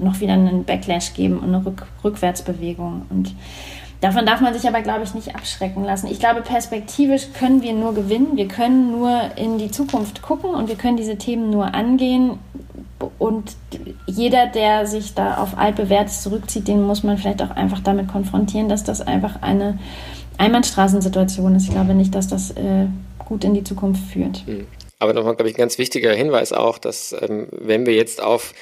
noch 0.00 0.20
wieder 0.20 0.34
einen 0.34 0.64
Backlash 0.64 1.14
geben 1.14 1.38
und 1.38 1.52
eine 1.54 1.64
Rück 1.64 1.86
Rückwärtsbewegung. 2.04 3.02
Und 3.10 3.34
Davon 4.00 4.26
darf 4.26 4.40
man 4.40 4.54
sich 4.54 4.68
aber, 4.68 4.80
glaube 4.82 5.02
ich, 5.02 5.14
nicht 5.14 5.34
abschrecken 5.34 5.84
lassen. 5.84 6.06
Ich 6.06 6.20
glaube, 6.20 6.42
perspektivisch 6.42 7.32
können 7.36 7.62
wir 7.62 7.72
nur 7.72 7.94
gewinnen. 7.94 8.36
Wir 8.36 8.46
können 8.46 8.92
nur 8.92 9.20
in 9.36 9.58
die 9.58 9.70
Zukunft 9.70 10.22
gucken 10.22 10.50
und 10.50 10.68
wir 10.68 10.76
können 10.76 10.96
diese 10.96 11.16
Themen 11.16 11.50
nur 11.50 11.74
angehen. 11.74 12.38
Und 13.18 13.56
jeder, 14.06 14.46
der 14.46 14.86
sich 14.86 15.14
da 15.14 15.38
auf 15.38 15.58
altbewährtes 15.58 16.22
zurückzieht, 16.22 16.68
den 16.68 16.82
muss 16.82 17.02
man 17.02 17.18
vielleicht 17.18 17.42
auch 17.42 17.50
einfach 17.50 17.80
damit 17.80 18.08
konfrontieren, 18.08 18.68
dass 18.68 18.84
das 18.84 19.00
einfach 19.00 19.42
eine 19.42 19.78
Einbahnstraßensituation 20.36 21.56
ist. 21.56 21.64
Ich 21.64 21.70
glaube 21.70 21.94
nicht, 21.94 22.14
dass 22.14 22.28
das 22.28 22.52
äh, 22.52 22.86
gut 23.18 23.42
in 23.42 23.54
die 23.54 23.64
Zukunft 23.64 24.02
führt. 24.12 24.46
Hm. 24.46 24.66
Aber 25.00 25.12
nochmal, 25.12 25.36
glaube 25.36 25.48
ich, 25.48 25.56
ein 25.56 25.60
ganz 25.60 25.78
wichtiger 25.78 26.12
Hinweis 26.12 26.52
auch, 26.52 26.78
dass 26.78 27.14
ähm, 27.20 27.48
wenn 27.52 27.86
wir 27.86 27.94
jetzt 27.94 28.22
auf 28.22 28.52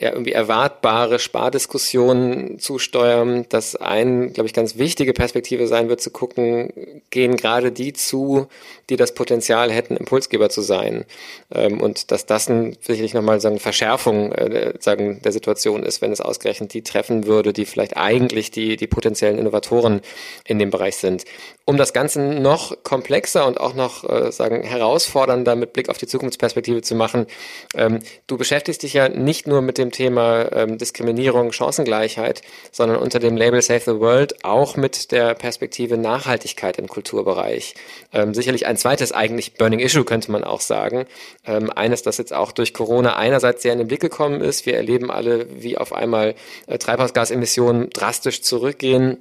irgendwie 0.00 0.32
erwartbare 0.32 1.18
Spardiskussionen 1.18 2.58
zusteuern, 2.60 3.46
dass 3.48 3.74
ein, 3.74 4.32
glaube 4.32 4.46
ich, 4.46 4.54
ganz 4.54 4.78
wichtige 4.78 5.12
Perspektive 5.12 5.66
sein 5.66 5.88
wird, 5.88 6.00
zu 6.00 6.10
gucken, 6.10 6.72
gehen 7.10 7.36
gerade 7.36 7.72
die 7.72 7.92
zu, 7.92 8.46
die 8.90 8.96
das 8.96 9.14
Potenzial 9.14 9.72
hätten, 9.72 9.96
Impulsgeber 9.96 10.50
zu 10.50 10.62
sein. 10.62 11.04
Ähm, 11.52 11.80
und 11.80 12.12
dass 12.12 12.26
das 12.26 12.48
ein, 12.48 12.76
sicherlich 12.80 13.12
nochmal 13.12 13.40
so 13.40 13.48
eine 13.48 13.58
Verschärfung 13.58 14.30
äh, 14.32 14.74
sagen, 14.78 15.20
der 15.22 15.32
Situation 15.32 15.82
ist, 15.82 16.00
wenn 16.00 16.12
es 16.12 16.20
ausgerechnet 16.20 16.74
die 16.74 16.82
treffen 16.82 17.26
würde, 17.26 17.52
die 17.52 17.66
vielleicht 17.66 17.96
eigentlich 17.96 18.52
die, 18.52 18.76
die 18.76 18.86
potenziellen 18.86 19.38
Innovatoren 19.38 20.00
in 20.44 20.60
dem 20.60 20.70
Bereich 20.70 20.96
sind. 20.96 21.24
Um 21.64 21.76
das 21.76 21.92
Ganze 21.92 22.20
noch 22.20 22.84
komplexer 22.84 23.46
und 23.46 23.60
auch 23.60 23.74
noch 23.74 24.08
äh, 24.08 24.30
sagen 24.30 24.62
herausfordernder 24.62 25.56
mit 25.56 25.72
Blick 25.72 25.88
auf 25.88 25.98
die 25.98 26.06
Zukunftsperspektive 26.06 26.82
zu 26.82 26.94
machen, 26.94 27.26
ähm, 27.74 27.98
du 28.26 28.38
beschäftigst 28.38 28.84
dich 28.84 28.92
ja 28.92 29.08
nicht 29.08 29.46
nur 29.46 29.60
mit 29.60 29.76
dem 29.76 29.87
Thema 29.90 30.50
ähm, 30.52 30.78
Diskriminierung, 30.78 31.52
Chancengleichheit, 31.52 32.42
sondern 32.72 32.98
unter 32.98 33.18
dem 33.18 33.36
Label 33.36 33.62
Save 33.62 33.80
the 33.80 34.00
World 34.00 34.44
auch 34.44 34.76
mit 34.76 35.12
der 35.12 35.34
Perspektive 35.34 35.96
Nachhaltigkeit 35.96 36.78
im 36.78 36.88
Kulturbereich. 36.88 37.74
Ähm, 38.12 38.34
sicherlich 38.34 38.66
ein 38.66 38.76
zweites 38.76 39.12
eigentlich 39.12 39.54
Burning 39.54 39.80
Issue 39.80 40.04
könnte 40.04 40.30
man 40.32 40.44
auch 40.44 40.60
sagen. 40.60 41.06
Ähm, 41.46 41.70
eines, 41.70 42.02
das 42.02 42.18
jetzt 42.18 42.32
auch 42.32 42.52
durch 42.52 42.74
Corona 42.74 43.16
einerseits 43.16 43.62
sehr 43.62 43.72
in 43.72 43.78
den 43.78 43.88
Blick 43.88 44.00
gekommen 44.00 44.40
ist. 44.40 44.66
Wir 44.66 44.76
erleben 44.76 45.10
alle, 45.10 45.46
wie 45.62 45.78
auf 45.78 45.92
einmal 45.92 46.34
äh, 46.66 46.78
Treibhausgasemissionen 46.78 47.90
drastisch 47.90 48.42
zurückgehen 48.42 49.18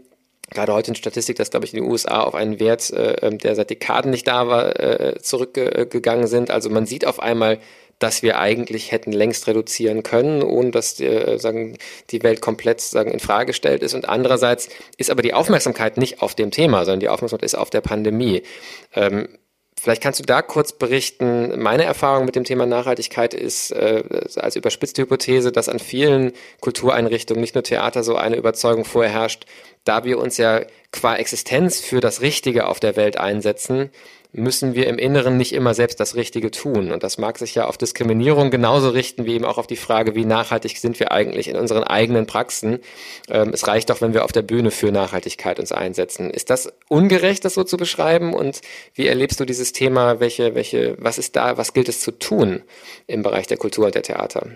gerade 0.49 0.73
heute 0.73 0.91
in 0.91 0.95
Statistik, 0.95 1.35
dass, 1.37 1.49
glaube 1.49 1.65
ich, 1.65 1.73
in 1.73 1.83
den 1.83 1.91
USA 1.91 2.21
auf 2.21 2.35
einen 2.35 2.59
Wert, 2.59 2.89
äh, 2.91 3.13
ähm, 3.21 3.37
der 3.37 3.55
seit 3.55 3.69
Dekaden 3.69 4.11
nicht 4.11 4.27
da 4.27 4.47
war, 4.47 4.79
äh, 4.79 5.19
zurückgegangen 5.21 6.27
sind. 6.27 6.51
Also 6.51 6.69
man 6.69 6.85
sieht 6.85 7.05
auf 7.05 7.19
einmal, 7.19 7.59
dass 7.99 8.21
wir 8.21 8.39
eigentlich 8.39 8.91
hätten 8.91 9.11
längst 9.11 9.47
reduzieren 9.47 10.03
können, 10.03 10.43
ohne 10.43 10.71
dass 10.71 10.99
äh, 10.99 11.37
sagen, 11.37 11.77
die 12.11 12.23
Welt 12.23 12.41
komplett 12.41 12.81
sagen, 12.81 13.11
in 13.11 13.19
Frage 13.19 13.47
gestellt 13.47 13.81
ist. 13.81 13.93
Und 13.93 14.07
andererseits 14.07 14.69
ist 14.97 15.09
aber 15.09 15.21
die 15.21 15.33
Aufmerksamkeit 15.33 15.97
nicht 15.97 16.21
auf 16.21 16.35
dem 16.35 16.51
Thema, 16.51 16.85
sondern 16.85 16.99
die 16.99 17.09
Aufmerksamkeit 17.09 17.45
ist 17.45 17.55
auf 17.55 17.69
der 17.69 17.81
Pandemie. 17.81 18.43
Ähm, 18.93 19.27
Vielleicht 19.79 20.01
kannst 20.01 20.19
du 20.19 20.23
da 20.23 20.41
kurz 20.41 20.73
berichten. 20.73 21.61
Meine 21.61 21.83
Erfahrung 21.83 22.25
mit 22.25 22.35
dem 22.35 22.43
Thema 22.43 22.65
Nachhaltigkeit 22.65 23.35
ist 23.35 23.71
äh, 23.71 24.03
als 24.35 24.55
überspitzte 24.55 25.03
Hypothese, 25.03 25.51
dass 25.51 25.69
an 25.69 25.77
vielen 25.77 26.33
Kultureinrichtungen, 26.61 27.41
nicht 27.41 27.53
nur 27.53 27.63
Theater, 27.63 28.03
so 28.03 28.15
eine 28.15 28.37
Überzeugung 28.37 28.85
vorherrscht, 28.85 29.45
da 29.83 30.03
wir 30.03 30.17
uns 30.17 30.37
ja 30.37 30.61
qua 30.91 31.15
Existenz 31.15 31.79
für 31.79 31.99
das 31.99 32.21
Richtige 32.21 32.65
auf 32.65 32.79
der 32.79 32.95
Welt 32.95 33.17
einsetzen, 33.19 33.91
müssen 34.31 34.75
wir 34.75 34.87
im 34.87 34.97
Inneren 34.97 35.37
nicht 35.37 35.53
immer 35.53 35.73
selbst 35.73 35.99
das 35.99 36.15
Richtige 36.15 36.51
tun. 36.51 36.91
Und 36.91 37.03
das 37.03 37.17
mag 37.17 37.37
sich 37.37 37.55
ja 37.55 37.65
auf 37.65 37.77
Diskriminierung 37.77 38.51
genauso 38.51 38.89
richten, 38.89 39.25
wie 39.25 39.35
eben 39.35 39.45
auch 39.45 39.57
auf 39.57 39.67
die 39.67 39.75
Frage, 39.75 40.15
wie 40.15 40.25
nachhaltig 40.25 40.77
sind 40.77 40.99
wir 40.99 41.11
eigentlich 41.11 41.47
in 41.47 41.55
unseren 41.55 41.83
eigenen 41.83 42.25
Praxen. 42.25 42.79
Ähm, 43.29 43.51
es 43.53 43.67
reicht 43.67 43.89
doch, 43.89 44.01
wenn 44.01 44.13
wir 44.13 44.25
auf 44.25 44.31
der 44.31 44.41
Bühne 44.41 44.71
für 44.71 44.91
Nachhaltigkeit 44.91 45.59
uns 45.59 45.71
einsetzen. 45.71 46.29
Ist 46.29 46.49
das 46.49 46.71
ungerecht, 46.89 47.45
das 47.45 47.53
so 47.53 47.63
zu 47.63 47.77
beschreiben? 47.77 48.33
Und 48.33 48.61
wie 48.93 49.07
erlebst 49.07 49.39
du 49.39 49.45
dieses 49.45 49.73
Thema? 49.73 50.19
Welche, 50.19 50.55
welche, 50.55 50.95
was 50.99 51.17
ist 51.17 51.35
da, 51.35 51.57
was 51.57 51.73
gilt 51.73 51.89
es 51.89 52.01
zu 52.01 52.11
tun 52.11 52.63
im 53.07 53.23
Bereich 53.23 53.47
der 53.47 53.57
Kultur 53.57 53.85
und 53.85 53.95
der 53.95 54.03
Theater? 54.03 54.47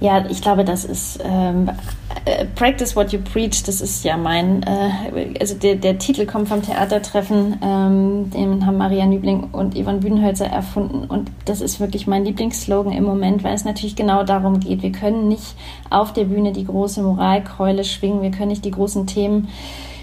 Ja, 0.00 0.24
ich 0.28 0.42
glaube, 0.42 0.64
das 0.64 0.84
ist 0.84 1.20
ähm, 1.24 1.70
äh, 2.24 2.44
Practice 2.56 2.94
What 2.96 3.12
You 3.12 3.20
Preach. 3.20 3.62
Das 3.64 3.80
ist 3.80 4.04
ja 4.04 4.16
mein, 4.16 4.62
äh, 4.62 5.34
also 5.40 5.54
der, 5.54 5.76
der 5.76 5.98
Titel 5.98 6.26
kommt 6.26 6.48
vom 6.48 6.62
Theatertreffen, 6.62 7.58
ähm, 7.62 8.30
den 8.30 8.66
haben 8.66 8.76
Maria 8.76 9.06
Nübling 9.06 9.48
und 9.52 9.74
Yvonne 9.74 9.98
Bühnenhölzer 9.98 10.46
erfunden. 10.46 11.04
Und 11.04 11.30
das 11.44 11.60
ist 11.60 11.80
wirklich 11.80 12.06
mein 12.06 12.24
Lieblingsslogan 12.24 12.92
im 12.92 13.04
Moment, 13.04 13.44
weil 13.44 13.54
es 13.54 13.64
natürlich 13.64 13.96
genau 13.96 14.24
darum 14.24 14.60
geht. 14.60 14.82
Wir 14.82 14.92
können 14.92 15.28
nicht 15.28 15.54
auf 15.90 16.12
der 16.12 16.24
Bühne 16.24 16.52
die 16.52 16.66
große 16.66 17.02
Moralkeule 17.02 17.84
schwingen, 17.84 18.22
wir 18.22 18.30
können 18.30 18.48
nicht 18.48 18.64
die 18.64 18.72
großen 18.72 19.06
Themen 19.06 19.48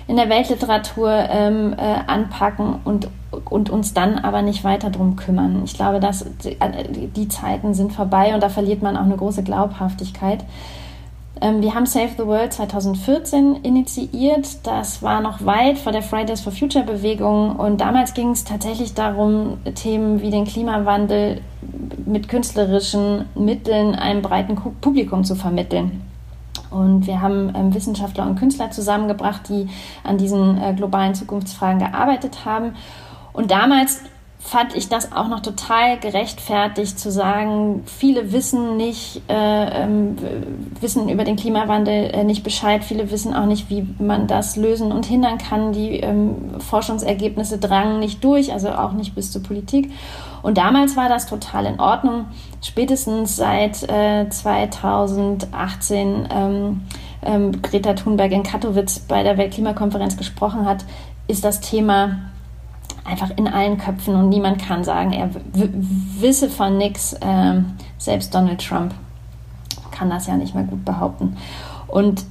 in 0.08 0.16
der 0.16 0.30
Weltliteratur 0.30 1.12
ähm, 1.30 1.74
äh, 1.78 2.00
anpacken 2.08 2.80
und, 2.84 3.08
und 3.50 3.70
uns 3.70 3.94
dann 3.94 4.20
aber 4.20 4.42
nicht 4.42 4.64
weiter 4.64 4.90
drum 4.90 5.16
kümmern. 5.16 5.62
Ich 5.64 5.74
glaube, 5.74 6.00
dass 6.00 6.26
die, 6.44 6.58
die 7.08 7.28
Zeiten 7.28 7.74
sind 7.74 7.94
vorbei 7.94 8.34
und 8.34 8.42
da 8.42 8.50
verliert 8.50 8.82
man 8.82 8.98
auch 8.98 9.04
eine 9.04 9.18
große 9.18 9.44
Glaubhaftigkeit. 9.44 10.44
Ähm, 11.42 11.62
wir 11.62 11.74
haben 11.74 11.86
Save 11.86 12.12
the 12.18 12.26
World 12.26 12.54
2014 12.54 13.56
initiiert. 13.64 14.66
Das 14.66 15.02
war 15.02 15.22
noch 15.22 15.44
weit 15.46 15.78
vor 15.80 15.92
der 15.92 16.04
Fridays 16.04 16.42
for 16.42 16.52
Future 16.52 16.86
Bewegung 16.86 17.56
und 17.56 17.82
damals 17.82 18.14
ging 18.14 18.30
es 18.32 18.44
tatsächlich 18.44 18.94
darum, 18.94 19.58
Themen 19.76 20.22
wie 20.22 20.30
den 20.30 20.46
Klimawandel 20.46 21.42
mit 22.06 22.28
künstlerischen 22.28 23.26
Mitteln 23.36 23.96
einem 23.96 24.22
breiten 24.22 24.56
Publikum 24.56 25.24
zu 25.24 25.36
vermitteln. 25.36 26.11
Und 26.72 27.06
wir 27.06 27.22
haben 27.22 27.54
ähm, 27.56 27.74
Wissenschaftler 27.74 28.26
und 28.26 28.40
Künstler 28.40 28.72
zusammengebracht, 28.72 29.48
die 29.50 29.70
an 30.04 30.18
diesen 30.18 30.58
äh, 30.62 30.74
globalen 30.74 31.14
Zukunftsfragen 31.14 31.80
gearbeitet 31.80 32.46
haben. 32.46 32.74
Und 33.34 33.52
damals 33.52 34.02
fand 34.44 34.76
ich 34.76 34.90
das 34.90 35.12
auch 35.12 35.28
noch 35.28 35.42
total 35.42 36.00
gerechtfertigt 36.00 37.00
zu 37.00 37.12
sagen, 37.12 37.84
viele 37.86 38.32
wissen 38.32 38.76
nicht, 38.76 39.22
äh, 39.30 39.34
ähm, 39.84 40.18
wissen 40.80 41.10
über 41.10 41.24
den 41.24 41.36
Klimawandel 41.36 42.10
äh, 42.12 42.24
nicht 42.24 42.44
Bescheid, 42.44 42.84
viele 42.84 43.12
wissen 43.12 43.36
auch 43.36 43.46
nicht, 43.46 43.70
wie 43.70 43.88
man 44.00 44.26
das 44.26 44.56
lösen 44.56 44.92
und 44.92 45.06
hindern 45.06 45.38
kann. 45.38 45.74
Die 45.74 46.00
ähm, 46.00 46.60
Forschungsergebnisse 46.60 47.60
drangen 47.60 48.00
nicht 48.00 48.24
durch, 48.24 48.52
also 48.52 48.70
auch 48.70 48.94
nicht 48.94 49.14
bis 49.14 49.32
zur 49.32 49.44
Politik. 49.44 49.92
Und 50.42 50.58
damals 50.58 50.98
war 50.98 51.08
das 51.08 51.28
total 51.28 51.68
in 51.68 51.80
Ordnung. 51.80 52.26
Spätestens 52.62 53.36
seit 53.36 53.90
äh, 53.90 54.30
2018 54.30 56.28
ähm, 56.32 56.82
ähm, 57.24 57.62
Greta 57.62 57.94
Thunberg 57.94 58.32
in 58.32 58.44
Katowice 58.44 59.00
bei 59.00 59.24
der 59.24 59.38
Weltklimakonferenz 59.38 60.16
gesprochen 60.16 60.66
hat, 60.66 60.86
ist 61.28 61.44
das 61.44 61.60
Thema 61.60 62.20
einfach 63.04 63.32
in 63.36 63.48
allen 63.48 63.78
Köpfen 63.80 64.16
und 64.16 64.30
niemand 64.30 64.62
kann 64.62 64.84
sagen, 64.84 65.12
er 65.12 65.32
wisse 65.54 66.50
von 66.50 66.78
nichts. 66.78 67.16
Ähm, 67.22 67.74
selbst 67.98 68.34
Donald 68.34 68.66
Trump 68.66 68.94
kann 69.92 70.10
das 70.10 70.28
ja 70.28 70.36
nicht 70.36 70.54
mehr 70.54 70.64
gut 70.64 70.86
behaupten. 70.86 71.38
Und 71.88 72.26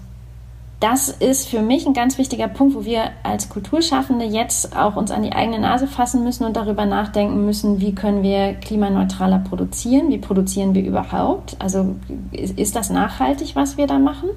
das 0.80 1.10
ist 1.10 1.46
für 1.46 1.60
mich 1.60 1.86
ein 1.86 1.92
ganz 1.92 2.16
wichtiger 2.16 2.48
Punkt, 2.48 2.74
wo 2.74 2.86
wir 2.86 3.10
als 3.22 3.50
Kulturschaffende 3.50 4.24
jetzt 4.24 4.74
auch 4.74 4.96
uns 4.96 5.10
an 5.10 5.22
die 5.22 5.32
eigene 5.32 5.58
Nase 5.58 5.86
fassen 5.86 6.24
müssen 6.24 6.44
und 6.44 6.56
darüber 6.56 6.86
nachdenken 6.86 7.44
müssen, 7.44 7.80
wie 7.82 7.94
können 7.94 8.22
wir 8.22 8.54
klimaneutraler 8.54 9.40
produzieren, 9.40 10.08
wie 10.08 10.16
produzieren 10.16 10.74
wir 10.74 10.82
überhaupt, 10.82 11.54
also 11.58 11.96
ist 12.32 12.76
das 12.76 12.88
nachhaltig, 12.88 13.56
was 13.56 13.76
wir 13.76 13.86
da 13.86 13.98
machen? 13.98 14.30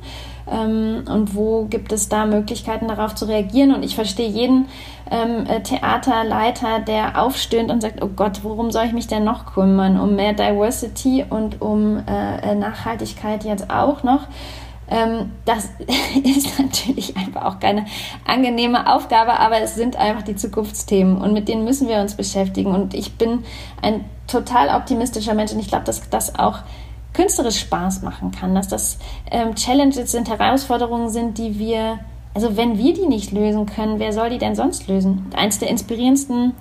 Ähm, 0.51 1.05
und 1.09 1.33
wo 1.33 1.63
gibt 1.69 1.93
es 1.93 2.09
da 2.09 2.25
Möglichkeiten 2.25 2.89
darauf 2.89 3.15
zu 3.15 3.23
reagieren? 3.23 3.73
Und 3.73 3.83
ich 3.83 3.95
verstehe 3.95 4.27
jeden 4.27 4.65
ähm, 5.09 5.45
äh, 5.47 5.61
Theaterleiter, 5.61 6.81
der 6.81 7.21
aufstöhnt 7.21 7.71
und 7.71 7.81
sagt, 7.81 8.03
oh 8.03 8.09
Gott, 8.13 8.43
worum 8.43 8.69
soll 8.71 8.85
ich 8.85 8.93
mich 8.93 9.07
denn 9.07 9.23
noch 9.23 9.45
kümmern, 9.45 9.97
um 9.97 10.17
mehr 10.17 10.33
Diversity 10.33 11.23
und 11.29 11.61
um 11.61 12.03
äh, 12.05 12.51
äh 12.51 12.55
Nachhaltigkeit 12.55 13.45
jetzt 13.45 13.69
auch 13.69 14.03
noch. 14.03 14.27
Ähm, 14.89 15.31
das 15.45 15.69
ist 16.23 16.59
natürlich 16.59 17.15
einfach 17.15 17.45
auch 17.45 17.59
keine 17.59 17.85
angenehme 18.25 18.93
Aufgabe, 18.93 19.39
aber 19.39 19.61
es 19.61 19.75
sind 19.75 19.95
einfach 19.95 20.23
die 20.23 20.35
Zukunftsthemen 20.35 21.17
und 21.17 21.33
mit 21.33 21.47
denen 21.47 21.63
müssen 21.63 21.87
wir 21.87 21.97
uns 21.97 22.15
beschäftigen. 22.15 22.73
Und 22.73 22.93
ich 22.93 23.17
bin 23.17 23.43
ein 23.81 24.05
total 24.27 24.69
optimistischer 24.69 25.33
Mensch 25.33 25.51
und 25.51 25.59
ich 25.59 25.67
glaube, 25.67 25.85
dass 25.85 26.09
das 26.09 26.37
auch 26.37 26.59
künstlerisch 27.13 27.59
Spaß 27.59 28.01
machen 28.01 28.31
kann, 28.31 28.55
dass 28.55 28.67
das 28.67 28.97
ähm, 29.31 29.55
Challenges 29.55 30.11
sind, 30.11 30.29
Herausforderungen 30.29 31.09
sind, 31.09 31.37
die 31.37 31.59
wir, 31.59 31.99
also 32.33 32.57
wenn 32.57 32.77
wir 32.77 32.93
die 32.93 33.05
nicht 33.05 33.31
lösen 33.31 33.65
können, 33.67 33.99
wer 33.99 34.13
soll 34.13 34.31
die 34.31 34.39
denn 34.39 34.55
sonst 34.55 34.87
lösen? 34.87 35.27
Eins 35.35 35.59
der 35.59 35.69
inspirierendsten 35.69 36.53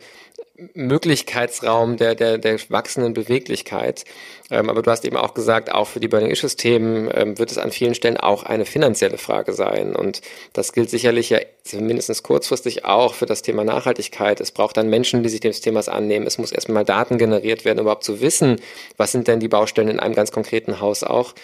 Möglichkeitsraum 0.74 1.96
der, 1.96 2.14
der, 2.14 2.38
der 2.38 2.58
wachsenden 2.68 3.12
Beweglichkeit. 3.12 4.04
Ähm, 4.50 4.70
aber 4.70 4.82
du 4.82 4.90
hast 4.90 5.04
eben 5.04 5.16
auch 5.16 5.34
gesagt, 5.34 5.72
auch 5.72 5.88
für 5.88 5.98
die 5.98 6.06
Burning 6.06 6.30
Issues 6.30 6.54
Themen 6.56 7.10
ähm, 7.12 7.38
wird 7.38 7.50
es 7.50 7.58
an 7.58 7.72
vielen 7.72 7.94
Stellen 7.94 8.16
auch 8.16 8.44
eine 8.44 8.64
finanzielle 8.64 9.18
Frage 9.18 9.52
sein. 9.52 9.96
Und 9.96 10.20
das 10.52 10.72
gilt 10.72 10.90
sicherlich 10.90 11.30
ja 11.30 11.40
mindestens 11.72 12.22
kurzfristig 12.22 12.84
auch 12.84 13.14
für 13.14 13.26
das 13.26 13.42
Thema 13.42 13.64
Nachhaltigkeit. 13.64 14.40
Es 14.40 14.52
braucht 14.52 14.76
dann 14.76 14.88
Menschen, 14.88 15.24
die 15.24 15.28
sich 15.28 15.40
des 15.40 15.60
Themas 15.60 15.88
annehmen. 15.88 16.26
Es 16.26 16.38
muss 16.38 16.52
erstmal 16.52 16.84
Daten 16.84 17.18
generiert 17.18 17.64
werden, 17.64 17.80
um 17.80 17.84
überhaupt 17.84 18.04
zu 18.04 18.20
wissen, 18.20 18.60
was 18.96 19.10
sind 19.10 19.26
denn 19.26 19.40
die 19.40 19.48
Baustellen 19.48 19.88
in 19.88 19.98
einem 19.98 20.14
ganz 20.14 20.30
konkreten 20.30 20.80
Haus 20.80 21.02
auch. 21.02 21.34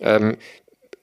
Ähm, 0.00 0.36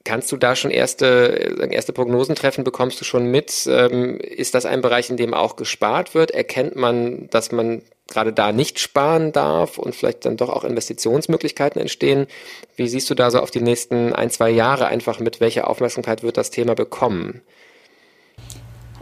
Kannst 0.06 0.30
du 0.30 0.36
da 0.36 0.54
schon 0.54 0.70
erste, 0.70 1.66
erste 1.68 1.92
Prognosen 1.92 2.36
treffen? 2.36 2.62
Bekommst 2.62 3.00
du 3.00 3.04
schon 3.04 3.28
mit? 3.28 3.66
Ähm, 3.68 4.20
ist 4.20 4.54
das 4.54 4.64
ein 4.64 4.80
Bereich, 4.80 5.10
in 5.10 5.16
dem 5.16 5.34
auch 5.34 5.56
gespart 5.56 6.14
wird? 6.14 6.30
Erkennt 6.30 6.76
man, 6.76 7.28
dass 7.30 7.50
man 7.50 7.82
gerade 8.06 8.32
da 8.32 8.52
nicht 8.52 8.78
sparen 8.78 9.32
darf 9.32 9.78
und 9.78 9.96
vielleicht 9.96 10.24
dann 10.24 10.36
doch 10.36 10.48
auch 10.48 10.62
Investitionsmöglichkeiten 10.62 11.80
entstehen? 11.80 12.28
Wie 12.76 12.86
siehst 12.86 13.10
du 13.10 13.16
da 13.16 13.32
so 13.32 13.40
auf 13.40 13.50
die 13.50 13.60
nächsten 13.60 14.12
ein, 14.12 14.30
zwei 14.30 14.48
Jahre 14.48 14.86
einfach 14.86 15.18
mit 15.18 15.40
welcher 15.40 15.68
Aufmerksamkeit 15.68 16.22
wird 16.22 16.36
das 16.36 16.52
Thema 16.52 16.76
bekommen? 16.76 17.42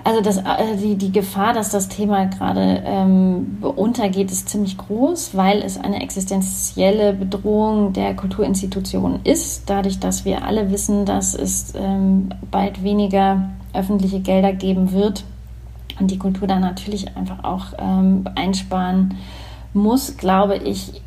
Also 0.04 0.20
das, 0.20 0.36
äh, 0.36 0.76
die, 0.76 0.96
die 0.96 1.12
Gefahr, 1.12 1.54
dass 1.54 1.70
das 1.70 1.88
Thema 1.88 2.26
gerade 2.26 2.82
ähm, 2.84 3.56
untergeht, 3.62 4.30
ist 4.30 4.50
ziemlich 4.50 4.76
groß, 4.76 5.34
weil 5.34 5.62
es 5.62 5.78
eine 5.78 6.02
existenzielle 6.02 7.14
Bedrohung 7.14 7.94
der 7.94 8.14
Kulturinstitutionen 8.14 9.24
ist. 9.24 9.62
Dadurch, 9.70 9.98
dass 9.98 10.26
wir 10.26 10.44
alle 10.44 10.70
wissen, 10.70 11.06
dass 11.06 11.34
es 11.34 11.72
ähm, 11.74 12.28
bald 12.50 12.82
weniger 12.82 13.48
öffentliche 13.72 14.20
Gelder 14.20 14.52
geben 14.52 14.92
wird 14.92 15.24
und 15.98 16.10
die 16.10 16.18
Kultur 16.18 16.46
dann 16.46 16.60
natürlich 16.60 17.16
einfach 17.16 17.42
auch 17.42 17.66
ähm, 17.78 18.28
einsparen 18.34 19.16
muss, 19.72 20.18
glaube 20.18 20.56
ich, 20.56 21.00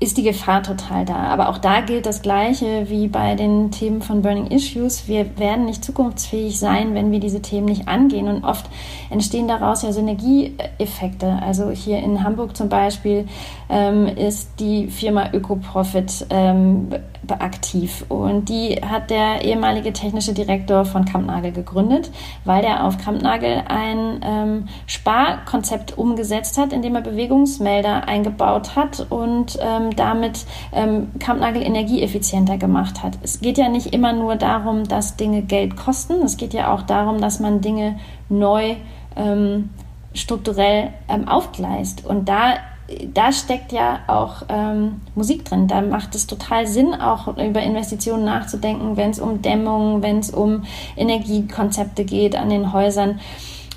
ist 0.00 0.16
die 0.16 0.22
Gefahr 0.22 0.62
total 0.62 1.04
da. 1.04 1.14
Aber 1.14 1.50
auch 1.50 1.58
da 1.58 1.82
gilt 1.82 2.06
das 2.06 2.22
Gleiche 2.22 2.88
wie 2.88 3.06
bei 3.06 3.34
den 3.34 3.70
Themen 3.70 4.00
von 4.00 4.22
Burning 4.22 4.46
Issues. 4.46 5.06
Wir 5.08 5.38
werden 5.38 5.66
nicht 5.66 5.84
zukunftsfähig 5.84 6.58
sein, 6.58 6.94
wenn 6.94 7.12
wir 7.12 7.20
diese 7.20 7.42
Themen 7.42 7.66
nicht 7.66 7.86
angehen. 7.86 8.26
Und 8.26 8.42
oft 8.42 8.64
entstehen 9.10 9.46
daraus 9.46 9.82
ja 9.82 9.92
Synergieeffekte. 9.92 11.38
Also 11.42 11.70
hier 11.70 11.98
in 11.98 12.24
Hamburg 12.24 12.56
zum 12.56 12.70
Beispiel 12.70 13.28
ähm, 13.68 14.06
ist 14.06 14.58
die 14.58 14.86
Firma 14.86 15.32
Ökoprofit 15.34 16.26
ähm, 16.30 16.88
aktiv. 17.28 18.04
Und 18.08 18.48
die 18.48 18.80
hat 18.84 19.10
der 19.10 19.44
ehemalige 19.44 19.92
technische 19.92 20.32
Direktor 20.32 20.84
von 20.84 21.04
Kampnagel 21.04 21.52
gegründet, 21.52 22.10
weil 22.44 22.62
der 22.62 22.84
auf 22.84 22.98
Kampnagel 22.98 23.62
ein 23.68 24.20
ähm, 24.22 24.68
Sparkonzept 24.86 25.96
umgesetzt 25.98 26.58
hat, 26.58 26.72
indem 26.72 26.96
er 26.96 27.02
Bewegungsmelder 27.02 28.08
eingebaut 28.08 28.76
hat 28.76 29.06
und 29.10 29.58
ähm, 29.60 29.94
damit 29.96 30.46
ähm, 30.72 31.10
Kampnagel 31.18 31.62
energieeffizienter 31.62 32.58
gemacht 32.58 33.02
hat. 33.02 33.18
Es 33.22 33.40
geht 33.40 33.58
ja 33.58 33.68
nicht 33.68 33.94
immer 33.94 34.12
nur 34.12 34.36
darum, 34.36 34.88
dass 34.88 35.16
Dinge 35.16 35.42
Geld 35.42 35.76
kosten. 35.76 36.22
Es 36.22 36.36
geht 36.36 36.54
ja 36.54 36.72
auch 36.72 36.82
darum, 36.82 37.20
dass 37.20 37.40
man 37.40 37.60
Dinge 37.60 37.98
neu 38.28 38.76
ähm, 39.16 39.70
strukturell 40.14 40.92
ähm, 41.08 41.28
aufgleist. 41.28 42.04
Und 42.04 42.28
da 42.28 42.54
da 43.12 43.32
steckt 43.32 43.72
ja 43.72 44.00
auch 44.06 44.42
ähm, 44.48 45.00
Musik 45.14 45.44
drin. 45.44 45.68
Da 45.68 45.80
macht 45.80 46.14
es 46.14 46.26
total 46.26 46.66
Sinn, 46.66 46.94
auch 46.94 47.28
über 47.28 47.62
Investitionen 47.62 48.24
nachzudenken, 48.24 48.96
wenn 48.96 49.10
es 49.10 49.20
um 49.20 49.42
Dämmung, 49.42 50.02
wenn 50.02 50.18
es 50.18 50.30
um 50.30 50.64
Energiekonzepte 50.96 52.04
geht 52.04 52.36
an 52.36 52.50
den 52.50 52.72
Häusern. 52.72 53.20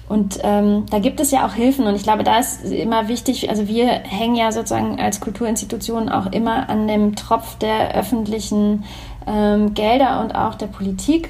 Und 0.10 0.40
ähm, 0.44 0.86
da 0.90 1.00
gibt 1.00 1.20
es 1.20 1.32
ja 1.32 1.48
auch 1.48 1.54
Hilfen 1.54 1.88
und 1.88 1.96
ich 1.96 2.04
glaube, 2.04 2.24
da 2.24 2.38
ist 2.38 2.66
immer 2.66 3.08
wichtig, 3.08 3.50
also 3.50 3.68
wir 3.68 3.88
hängen 3.88 4.36
ja 4.36 4.52
sozusagen 4.52 5.00
als 5.00 5.22
Kulturinstitution 5.22 6.10
auch 6.10 6.28
immer 6.28 6.70
an 6.70 6.88
dem 6.88 7.16
Tropf 7.16 7.58
der 7.58 7.96
öffentlichen 7.96 8.84
ähm, 9.26 9.74
Gelder 9.74 10.20
und 10.22 10.36
auch 10.36 10.56
der 10.56 10.68
Politik 10.68 11.30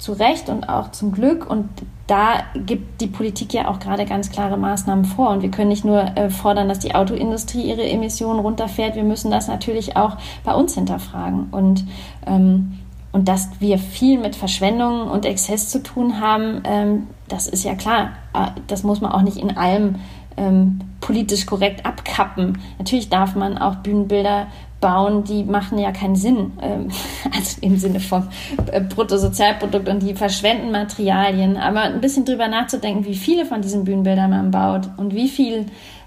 zu, 0.00 0.12
Recht 0.12 0.48
und 0.48 0.68
auch 0.68 0.90
zum 0.90 1.12
Glück. 1.12 1.48
Und 1.48 1.68
da 2.06 2.40
gibt 2.54 3.00
die 3.00 3.06
Politik 3.06 3.54
ja 3.54 3.68
auch 3.68 3.78
gerade 3.78 4.04
ganz 4.04 4.30
klare 4.30 4.56
Maßnahmen 4.56 5.04
vor. 5.04 5.30
Und 5.30 5.42
wir 5.42 5.50
können 5.50 5.68
nicht 5.68 5.84
nur 5.84 6.16
äh, 6.16 6.30
fordern, 6.30 6.68
dass 6.68 6.80
die 6.80 6.94
Autoindustrie 6.94 7.62
ihre 7.62 7.88
Emissionen 7.88 8.40
runterfährt, 8.40 8.96
wir 8.96 9.04
müssen 9.04 9.30
das 9.30 9.46
natürlich 9.48 9.96
auch 9.96 10.16
bei 10.42 10.54
uns 10.54 10.74
hinterfragen. 10.74 11.48
Und, 11.50 11.84
ähm, 12.26 12.78
und 13.12 13.28
dass 13.28 13.60
wir 13.60 13.78
viel 13.78 14.18
mit 14.18 14.36
Verschwendung 14.36 15.08
und 15.08 15.24
Exzess 15.26 15.68
zu 15.68 15.82
tun 15.82 16.20
haben, 16.20 16.62
ähm, 16.64 17.06
das 17.28 17.46
ist 17.46 17.64
ja 17.64 17.74
klar. 17.74 18.10
Äh, 18.34 18.48
das 18.66 18.82
muss 18.82 19.00
man 19.00 19.12
auch 19.12 19.22
nicht 19.22 19.36
in 19.36 19.56
allem 19.56 19.96
ähm, 20.36 20.80
politisch 21.00 21.46
korrekt 21.46 21.86
abkappen. 21.86 22.58
Natürlich 22.78 23.08
darf 23.08 23.34
man 23.34 23.58
auch 23.58 23.76
Bühnenbilder 23.76 24.46
bauen, 24.80 25.24
die 25.24 25.44
machen 25.44 25.78
ja 25.78 25.92
keinen 25.92 26.16
Sinn, 26.16 26.52
ähm, 26.62 26.88
also 27.34 27.58
im 27.60 27.76
Sinne 27.76 28.00
vom 28.00 28.28
äh, 28.72 28.80
Bruttosozialprodukt 28.80 29.88
und 29.88 30.02
die 30.02 30.14
verschwenden 30.14 30.70
Materialien. 30.70 31.56
Aber 31.56 31.82
ein 31.82 32.00
bisschen 32.00 32.24
drüber 32.24 32.48
nachzudenken, 32.48 33.04
wie 33.04 33.16
viele 33.16 33.44
von 33.44 33.62
diesen 33.62 33.84
Bühnenbildern 33.84 34.30
man 34.30 34.50
baut 34.50 34.88
und 34.96 35.14
wie 35.14 35.28
viel 35.28 35.66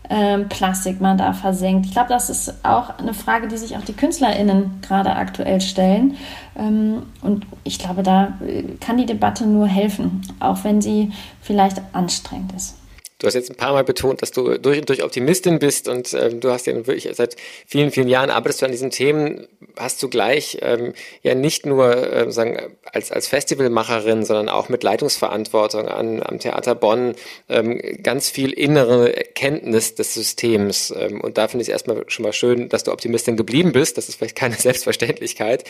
ähm, 0.10 0.50
Plastik 0.50 1.00
man 1.00 1.18
da 1.18 1.34
versenkt. 1.34 1.86
Ich 1.86 1.94
glaube, 1.94 2.10
das 2.10 2.30
ist 2.30 2.66
auch 2.66 2.98
eine 3.00 3.14
Frage, 3.14 3.48
die 3.48 3.58
sich 3.58 3.78
auch 3.78 3.84
die 3.84 3.94
KünstlerInnen 3.94 4.82
gerade 4.82 5.16
aktuell 5.16 5.62
stellen. 5.62 6.18
Ähm, 6.58 7.04
und 7.22 7.46
ich 7.64 7.80
glaube, 7.80 8.04
da 8.04 8.38
äh, 8.46 8.64
kann 8.82 8.98
die 8.98 9.06
Debatte 9.06 9.48
nur 9.48 9.68
helfen, 9.68 10.22
auch 10.40 10.64
wenn 10.64 10.82
sie 10.82 11.12
vielleicht 11.42 11.82
anstrengend 11.94 12.54
ist. 12.54 12.78
Du 13.24 13.28
hast 13.28 13.36
jetzt 13.36 13.50
ein 13.50 13.56
paar 13.56 13.72
Mal 13.72 13.86
betont, 13.86 14.22
dass 14.22 14.32
du 14.32 14.60
durch 14.60 14.80
und 14.80 14.90
durch 14.90 15.02
Optimistin 15.02 15.58
bist 15.58 15.88
und 15.88 16.14
ähm, 16.14 16.42
du 16.42 16.52
hast 16.52 16.68
ja 16.68 16.76
wirklich 16.76 17.08
seit 17.14 17.38
vielen, 17.66 17.90
vielen 17.90 18.10
Jahren 18.10 18.30
arbeitest 18.30 18.62
du 18.62 18.66
an 18.66 18.74
diesen 18.74 18.90
Themen, 18.90 19.48
hast 19.78 20.04
du 20.04 20.10
gleich 20.10 20.58
ähm, 20.62 20.92
ja 21.22 21.34
nicht 21.34 21.66
nur 21.66 21.96
äh, 21.96 22.30
sagen, 22.34 22.76
als, 22.84 23.14
als 23.14 23.28
Festivalmacherin, 23.30 24.26
sondern 24.26 24.50
auch 24.50 24.68
mit 24.68 24.84
Leitungsverantwortung 24.84 25.88
an, 25.88 26.22
am 26.22 26.40
Theater 26.40 26.76
Bonn 26.76 27.16
ähm, 27.48 27.80
ganz 28.04 28.30
viel 28.30 28.52
innere 28.52 29.14
Kenntnis 29.36 29.96
des 29.96 30.14
Systems. 30.14 30.94
Ähm, 30.94 31.22
und 31.22 31.38
da 31.38 31.48
finde 31.48 31.62
ich 31.62 31.70
es 31.70 31.72
erstmal 31.72 32.04
schon 32.10 32.24
mal 32.24 32.34
schön, 32.34 32.68
dass 32.68 32.84
du 32.84 32.92
Optimistin 32.92 33.38
geblieben 33.38 33.72
bist. 33.72 33.98
Das 33.98 34.10
ist 34.10 34.16
vielleicht 34.16 34.36
keine 34.36 34.56
Selbstverständlichkeit. 34.60 35.64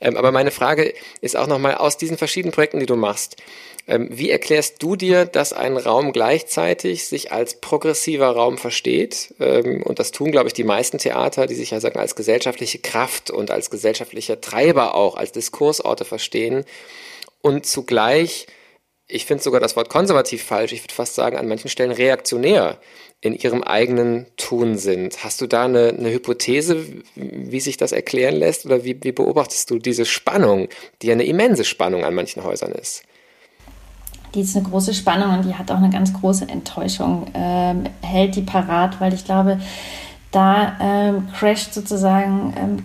Ähm, 0.00 0.16
aber 0.16 0.30
meine 0.30 0.52
Frage 0.52 0.94
ist 1.20 1.36
auch 1.36 1.48
nochmal 1.48 1.74
aus 1.74 1.96
diesen 1.96 2.18
verschiedenen 2.18 2.52
Projekten, 2.52 2.78
die 2.78 2.86
du 2.86 2.94
machst, 2.94 3.34
ähm, 3.34 3.79
wie 3.86 4.30
erklärst 4.30 4.82
du 4.82 4.96
dir, 4.96 5.24
dass 5.24 5.52
ein 5.52 5.76
Raum 5.76 6.12
gleichzeitig 6.12 7.06
sich 7.06 7.32
als 7.32 7.60
progressiver 7.60 8.28
Raum 8.28 8.58
versteht? 8.58 9.34
Ähm, 9.40 9.82
und 9.82 9.98
das 9.98 10.12
tun, 10.12 10.30
glaube 10.30 10.48
ich, 10.48 10.52
die 10.52 10.64
meisten 10.64 10.98
Theater, 10.98 11.46
die 11.46 11.54
sich 11.54 11.70
ja 11.70 11.80
sagen, 11.80 11.98
als 11.98 12.14
gesellschaftliche 12.14 12.78
Kraft 12.78 13.30
und 13.30 13.50
als 13.50 13.70
gesellschaftlicher 13.70 14.40
Treiber 14.40 14.94
auch, 14.94 15.16
als 15.16 15.32
Diskursorte 15.32 16.04
verstehen. 16.04 16.64
Und 17.42 17.66
zugleich, 17.66 18.46
ich 19.08 19.26
finde 19.26 19.42
sogar 19.42 19.60
das 19.60 19.76
Wort 19.76 19.88
konservativ 19.88 20.44
falsch, 20.44 20.72
ich 20.72 20.84
würde 20.84 20.94
fast 20.94 21.14
sagen, 21.14 21.36
an 21.36 21.48
manchen 21.48 21.70
Stellen 21.70 21.92
reaktionär 21.92 22.78
in 23.22 23.34
ihrem 23.34 23.62
eigenen 23.62 24.26
Tun 24.36 24.78
sind. 24.78 25.24
Hast 25.24 25.40
du 25.40 25.46
da 25.46 25.64
eine, 25.64 25.88
eine 25.88 26.10
Hypothese, 26.10 26.86
wie 27.16 27.60
sich 27.60 27.76
das 27.76 27.92
erklären 27.92 28.36
lässt? 28.36 28.64
Oder 28.64 28.84
wie, 28.84 29.02
wie 29.02 29.12
beobachtest 29.12 29.70
du 29.70 29.78
diese 29.78 30.06
Spannung, 30.06 30.68
die 31.02 31.08
ja 31.08 31.12
eine 31.14 31.24
immense 31.24 31.64
Spannung 31.64 32.04
an 32.04 32.14
manchen 32.14 32.44
Häusern 32.44 32.72
ist? 32.72 33.02
Die 34.34 34.40
ist 34.40 34.56
eine 34.56 34.66
große 34.66 34.94
Spannung 34.94 35.38
und 35.38 35.44
die 35.44 35.54
hat 35.54 35.70
auch 35.70 35.76
eine 35.76 35.90
ganz 35.90 36.12
große 36.12 36.48
Enttäuschung, 36.48 37.26
ähm, 37.34 37.84
hält 38.02 38.36
die 38.36 38.42
parat, 38.42 39.00
weil 39.00 39.12
ich 39.12 39.24
glaube, 39.24 39.58
da 40.30 40.72
ähm, 40.80 41.28
crasht 41.32 41.74
sozusagen 41.74 42.54
ähm, 42.56 42.84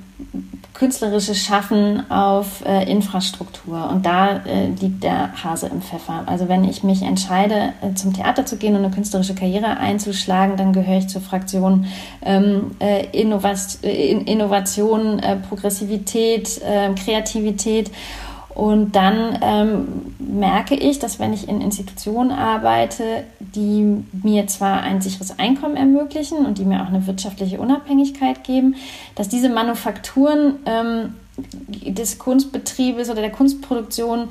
künstlerisches 0.76 1.42
Schaffen 1.42 2.10
auf 2.12 2.64
äh, 2.66 2.90
Infrastruktur 2.92 3.90
und 3.90 4.06
da 4.06 4.38
äh, 4.46 4.68
liegt 4.68 5.04
der 5.04 5.32
Hase 5.42 5.68
im 5.68 5.82
Pfeffer. 5.82 6.24
Also 6.26 6.50
wenn 6.50 6.66
ich 6.66 6.84
mich 6.84 7.02
entscheide, 7.02 7.74
äh, 7.82 7.94
zum 7.96 8.14
Theater 8.14 8.46
zu 8.46 8.58
gehen 8.58 8.76
und 8.76 8.84
eine 8.84 8.94
künstlerische 8.94 9.36
Karriere 9.36 9.78
einzuschlagen, 9.78 10.58
dann 10.58 10.74
gehöre 10.74 10.98
ich 10.98 11.08
zur 11.08 11.22
Fraktion 11.22 11.86
ähm, 12.24 12.72
äh, 12.80 13.06
Innovation, 13.12 13.84
äh, 13.90 14.12
Innovation 14.12 15.20
äh, 15.20 15.38
Progressivität, 15.38 16.62
Kreativität 17.04 17.92
und 18.56 18.96
dann 18.96 19.38
ähm, 19.42 19.88
merke 20.18 20.76
ich, 20.76 20.98
dass 20.98 21.20
wenn 21.20 21.34
ich 21.34 21.50
in 21.50 21.60
Institutionen 21.60 22.32
arbeite, 22.32 23.26
die 23.42 24.02
mir 24.24 24.48
zwar 24.48 24.82
ein 24.82 25.02
sicheres 25.02 25.38
Einkommen 25.38 25.76
ermöglichen 25.76 26.46
und 26.46 26.58
die 26.58 26.64
mir 26.64 26.82
auch 26.82 26.88
eine 26.88 27.06
wirtschaftliche 27.06 27.60
Unabhängigkeit 27.60 28.46
geben, 28.46 28.76
dass 29.16 29.28
diese 29.28 29.50
Manufakturen 29.50 30.56
ähm, 30.66 31.16
des 31.68 32.18
Kunstbetriebes 32.18 33.10
oder 33.10 33.20
der 33.20 33.32
Kunstproduktion 33.32 34.30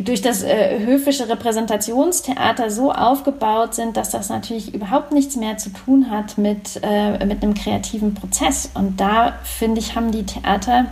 durch 0.00 0.22
das 0.22 0.42
äh, 0.42 0.78
höfische 0.86 1.28
Repräsentationstheater 1.28 2.70
so 2.70 2.90
aufgebaut 2.92 3.74
sind, 3.74 3.98
dass 3.98 4.08
das 4.08 4.30
natürlich 4.30 4.74
überhaupt 4.74 5.12
nichts 5.12 5.36
mehr 5.36 5.58
zu 5.58 5.68
tun 5.68 6.10
hat 6.10 6.38
mit, 6.38 6.80
äh, 6.82 7.24
mit 7.26 7.42
einem 7.42 7.52
kreativen 7.52 8.14
Prozess. 8.14 8.70
Und 8.72 8.98
da, 9.00 9.34
finde 9.44 9.80
ich, 9.80 9.94
haben 9.94 10.12
die 10.12 10.24
Theater 10.24 10.86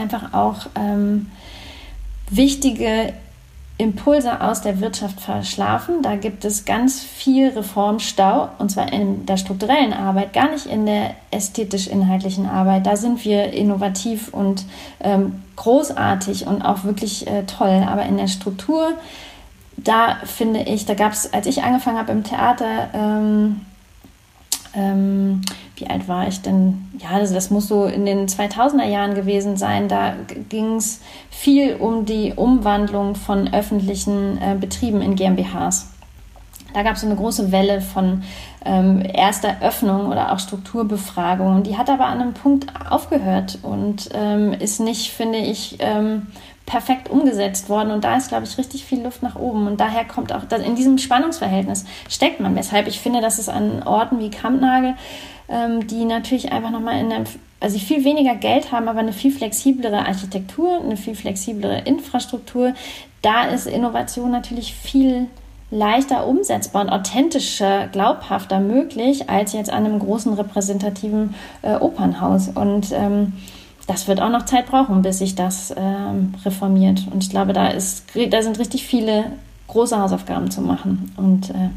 einfach 0.00 0.32
auch 0.32 0.66
ähm, 0.74 1.30
wichtige 2.30 3.12
Impulse 3.80 4.42
aus 4.42 4.60
der 4.60 4.80
Wirtschaft 4.80 5.20
verschlafen. 5.20 6.02
Da 6.02 6.16
gibt 6.16 6.44
es 6.44 6.66
ganz 6.66 7.00
viel 7.00 7.48
Reformstau, 7.48 8.50
und 8.58 8.70
zwar 8.70 8.92
in 8.92 9.24
der 9.24 9.38
strukturellen 9.38 9.94
Arbeit, 9.94 10.34
gar 10.34 10.50
nicht 10.50 10.66
in 10.66 10.84
der 10.84 11.14
ästhetisch-inhaltlichen 11.30 12.46
Arbeit. 12.46 12.86
Da 12.86 12.96
sind 12.96 13.24
wir 13.24 13.52
innovativ 13.54 14.28
und 14.34 14.66
ähm, 15.00 15.42
großartig 15.56 16.46
und 16.46 16.62
auch 16.62 16.84
wirklich 16.84 17.26
äh, 17.26 17.44
toll. 17.44 17.86
Aber 17.88 18.04
in 18.04 18.18
der 18.18 18.28
Struktur, 18.28 18.92
da 19.78 20.16
finde 20.24 20.60
ich, 20.60 20.84
da 20.84 20.92
gab 20.92 21.12
es, 21.12 21.32
als 21.32 21.46
ich 21.46 21.62
angefangen 21.62 21.98
habe 21.98 22.12
im 22.12 22.22
Theater, 22.22 22.90
ähm, 22.92 23.62
ähm, 24.74 25.42
wie 25.76 25.86
alt 25.86 26.08
war 26.08 26.28
ich 26.28 26.42
denn? 26.42 26.88
Ja, 26.98 27.18
das, 27.18 27.32
das 27.32 27.50
muss 27.50 27.68
so 27.68 27.86
in 27.86 28.04
den 28.04 28.28
2000er 28.28 28.86
Jahren 28.86 29.14
gewesen 29.14 29.56
sein. 29.56 29.88
Da 29.88 30.14
ging 30.48 30.76
es 30.76 31.00
viel 31.30 31.76
um 31.76 32.04
die 32.04 32.34
Umwandlung 32.34 33.14
von 33.14 33.52
öffentlichen 33.52 34.38
äh, 34.38 34.56
Betrieben 34.58 35.00
in 35.00 35.16
GmbHs. 35.16 35.88
Da 36.72 36.82
gab 36.82 36.94
es 36.94 37.00
so 37.00 37.06
eine 37.06 37.16
große 37.16 37.50
Welle 37.50 37.80
von 37.80 38.22
ähm, 38.64 39.02
erster 39.02 39.60
Öffnung 39.60 40.06
oder 40.06 40.32
auch 40.32 40.38
Strukturbefragung. 40.38 41.62
Die 41.62 41.76
hat 41.76 41.90
aber 41.90 42.06
an 42.06 42.20
einem 42.20 42.34
Punkt 42.34 42.66
aufgehört 42.88 43.58
und 43.62 44.10
ähm, 44.14 44.52
ist 44.52 44.80
nicht, 44.80 45.10
finde 45.10 45.38
ich, 45.38 45.78
ähm, 45.80 46.28
perfekt 46.70 47.10
umgesetzt 47.10 47.68
worden. 47.68 47.90
Und 47.90 48.04
da 48.04 48.16
ist, 48.16 48.28
glaube 48.28 48.44
ich, 48.44 48.56
richtig 48.56 48.84
viel 48.84 49.02
Luft 49.02 49.24
nach 49.24 49.34
oben. 49.34 49.66
Und 49.66 49.80
daher 49.80 50.04
kommt 50.04 50.32
auch, 50.32 50.42
in 50.64 50.76
diesem 50.76 50.98
Spannungsverhältnis 50.98 51.84
steckt 52.08 52.38
man. 52.38 52.54
Weshalb 52.54 52.86
ich 52.86 53.00
finde, 53.00 53.20
dass 53.20 53.38
es 53.38 53.48
an 53.48 53.82
Orten 53.82 54.20
wie 54.20 54.30
Kampnagel, 54.30 54.94
ähm, 55.48 55.88
die 55.88 56.04
natürlich 56.04 56.52
einfach 56.52 56.70
nochmal 56.70 57.00
in 57.00 57.12
einem, 57.12 57.24
also 57.58 57.76
viel 57.78 58.04
weniger 58.04 58.36
Geld 58.36 58.70
haben, 58.70 58.88
aber 58.88 59.00
eine 59.00 59.12
viel 59.12 59.32
flexiblere 59.32 60.06
Architektur, 60.06 60.80
eine 60.80 60.96
viel 60.96 61.16
flexiblere 61.16 61.80
Infrastruktur, 61.80 62.74
da 63.20 63.46
ist 63.46 63.66
Innovation 63.66 64.30
natürlich 64.30 64.72
viel 64.72 65.26
leichter 65.72 66.26
umsetzbar 66.26 66.82
und 66.82 66.90
authentischer, 66.90 67.88
glaubhafter 67.88 68.60
möglich 68.60 69.28
als 69.28 69.52
jetzt 69.54 69.70
an 69.70 69.84
einem 69.84 69.98
großen 69.98 70.32
repräsentativen 70.34 71.34
äh, 71.62 71.74
Opernhaus. 71.74 72.48
Und 72.48 72.92
ähm, 72.92 73.32
das 73.86 74.08
wird 74.08 74.20
auch 74.20 74.30
noch 74.30 74.44
Zeit 74.44 74.66
brauchen, 74.66 75.02
bis 75.02 75.18
sich 75.18 75.34
das 75.34 75.74
ähm, 75.76 76.34
reformiert. 76.44 77.06
Und 77.10 77.24
ich 77.24 77.30
glaube, 77.30 77.52
da, 77.52 77.68
ist, 77.68 78.04
da 78.30 78.42
sind 78.42 78.58
richtig 78.58 78.84
viele 78.84 79.32
große 79.68 79.98
Hausaufgaben 79.98 80.50
zu 80.50 80.60
machen. 80.60 81.12
Und 81.16 81.50
äh, 81.50 81.70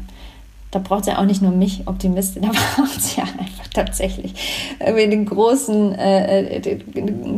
da 0.70 0.78
braucht 0.80 1.02
es 1.02 1.06
ja 1.06 1.18
auch 1.18 1.24
nicht 1.24 1.42
nur 1.42 1.52
mich, 1.52 1.86
Optimistin, 1.86 2.42
da 2.42 2.48
braucht 2.48 2.96
es 2.96 3.16
ja 3.16 3.24
einfach 3.24 3.68
tatsächlich 3.72 4.34
eine 4.80 5.24
großen, 5.24 5.94
äh, 5.94 6.56
äh, 6.56 6.80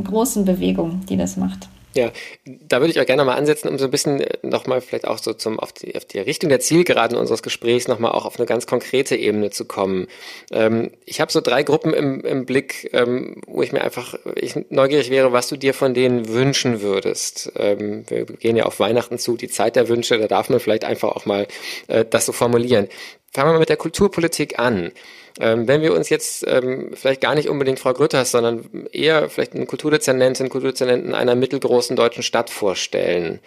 großen 0.05 0.45
Bewegung, 0.45 1.01
die 1.09 1.17
das 1.17 1.37
macht. 1.37 1.69
Ja, 1.97 2.13
da 2.45 2.81
würde 2.81 2.91
ich 2.91 3.01
auch 3.01 3.07
gerne 3.07 3.25
mal 3.25 3.37
ansetzen, 3.37 3.69
um 3.69 3.79
so 3.79 3.87
ein 3.87 3.91
bisschen 3.91 4.21
äh, 4.21 4.37
nochmal 4.43 4.83
vielleicht 4.83 5.07
auch 5.07 5.17
so 5.17 5.33
zum, 5.33 5.59
auf 5.59 5.73
die, 5.73 5.97
auf 5.97 6.05
die 6.05 6.19
Richtung 6.19 6.51
der 6.51 6.61
Zielgeraden 6.61 7.17
unseres 7.17 7.43
Gesprächs 7.43 7.89
nochmal 7.89 8.13
auch 8.13 8.27
auf 8.27 8.39
eine 8.39 8.45
ganz 8.45 8.67
konkrete 8.67 9.17
Ebene 9.17 9.51
zu 9.51 9.65
kommen. 9.65 10.07
Ähm, 10.51 10.91
ich 11.07 11.23
habe 11.23 11.33
so 11.33 11.41
drei 11.41 11.63
Gruppen 11.63 11.95
im, 11.95 12.21
im 12.21 12.45
Blick, 12.45 12.91
ähm, 12.93 13.41
wo 13.47 13.63
ich 13.63 13.73
mir 13.73 13.81
einfach 13.81 14.15
ich 14.35 14.57
neugierig 14.69 15.11
wäre, 15.11 15.33
was 15.33 15.49
du 15.49 15.57
dir 15.57 15.73
von 15.73 15.95
denen 15.95 16.29
wünschen 16.29 16.83
würdest. 16.83 17.51
Ähm, 17.57 18.05
wir 18.09 18.27
gehen 18.27 18.57
ja 18.57 18.65
auf 18.65 18.79
Weihnachten 18.79 19.19
zu, 19.19 19.39
die 19.39 19.49
Zeit 19.49 19.75
der 19.77 19.89
Wünsche, 19.89 20.19
da 20.19 20.29
darf 20.29 20.51
man 20.51 20.61
vielleicht 20.61 20.85
einfach 20.85 21.09
auch 21.09 21.25
mal 21.25 21.47
äh, 21.89 22.05
das 22.05 22.27
so 22.27 22.33
formulieren. 22.33 22.89
Fangen 23.33 23.49
wir 23.49 23.53
mal 23.55 23.61
mit 23.61 23.71
der 23.71 23.77
Kulturpolitik 23.79 24.59
an. 24.59 24.93
Ähm, 25.39 25.69
wenn 25.69 25.83
wir 25.83 25.95
uns 25.95 26.09
jetzt 26.09 26.45
ähm, 26.49 26.91
vielleicht 26.95 27.21
gar 27.21 27.35
nicht 27.35 27.49
unbedingt 27.49 27.79
Frau 27.79 27.93
Grütters, 27.93 28.31
sondern 28.31 28.89
eher 28.93 29.29
vielleicht 29.29 29.55
eine 29.55 29.67
Kulturdezernentin, 29.67 30.49
Kulturdezernenten 30.49 31.15
einer 31.15 31.35
mittelgroßen 31.35 31.95
deutschen 31.95 32.23
Stadt 32.23 32.49
vorstellen, 32.49 33.41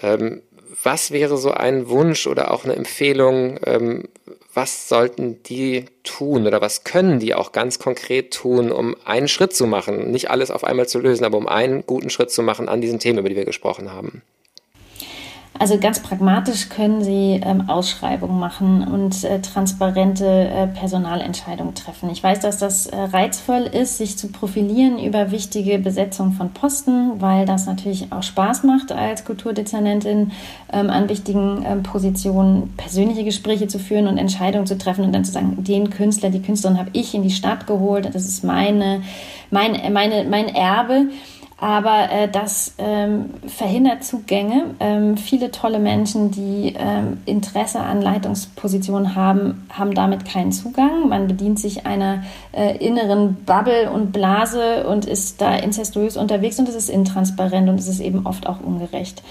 ähm, 0.00 0.42
was 0.82 1.10
wäre 1.10 1.36
so 1.36 1.50
ein 1.50 1.88
Wunsch 1.88 2.26
oder 2.26 2.50
auch 2.50 2.64
eine 2.64 2.74
Empfehlung, 2.74 3.58
ähm, 3.64 4.04
was 4.52 4.88
sollten 4.88 5.42
die 5.42 5.86
tun 6.04 6.46
oder 6.46 6.60
was 6.60 6.84
können 6.84 7.18
die 7.18 7.34
auch 7.34 7.52
ganz 7.52 7.78
konkret 7.78 8.32
tun, 8.32 8.70
um 8.70 8.96
einen 9.04 9.28
Schritt 9.28 9.54
zu 9.54 9.66
machen? 9.66 10.10
Nicht 10.10 10.30
alles 10.30 10.50
auf 10.50 10.64
einmal 10.64 10.88
zu 10.88 11.00
lösen, 11.00 11.24
aber 11.24 11.38
um 11.38 11.48
einen 11.48 11.84
guten 11.86 12.10
Schritt 12.10 12.30
zu 12.30 12.42
machen 12.42 12.68
an 12.68 12.80
diesen 12.80 13.00
Themen, 13.00 13.18
über 13.18 13.28
die 13.28 13.36
wir 13.36 13.44
gesprochen 13.44 13.92
haben. 13.92 14.22
Also 15.56 15.78
ganz 15.78 16.00
pragmatisch 16.00 16.68
können 16.68 17.04
Sie 17.04 17.40
ähm, 17.42 17.68
Ausschreibungen 17.68 18.40
machen 18.40 18.86
und 18.88 19.22
äh, 19.22 19.40
transparente 19.40 20.26
äh, 20.26 20.66
Personalentscheidungen 20.66 21.76
treffen. 21.76 22.10
Ich 22.10 22.24
weiß, 22.24 22.40
dass 22.40 22.58
das 22.58 22.86
äh, 22.86 22.96
reizvoll 22.96 23.62
ist, 23.62 23.98
sich 23.98 24.18
zu 24.18 24.28
profilieren 24.28 24.98
über 24.98 25.30
wichtige 25.30 25.78
Besetzung 25.78 26.32
von 26.32 26.50
Posten, 26.50 27.20
weil 27.20 27.46
das 27.46 27.66
natürlich 27.66 28.10
auch 28.10 28.24
Spaß 28.24 28.64
macht, 28.64 28.90
als 28.90 29.24
Kulturdezernentin 29.24 30.32
ähm, 30.72 30.90
an 30.90 31.08
wichtigen 31.08 31.64
ähm, 31.64 31.84
Positionen 31.84 32.74
persönliche 32.76 33.22
Gespräche 33.22 33.68
zu 33.68 33.78
führen 33.78 34.08
und 34.08 34.18
Entscheidungen 34.18 34.66
zu 34.66 34.76
treffen 34.76 35.04
und 35.04 35.12
dann 35.12 35.24
zu 35.24 35.30
sagen, 35.30 35.62
den 35.62 35.88
Künstler, 35.88 36.30
die 36.30 36.42
Künstlerin 36.42 36.78
habe 36.78 36.90
ich 36.94 37.14
in 37.14 37.22
die 37.22 37.30
Stadt 37.30 37.68
geholt, 37.68 38.12
das 38.12 38.26
ist 38.26 38.42
meine, 38.42 39.02
mein, 39.52 39.92
meine, 39.92 40.24
mein 40.24 40.48
Erbe 40.48 41.06
aber 41.58 42.10
äh, 42.10 42.28
das 42.28 42.74
ähm, 42.78 43.30
verhindert 43.46 44.04
Zugänge. 44.04 44.74
Ähm, 44.80 45.16
viele 45.16 45.50
tolle 45.50 45.78
Menschen, 45.78 46.30
die 46.30 46.74
ähm, 46.76 47.18
Interesse 47.26 47.80
an 47.80 48.02
Leitungspositionen 48.02 49.14
haben, 49.14 49.66
haben 49.72 49.94
damit 49.94 50.24
keinen 50.24 50.52
Zugang. 50.52 51.08
Man 51.08 51.28
bedient 51.28 51.60
sich 51.60 51.86
einer 51.86 52.24
äh, 52.52 52.76
inneren 52.78 53.36
Bubble 53.46 53.90
und 53.90 54.12
Blase 54.12 54.86
und 54.86 55.04
ist 55.04 55.40
da 55.40 55.54
incestuös 55.54 56.16
unterwegs 56.16 56.58
und 56.58 56.68
es 56.68 56.74
ist 56.74 56.90
intransparent 56.90 57.68
und 57.68 57.78
es 57.78 57.88
ist 57.88 58.00
eben 58.00 58.26
oft 58.26 58.48
auch 58.48 58.60
ungerecht. 58.60 59.22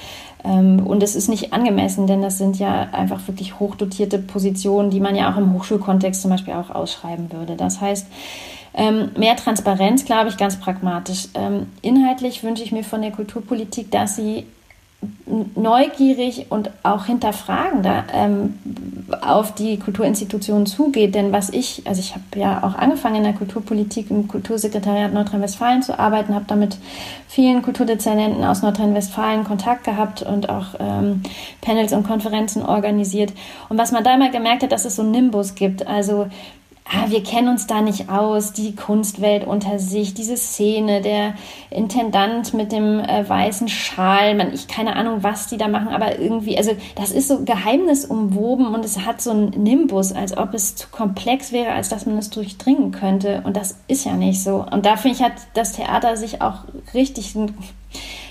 Ähm, 0.45 0.85
und 0.85 1.03
es 1.03 1.15
ist 1.15 1.29
nicht 1.29 1.53
angemessen, 1.53 2.07
denn 2.07 2.21
das 2.21 2.37
sind 2.37 2.57
ja 2.57 2.87
einfach 2.91 3.27
wirklich 3.27 3.59
hochdotierte 3.59 4.17
Positionen, 4.19 4.89
die 4.89 4.99
man 4.99 5.15
ja 5.15 5.31
auch 5.31 5.37
im 5.37 5.53
Hochschulkontext 5.53 6.21
zum 6.21 6.31
Beispiel 6.31 6.53
auch 6.53 6.69
ausschreiben 6.69 7.31
würde. 7.31 7.55
Das 7.55 7.81
heißt, 7.81 8.07
ähm, 8.73 9.11
mehr 9.17 9.35
Transparenz, 9.35 10.05
glaube 10.05 10.29
ich, 10.29 10.37
ganz 10.37 10.59
pragmatisch. 10.59 11.27
Ähm, 11.35 11.67
inhaltlich 11.81 12.43
wünsche 12.43 12.63
ich 12.63 12.71
mir 12.71 12.83
von 12.83 13.01
der 13.01 13.11
Kulturpolitik, 13.11 13.91
dass 13.91 14.15
sie 14.15 14.45
neugierig 15.55 16.47
und 16.49 16.69
auch 16.83 17.05
hinterfragender 17.05 18.05
ähm, 18.13 18.57
auf 19.21 19.53
die 19.53 19.77
Kulturinstitutionen 19.77 20.65
zugeht. 20.65 21.15
Denn 21.15 21.31
was 21.31 21.49
ich, 21.49 21.83
also 21.85 21.99
ich 21.99 22.13
habe 22.13 22.23
ja 22.35 22.63
auch 22.63 22.75
angefangen 22.75 23.17
in 23.17 23.23
der 23.23 23.33
Kulturpolitik 23.33 24.09
im 24.11 24.27
Kultursekretariat 24.27 25.13
Nordrhein-Westfalen 25.13 25.81
zu 25.81 25.97
arbeiten, 25.97 26.33
habe 26.33 26.45
damit 26.47 26.77
vielen 27.27 27.61
Kulturdezernenten 27.61 28.43
aus 28.43 28.61
Nordrhein-Westfalen 28.61 29.43
Kontakt 29.43 29.83
gehabt 29.83 30.21
und 30.21 30.49
auch 30.49 30.75
ähm, 30.79 31.23
Panels 31.61 31.93
und 31.93 32.03
Konferenzen 32.03 32.63
organisiert. 32.63 33.33
Und 33.69 33.77
was 33.77 33.91
man 33.91 34.03
da 34.03 34.13
immer 34.13 34.29
gemerkt 34.29 34.63
hat, 34.63 34.71
dass 34.71 34.85
es 34.85 34.95
so 34.95 35.01
einen 35.01 35.11
Nimbus 35.11 35.55
gibt. 35.55 35.85
Also 35.87 36.27
ah, 36.85 37.09
wir 37.09 37.23
kennen 37.23 37.47
uns 37.47 37.67
da 37.67 37.81
nicht 37.81 38.09
aus, 38.09 38.53
die 38.53 38.75
Kunstwelt 38.75 39.45
unter 39.45 39.79
sich, 39.79 40.13
diese 40.13 40.37
Szene, 40.37 41.01
der 41.01 41.35
Intendant 41.69 42.53
mit 42.53 42.71
dem 42.71 42.99
äh, 42.99 43.27
weißen 43.27 43.67
Schal, 43.67 44.35
man, 44.35 44.53
ich 44.53 44.67
keine 44.67 44.95
Ahnung, 44.95 45.23
was 45.23 45.47
die 45.47 45.57
da 45.57 45.67
machen, 45.67 45.89
aber 45.89 46.19
irgendwie, 46.19 46.57
also 46.57 46.71
das 46.95 47.11
ist 47.11 47.27
so 47.27 47.43
geheimnisumwoben 47.43 48.67
und 48.67 48.85
es 48.85 49.05
hat 49.05 49.21
so 49.21 49.31
einen 49.31 49.49
Nimbus, 49.51 50.11
als 50.11 50.37
ob 50.37 50.53
es 50.53 50.75
zu 50.75 50.87
komplex 50.89 51.51
wäre, 51.51 51.71
als 51.71 51.89
dass 51.89 52.05
man 52.05 52.17
es 52.17 52.29
durchdringen 52.29 52.91
könnte. 52.91 53.41
Und 53.45 53.55
das 53.55 53.77
ist 53.87 54.05
ja 54.05 54.13
nicht 54.13 54.43
so. 54.43 54.65
Und 54.69 54.85
da 54.85 54.97
finde 54.97 55.17
ich, 55.17 55.23
hat 55.23 55.33
das 55.53 55.73
Theater 55.73 56.17
sich 56.17 56.41
auch 56.41 56.59
richtig 56.93 57.35
einen 57.35 57.57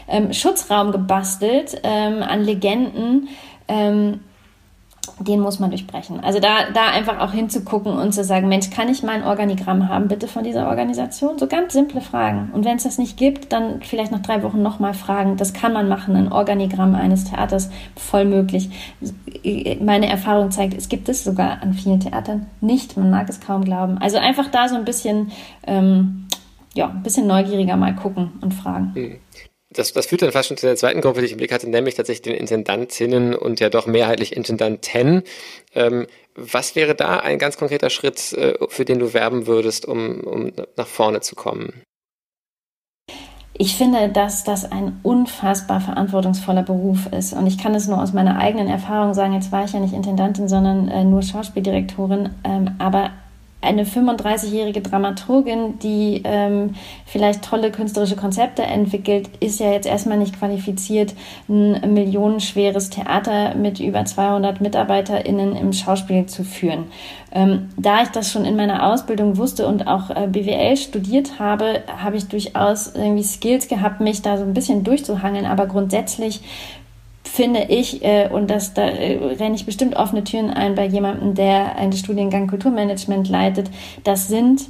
ähm, 0.09 0.32
Schutzraum 0.32 0.92
gebastelt 0.92 1.80
ähm, 1.82 2.22
an 2.22 2.44
Legenden, 2.44 3.28
ähm, 3.68 4.20
den 5.18 5.40
muss 5.40 5.59
man 5.59 5.70
durchbrechen. 5.70 6.20
Also 6.20 6.38
da, 6.38 6.70
da 6.72 6.86
einfach 6.86 7.18
auch 7.18 7.32
hinzugucken 7.32 7.92
und 7.92 8.12
zu 8.12 8.24
sagen, 8.24 8.48
Mensch, 8.48 8.70
kann 8.70 8.88
ich 8.88 9.03
mal 9.03 9.12
ein 9.12 9.24
Organigramm 9.24 9.88
haben, 9.88 10.09
bitte 10.09 10.28
von 10.28 10.44
dieser 10.44 10.68
Organisation? 10.68 11.38
So 11.38 11.46
ganz 11.46 11.72
simple 11.72 12.00
Fragen. 12.00 12.50
Und 12.53 12.64
wenn 12.64 12.76
es 12.76 12.84
das 12.84 12.98
nicht 12.98 13.16
gibt, 13.16 13.53
dann 13.53 13.82
vielleicht 13.82 14.12
nach 14.12 14.22
drei 14.22 14.42
Wochen 14.42 14.62
nochmal 14.62 14.94
fragen. 14.94 15.36
Das 15.36 15.53
kann 15.53 15.72
man 15.72 15.88
machen, 15.88 16.16
ein 16.16 16.32
Organigramm 16.32 16.94
eines 16.94 17.24
Theaters, 17.24 17.70
voll 17.96 18.24
möglich. 18.24 18.70
Meine 19.80 20.09
Erfahrung 20.09 20.50
zeigt, 20.50 20.74
es 20.74 20.88
gibt 20.88 21.09
es 21.09 21.24
sogar 21.24 21.62
an 21.62 21.74
vielen 21.74 22.00
Theatern 22.00 22.46
nicht. 22.61 22.96
Man 22.96 23.11
mag 23.11 23.28
es 23.28 23.40
kaum 23.40 23.64
glauben. 23.64 23.98
Also 23.98 24.18
einfach 24.18 24.48
da 24.50 24.68
so 24.68 24.76
ein 24.76 24.84
bisschen, 24.84 25.32
ähm, 25.66 26.26
ja, 26.74 26.88
ein 26.88 27.03
bisschen 27.03 27.26
neugieriger 27.26 27.76
mal 27.76 27.94
gucken 27.94 28.32
und 28.40 28.55
fragen. 28.55 28.92
Mhm 28.94 29.18
das, 29.73 29.93
das 29.93 30.07
führt 30.07 30.23
dann 30.23 30.33
fast 30.33 30.49
schon 30.49 30.57
zu 30.57 30.66
der 30.66 30.77
zweiten 30.77 31.01
Gruppe, 31.01 31.20
die 31.20 31.27
ich 31.27 31.33
im 31.33 31.39
Blick 31.39 31.53
hatte, 31.53 31.68
nämlich 31.68 31.95
tatsächlich 31.95 32.23
den 32.23 32.35
Intendantinnen 32.35 33.35
und 33.35 33.61
ja 33.61 33.68
doch 33.68 33.87
mehrheitlich 33.87 34.37
Intendanten. 34.37 35.23
Ähm, 35.75 36.07
was 36.35 36.77
wäre 36.77 36.95
da 36.95 37.18
ein 37.18 37.39
ganz 37.39 37.57
konkreter 37.57 37.91
Schritt, 37.91 38.33
äh, 38.33 38.55
für 38.68 38.85
den 38.85 38.99
du 38.99 39.12
werben 39.14 39.47
würdest, 39.47 39.87
um, 39.87 40.20
um 40.20 40.53
nach 40.77 40.87
vorne 40.87 41.20
zu 41.20 41.35
kommen? 41.35 41.83
Ich 43.55 43.77
finde, 43.77 44.09
dass 44.09 44.45
das 44.45 44.70
ein 44.70 44.99
unfassbar 45.03 45.81
verantwortungsvoller 45.81 46.62
Beruf 46.62 47.07
ist. 47.12 47.35
Und 47.35 47.47
ich 47.47 47.59
kann 47.59 47.75
es 47.75 47.87
nur 47.87 48.03
aus 48.03 48.12
meiner 48.12 48.39
eigenen 48.39 48.66
Erfahrung 48.66 49.12
sagen. 49.12 49.35
Jetzt 49.35 49.53
war 49.53 49.64
ich 49.64 49.73
ja 49.73 49.81
nicht 49.81 49.93
Intendantin, 49.93 50.49
sondern 50.49 50.89
äh, 50.89 51.05
nur 51.05 51.23
Schauspieldirektorin. 51.23 52.31
Ähm, 52.45 52.75
aber 52.79 53.11
eine 53.63 53.85
35-jährige 53.85 54.83
Dramaturgin, 54.83 55.79
die 55.79 56.21
ähm, 56.25 56.75
vielleicht 57.07 57.45
tolle 57.45 57.71
künstlerische 57.71 58.17
Konzepte 58.17 58.63
entwickelt, 58.63 59.31
ist 59.41 59.61
ja 59.61 59.71
jetzt 59.71 59.87
erstmal 59.87 60.19
nicht 60.19 60.39
qualifiziert, 60.39 61.15
ein 61.49 61.95
millionenschweres 61.95 62.91
Theater 62.91 63.55
mit 63.55 63.81
über 63.81 64.05
200 64.05 64.61
MitarbeiterInnen 64.61 65.57
im 65.57 65.73
Schauspiel 65.73 66.27
zu 66.27 66.45
führen. 66.45 66.87
Ähm, 67.35 67.71
da 67.79 68.03
ich 68.03 68.09
das 68.09 68.31
schon 68.31 68.45
in 68.45 68.57
meiner 68.57 68.93
Ausbildung 68.93 69.39
wusste 69.39 69.67
und 69.67 69.87
auch 69.87 70.11
äh, 70.11 70.27
BWL 70.27 70.77
studiert 70.77 71.39
habe, 71.39 71.83
habe 72.03 72.17
ich 72.17 72.29
durchaus 72.29 72.95
irgendwie 72.95 73.23
Skills 73.23 73.69
gehabt, 73.69 74.01
mich 74.01 74.21
da 74.21 74.37
so 74.37 74.45
ein 74.45 74.53
bisschen 74.53 74.85
durchzuhangeln. 74.85 75.47
Aber 75.47 75.67
grundsätzlich 75.67 76.43
finde 77.33 77.64
ich, 77.70 78.05
äh, 78.05 78.28
und 78.28 78.51
das, 78.51 78.74
da 78.74 78.83
äh, 78.83 79.16
renne 79.37 79.55
ich 79.55 79.64
bestimmt 79.64 79.97
offene 79.97 80.22
Türen 80.22 80.51
ein 80.51 80.74
bei 80.74 80.85
jemandem, 80.85 81.35
der 81.35 81.76
einen 81.76 81.95
Studiengang 81.95 82.47
Kulturmanagement 82.47 83.26
leitet, 83.30 83.70
das 84.05 84.28
sind 84.28 84.68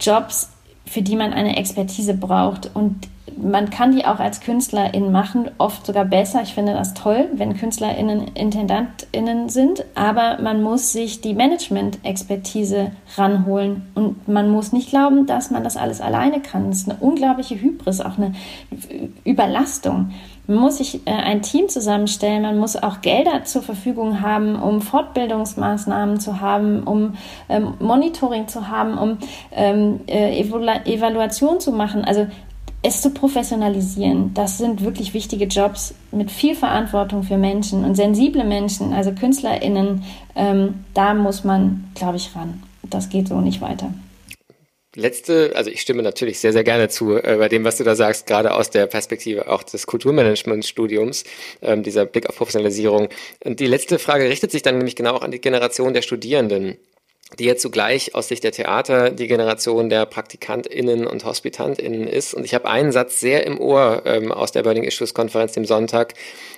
Jobs, 0.00 0.50
für 0.84 1.02
die 1.02 1.14
man 1.14 1.32
eine 1.32 1.56
Expertise 1.56 2.14
braucht. 2.14 2.70
Und 2.74 3.06
man 3.40 3.70
kann 3.70 3.94
die 3.94 4.04
auch 4.04 4.18
als 4.18 4.40
KünstlerInnen 4.40 5.12
machen, 5.12 5.48
oft 5.58 5.86
sogar 5.86 6.04
besser. 6.04 6.42
Ich 6.42 6.54
finde 6.54 6.72
das 6.72 6.92
toll, 6.94 7.28
wenn 7.34 7.56
KünstlerInnen 7.56 8.32
IntendantInnen 8.34 9.48
sind, 9.48 9.84
aber 9.94 10.38
man 10.42 10.60
muss 10.60 10.90
sich 10.92 11.20
die 11.20 11.34
Management-Expertise 11.34 12.90
ranholen 13.16 13.82
und 13.94 14.26
man 14.26 14.50
muss 14.50 14.72
nicht 14.72 14.90
glauben, 14.90 15.26
dass 15.26 15.52
man 15.52 15.62
das 15.62 15.76
alles 15.76 16.00
alleine 16.00 16.40
kann. 16.40 16.68
Das 16.68 16.78
ist 16.78 16.90
eine 16.90 16.98
unglaubliche 16.98 17.54
Hybris, 17.54 18.00
auch 18.00 18.18
eine 18.18 18.34
Überlastung. 19.24 20.10
Man 20.52 20.60
muss 20.60 20.76
sich 20.76 21.06
äh, 21.06 21.10
ein 21.10 21.40
Team 21.40 21.70
zusammenstellen, 21.70 22.42
man 22.42 22.58
muss 22.58 22.76
auch 22.76 23.00
Gelder 23.00 23.44
zur 23.44 23.62
Verfügung 23.62 24.20
haben, 24.20 24.60
um 24.60 24.82
Fortbildungsmaßnahmen 24.82 26.20
zu 26.20 26.40
haben, 26.40 26.82
um 26.82 27.14
ähm, 27.48 27.72
Monitoring 27.80 28.48
zu 28.48 28.68
haben, 28.68 28.98
um 28.98 29.16
ähm, 29.50 30.00
äh, 30.06 30.38
Evaluation 30.38 31.58
zu 31.58 31.72
machen. 31.72 32.04
Also 32.04 32.26
es 32.82 33.00
zu 33.00 33.10
professionalisieren, 33.10 34.34
das 34.34 34.58
sind 34.58 34.84
wirklich 34.84 35.14
wichtige 35.14 35.46
Jobs 35.46 35.94
mit 36.10 36.30
viel 36.30 36.54
Verantwortung 36.54 37.22
für 37.22 37.38
Menschen 37.38 37.82
und 37.86 37.94
sensible 37.94 38.44
Menschen, 38.44 38.92
also 38.92 39.12
KünstlerInnen, 39.12 40.02
ähm, 40.34 40.84
da 40.92 41.14
muss 41.14 41.44
man, 41.44 41.84
glaube 41.94 42.16
ich, 42.16 42.36
ran. 42.36 42.62
Das 42.82 43.08
geht 43.08 43.28
so 43.28 43.40
nicht 43.40 43.62
weiter 43.62 43.88
letzte, 44.94 45.52
also 45.54 45.70
ich 45.70 45.80
stimme 45.80 46.02
natürlich 46.02 46.38
sehr, 46.38 46.52
sehr 46.52 46.64
gerne 46.64 46.88
zu 46.88 47.16
äh, 47.16 47.36
bei 47.38 47.48
dem, 47.48 47.64
was 47.64 47.78
du 47.78 47.84
da 47.84 47.94
sagst, 47.94 48.26
gerade 48.26 48.54
aus 48.54 48.70
der 48.70 48.86
Perspektive 48.86 49.48
auch 49.48 49.62
des 49.62 49.86
Kulturmanagementstudiums, 49.86 51.24
ähm, 51.62 51.82
dieser 51.82 52.04
Blick 52.04 52.28
auf 52.28 52.36
Professionalisierung. 52.36 53.08
Und 53.44 53.60
die 53.60 53.66
letzte 53.66 53.98
Frage 53.98 54.28
richtet 54.28 54.50
sich 54.50 54.62
dann 54.62 54.76
nämlich 54.76 54.96
genau 54.96 55.14
auch 55.14 55.22
an 55.22 55.30
die 55.30 55.40
Generation 55.40 55.94
der 55.94 56.02
Studierenden 56.02 56.78
die 57.38 57.44
jetzt 57.44 57.62
zugleich 57.62 58.14
aus 58.14 58.28
Sicht 58.28 58.44
der 58.44 58.52
Theater 58.52 59.10
die 59.10 59.26
Generation 59.26 59.88
der 59.88 60.06
PraktikantInnen 60.06 61.06
und 61.06 61.24
HospitantInnen 61.24 62.06
ist. 62.06 62.34
Und 62.34 62.44
ich 62.44 62.54
habe 62.54 62.68
einen 62.68 62.92
Satz 62.92 63.20
sehr 63.20 63.46
im 63.46 63.58
Ohr 63.58 64.02
ähm, 64.04 64.32
aus 64.32 64.52
der 64.52 64.62
Burning 64.62 64.84
Issues 64.84 65.14
Konferenz 65.14 65.52
dem 65.52 65.64
Sonntag, 65.64 66.14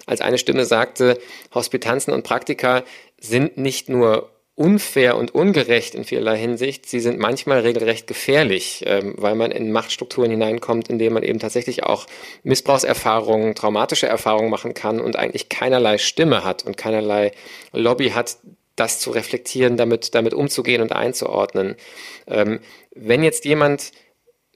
als 0.07 0.21
eine 0.21 0.39
Stimme 0.39 0.65
sagte, 0.65 1.19
Hospitanzen 1.55 2.13
und 2.13 2.25
Praktika 2.25 2.83
sind 3.21 3.57
nicht 3.57 3.89
nur 3.89 4.31
unfair 4.57 5.17
und 5.17 5.35
ungerecht 5.35 5.95
in 5.95 6.05
vielerlei 6.05 6.39
Hinsicht. 6.39 6.87
Sie 6.87 7.01
sind 7.01 7.19
manchmal 7.19 7.61
regelrecht 7.61 8.07
gefährlich, 8.07 8.85
ähm, 8.87 9.15
weil 9.17 9.35
man 9.35 9.51
in 9.51 9.73
Machtstrukturen 9.73 10.31
hineinkommt, 10.31 10.89
in 10.89 10.99
denen 10.99 11.15
man 11.15 11.25
eben 11.25 11.41
tatsächlich 11.41 11.83
auch 11.83 12.07
Missbrauchserfahrungen, 12.45 13.57
traumatische 13.57 14.07
Erfahrungen 14.07 14.51
machen 14.51 14.75
kann 14.75 15.01
und 15.01 15.17
eigentlich 15.17 15.49
keinerlei 15.49 15.99
Stimme 15.99 16.45
hat 16.45 16.65
und 16.65 16.77
keinerlei 16.77 17.33
Lobby 17.73 18.11
hat, 18.11 18.37
das 18.77 19.01
zu 19.01 19.11
reflektieren, 19.11 19.77
damit, 19.77 20.15
damit 20.15 20.35
umzugehen 20.35 20.83
und 20.83 20.93
einzuordnen. 20.93 21.77
Ähm, 22.27 22.61
wenn 22.95 23.25
jetzt 23.25 23.45
jemand 23.45 23.91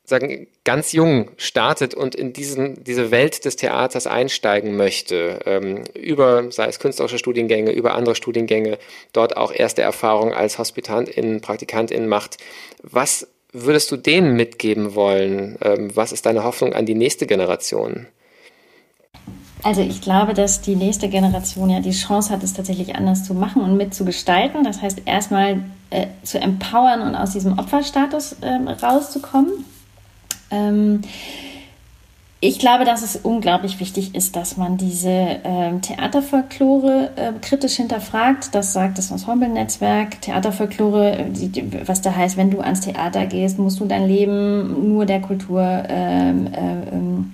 sagen, 0.09 0.47
ganz 0.65 0.93
jung 0.93 1.31
startet 1.37 1.95
und 1.95 2.15
in 2.15 2.33
diesen, 2.33 2.83
diese 2.85 3.11
Welt 3.11 3.45
des 3.45 3.57
Theaters 3.57 4.07
einsteigen 4.07 4.77
möchte, 4.77 5.41
ähm, 5.47 5.85
über, 5.95 6.51
sei 6.51 6.67
es 6.67 6.79
künstlerische 6.79 7.19
Studiengänge, 7.19 7.73
über 7.73 7.95
andere 7.95 8.15
Studiengänge, 8.15 8.79
dort 9.13 9.37
auch 9.37 9.53
erste 9.53 9.83
Erfahrungen 9.83 10.33
als 10.33 10.59
Hospitantin, 10.59 11.41
Praktikantin 11.41 12.09
macht, 12.09 12.39
was 12.83 13.29
würdest 13.53 13.91
du 13.91 13.97
denen 13.97 14.37
mitgeben 14.37 14.95
wollen? 14.95 15.59
Ähm, 15.63 15.95
was 15.95 16.13
ist 16.13 16.27
deine 16.27 16.45
Hoffnung 16.45 16.73
an 16.73 16.87
die 16.87 16.95
nächste 16.95 17.27
Generation? 17.27 18.07
Also 19.65 19.81
ich 19.81 20.01
glaube, 20.01 20.35
dass 20.35 20.61
die 20.61 20.77
nächste 20.77 21.09
Generation 21.09 21.69
ja 21.71 21.81
die 21.81 21.91
Chance 21.91 22.31
hat, 22.31 22.43
es 22.43 22.55
tatsächlich 22.55 22.95
anders 22.95 23.25
zu 23.25 23.35
machen 23.35 23.63
und 23.63 23.77
mitzugestalten. 23.77 24.63
Das 24.63 24.81
heißt, 24.83 25.03
erstmal 25.05 25.65
äh, 25.91 26.07
zu 26.23 26.39
empowern 26.39 27.03
und 27.03 27.17
aus 27.17 27.33
diesem 27.33 27.59
Opferstatus 27.59 28.37
äh, 28.41 28.55
rauszukommen. 28.71 29.65
Ähm, 30.51 31.03
ich 32.41 32.61
glaube, 32.61 32.85
dass 32.85 33.03
es 33.03 33.17
unglaublich 33.17 33.81
wichtig 33.81 34.15
ist, 34.15 34.37
dass 34.37 34.57
man 34.57 34.77
diese 34.77 35.11
äh, 35.11 35.77
Theaterfolklore 35.83 37.11
äh, 37.17 37.33
kritisch 37.41 37.75
hinterfragt. 37.75 38.55
Das 38.55 38.73
sagt 38.73 38.97
das 38.97 39.11
Ensemble-Netzwerk. 39.11 40.21
Theaterfolklore, 40.21 41.27
die, 41.31 41.65
was 41.89 42.01
da 42.01 42.15
heißt, 42.15 42.37
wenn 42.37 42.53
du 42.53 42.61
ans 42.61 42.83
Theater 42.83 43.27
gehst, 43.27 43.59
musst 43.59 43.81
du 43.81 43.87
dein 43.87 44.07
Leben 44.07 44.89
nur 44.89 45.05
der 45.05 45.21
Kultur 45.21 45.83
ähm, 45.89 46.47
äh, 46.53 46.95
ähm, 46.95 47.33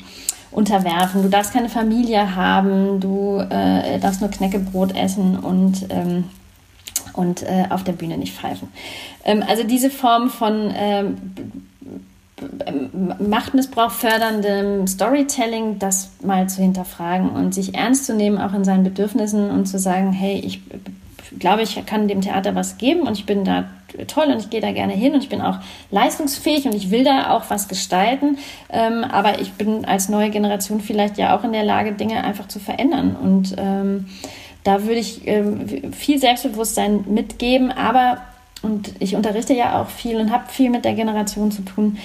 unterwerfen. 0.50 1.22
Du 1.22 1.28
darfst 1.28 1.52
keine 1.52 1.68
Familie 1.68 2.34
haben, 2.34 2.98
du 2.98 3.40
äh, 3.40 3.98
darfst 3.98 4.22
nur 4.22 4.30
Knäckebrot 4.30 4.96
essen 4.96 5.38
und 5.38 5.86
ähm, 5.90 6.24
und 7.12 7.42
äh, 7.42 7.66
auf 7.68 7.84
der 7.84 7.92
Bühne 7.92 8.16
nicht 8.16 8.34
pfeifen. 8.34 8.68
Ähm, 9.24 9.44
also 9.46 9.64
diese 9.64 9.90
Form 9.90 10.30
von 10.30 10.72
ähm, 10.74 11.16
Machtmissbrauch 13.18 13.90
förderndem 13.90 14.86
Storytelling, 14.86 15.78
das 15.78 16.10
mal 16.22 16.48
zu 16.48 16.62
hinterfragen 16.62 17.30
und 17.30 17.54
sich 17.54 17.74
ernst 17.74 18.06
zu 18.06 18.14
nehmen, 18.14 18.38
auch 18.38 18.54
in 18.54 18.64
seinen 18.64 18.84
Bedürfnissen 18.84 19.50
und 19.50 19.66
zu 19.66 19.78
sagen, 19.78 20.12
hey, 20.12 20.38
ich 20.38 20.60
glaube, 21.38 21.62
ich 21.62 21.84
kann 21.86 22.08
dem 22.08 22.20
Theater 22.20 22.54
was 22.54 22.78
geben 22.78 23.02
und 23.02 23.18
ich 23.18 23.26
bin 23.26 23.44
da 23.44 23.64
toll 24.06 24.26
und 24.26 24.38
ich 24.38 24.50
gehe 24.50 24.60
da 24.60 24.72
gerne 24.72 24.92
hin 24.92 25.14
und 25.14 25.22
ich 25.22 25.28
bin 25.28 25.40
auch 25.40 25.58
leistungsfähig 25.90 26.66
und 26.66 26.74
ich 26.74 26.90
will 26.90 27.04
da 27.04 27.30
auch 27.30 27.44
was 27.48 27.68
gestalten. 27.68 28.38
Ähm, 28.70 29.04
aber 29.04 29.40
ich 29.40 29.52
bin 29.52 29.84
als 29.84 30.08
neue 30.08 30.30
Generation 30.30 30.80
vielleicht 30.80 31.18
ja 31.18 31.36
auch 31.36 31.44
in 31.44 31.52
der 31.52 31.64
Lage, 31.64 31.92
Dinge 31.92 32.24
einfach 32.24 32.48
zu 32.48 32.58
verändern. 32.58 33.16
Und 33.16 33.54
ähm, 33.58 34.06
da 34.64 34.82
würde 34.82 35.00
ich 35.00 35.26
ähm, 35.26 35.92
viel 35.92 36.18
Selbstbewusstsein 36.18 37.04
mitgeben, 37.08 37.70
aber 37.70 38.18
und 38.64 38.94
ich 38.98 39.14
unterrichte 39.14 39.54
ja 39.54 39.80
auch 39.80 39.88
viel 39.88 40.16
und 40.16 40.32
habe 40.32 40.44
viel 40.48 40.70
mit 40.70 40.84
der 40.84 40.94
Generation 40.94 41.50
zu 41.50 41.62
tun. 41.62 41.98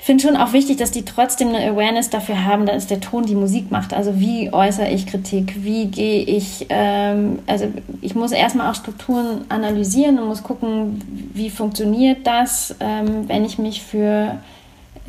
Ich 0.00 0.06
finde 0.06 0.26
schon 0.26 0.36
auch 0.36 0.54
wichtig, 0.54 0.78
dass 0.78 0.92
die 0.92 1.04
trotzdem 1.04 1.48
eine 1.48 1.70
Awareness 1.70 2.08
dafür 2.08 2.46
haben, 2.46 2.64
dass 2.64 2.86
der 2.86 3.00
Ton 3.00 3.26
die 3.26 3.34
Musik 3.34 3.70
macht. 3.70 3.92
Also 3.92 4.18
wie 4.18 4.50
äußere 4.50 4.88
ich 4.88 5.06
Kritik? 5.06 5.62
Wie 5.62 5.88
gehe 5.88 6.22
ich, 6.22 6.66
ähm, 6.70 7.40
also 7.46 7.66
ich 8.00 8.14
muss 8.14 8.32
erstmal 8.32 8.70
auch 8.70 8.74
Strukturen 8.74 9.42
analysieren 9.50 10.18
und 10.18 10.28
muss 10.28 10.42
gucken, 10.42 11.02
wie 11.34 11.50
funktioniert 11.50 12.26
das, 12.26 12.74
ähm, 12.80 13.28
wenn 13.28 13.44
ich 13.44 13.58
mich 13.58 13.82
für 13.82 14.38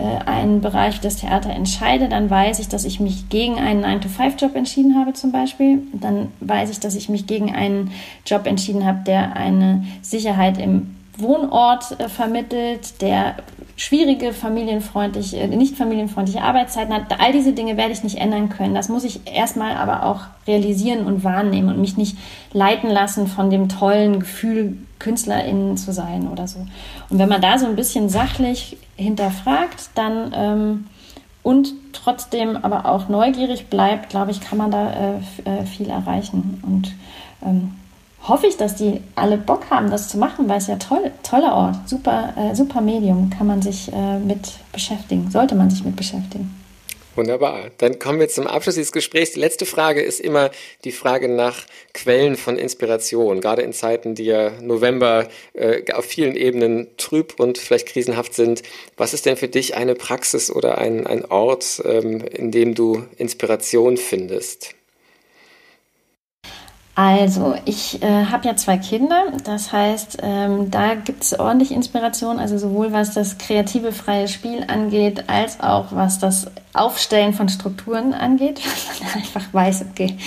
einen 0.02 0.62
Bereich 0.62 1.00
des 1.00 1.18
Theater 1.18 1.50
entscheide, 1.50 2.10
dann 2.10 2.30
weiß 2.30 2.60
ich, 2.60 2.68
dass 2.68 2.86
ich 2.86 3.00
mich 3.00 3.30
gegen 3.30 3.60
einen 3.60 3.84
9-to-5-Job 3.86 4.56
entschieden 4.56 4.96
habe 4.96 5.14
zum 5.14 5.32
Beispiel. 5.32 5.84
Dann 5.94 6.30
weiß 6.40 6.70
ich, 6.70 6.80
dass 6.80 6.96
ich 6.96 7.10
mich 7.10 7.28
gegen 7.28 7.54
einen 7.54 7.92
Job 8.26 8.48
entschieden 8.48 8.86
habe, 8.86 9.00
der 9.06 9.36
eine 9.36 9.84
Sicherheit 10.02 10.58
im 10.58 10.96
Wohnort 11.18 12.00
äh, 12.00 12.10
vermittelt, 12.10 13.02
der 13.02 13.36
schwierige 13.76 14.34
familienfreundliche, 14.34 15.38
äh, 15.38 15.48
nicht 15.48 15.76
familienfreundliche 15.76 16.42
Arbeitszeiten 16.42 16.94
hat. 16.94 17.20
All 17.20 17.32
diese 17.32 17.54
Dinge 17.54 17.78
werde 17.78 17.94
ich 17.94 18.04
nicht 18.04 18.18
ändern 18.18 18.50
können. 18.50 18.76
Das 18.76 18.90
muss 18.90 19.04
ich 19.04 19.22
erstmal 19.26 19.76
aber 19.76 20.06
auch 20.06 20.22
realisieren 20.48 21.06
und 21.06 21.24
wahrnehmen 21.24 21.70
und 21.70 21.82
mich 21.82 21.98
nicht 21.98 22.18
leiten 22.54 22.90
lassen 22.90 23.28
von 23.28 23.50
dem 23.50 23.70
tollen 23.70 24.20
Gefühl, 24.20 24.78
KünstlerInnen 25.00 25.78
zu 25.78 25.94
sein 25.94 26.28
oder 26.28 26.48
so. 26.48 26.60
Und 27.10 27.18
wenn 27.18 27.30
man 27.30 27.42
da 27.42 27.58
so 27.58 27.66
ein 27.66 27.76
bisschen 27.76 28.10
sachlich 28.10 28.78
hinterfragt, 28.96 29.90
dann 29.96 30.32
ähm, 30.36 30.86
und 31.44 31.74
trotzdem 31.94 32.56
aber 32.56 32.86
auch 32.86 33.10
neugierig 33.10 33.68
bleibt, 33.68 34.10
glaube 34.10 34.32
ich, 34.32 34.42
kann 34.42 34.60
man 34.60 34.70
da 34.70 34.92
äh, 34.92 35.16
äh 35.44 35.66
viel 35.66 35.90
erreichen. 35.90 36.62
Und 36.66 36.94
ähm, 37.44 37.74
hoffe 38.28 38.48
ich, 38.48 38.58
dass 38.58 38.76
die 38.76 39.02
alle 39.16 39.38
Bock 39.38 39.70
haben, 39.70 39.90
das 39.90 40.10
zu 40.10 40.18
machen, 40.18 40.48
weil 40.48 40.58
es 40.58 40.68
ja 40.68 40.76
toll, 40.76 41.12
toller 41.24 41.54
Ort, 41.54 41.90
super, 41.90 42.34
äh, 42.38 42.56
super 42.56 42.82
Medium, 42.82 43.30
kann 43.30 43.48
man 43.48 43.62
sich 43.62 43.92
äh, 43.92 44.20
mit 44.20 44.40
beschäftigen, 44.72 45.30
sollte 45.32 45.56
man 45.56 45.70
sich 45.70 45.84
mit 45.84 45.96
beschäftigen. 45.96 46.56
Wunderbar. 47.16 47.72
Dann 47.80 48.00
kommen 48.00 48.22
wir 48.22 48.30
zum 48.30 48.48
Abschluss 48.48 48.76
dieses 48.76 48.94
Gesprächs. 48.94 49.32
Die 49.32 49.40
letzte 49.40 49.66
Frage 49.66 50.02
ist 50.02 50.22
immer 50.22 50.50
die 50.86 50.94
Frage 50.94 51.28
nach 51.28 51.66
Quellen 51.94 52.38
von 52.38 52.58
Inspiration, 52.58 53.42
gerade 53.42 53.64
in 53.64 53.74
Zeiten, 53.74 54.16
die 54.16 54.24
ja 54.24 54.52
November 54.62 55.28
äh, 55.54 55.92
auf 55.92 56.06
vielen 56.06 56.38
Ebenen 56.38 56.88
trüb 56.96 57.38
und 57.38 57.58
vielleicht 57.58 57.88
krisenhaft 57.88 58.34
sind. 58.34 58.64
Was 58.96 59.14
ist 59.14 59.26
denn 59.26 59.36
für 59.36 59.50
dich 59.50 59.76
eine 59.76 59.96
Praxis 59.96 60.50
oder 60.50 60.78
ein, 60.78 61.06
ein 61.06 61.26
Ort, 61.26 61.82
ähm, 61.84 62.22
in 62.22 62.52
dem 62.52 62.76
du 62.76 63.04
Inspiration 63.18 63.98
findest? 63.98 64.74
Also, 66.94 67.56
ich 67.64 68.04
äh, 68.04 68.26
habe 68.26 68.50
ja 68.50 68.58
zwei 68.58 68.78
Kinder, 68.78 69.24
das 69.46 69.72
heißt, 69.72 70.18
ähm, 70.22 70.72
da 70.72 70.96
gibt 70.96 71.24
es 71.24 71.40
ordentlich 71.40 71.72
Inspiration, 71.72 72.38
also 72.38 72.58
sowohl 72.58 72.92
was 72.92 73.14
das 73.14 73.38
kreative 73.38 73.94
freie 73.94 74.28
Spiel 74.28 74.66
angeht, 74.68 75.24
als 75.28 75.62
auch 75.62 75.88
was 75.92 76.20
das 76.20 76.48
Aufstellen 76.74 77.32
von 77.32 77.48
Strukturen 77.48 78.14
angeht, 78.14 78.60
weil 79.00 79.08
man 79.08 79.16
einfach 79.16 79.54
weiß, 79.54 79.86
okay, 79.90 80.18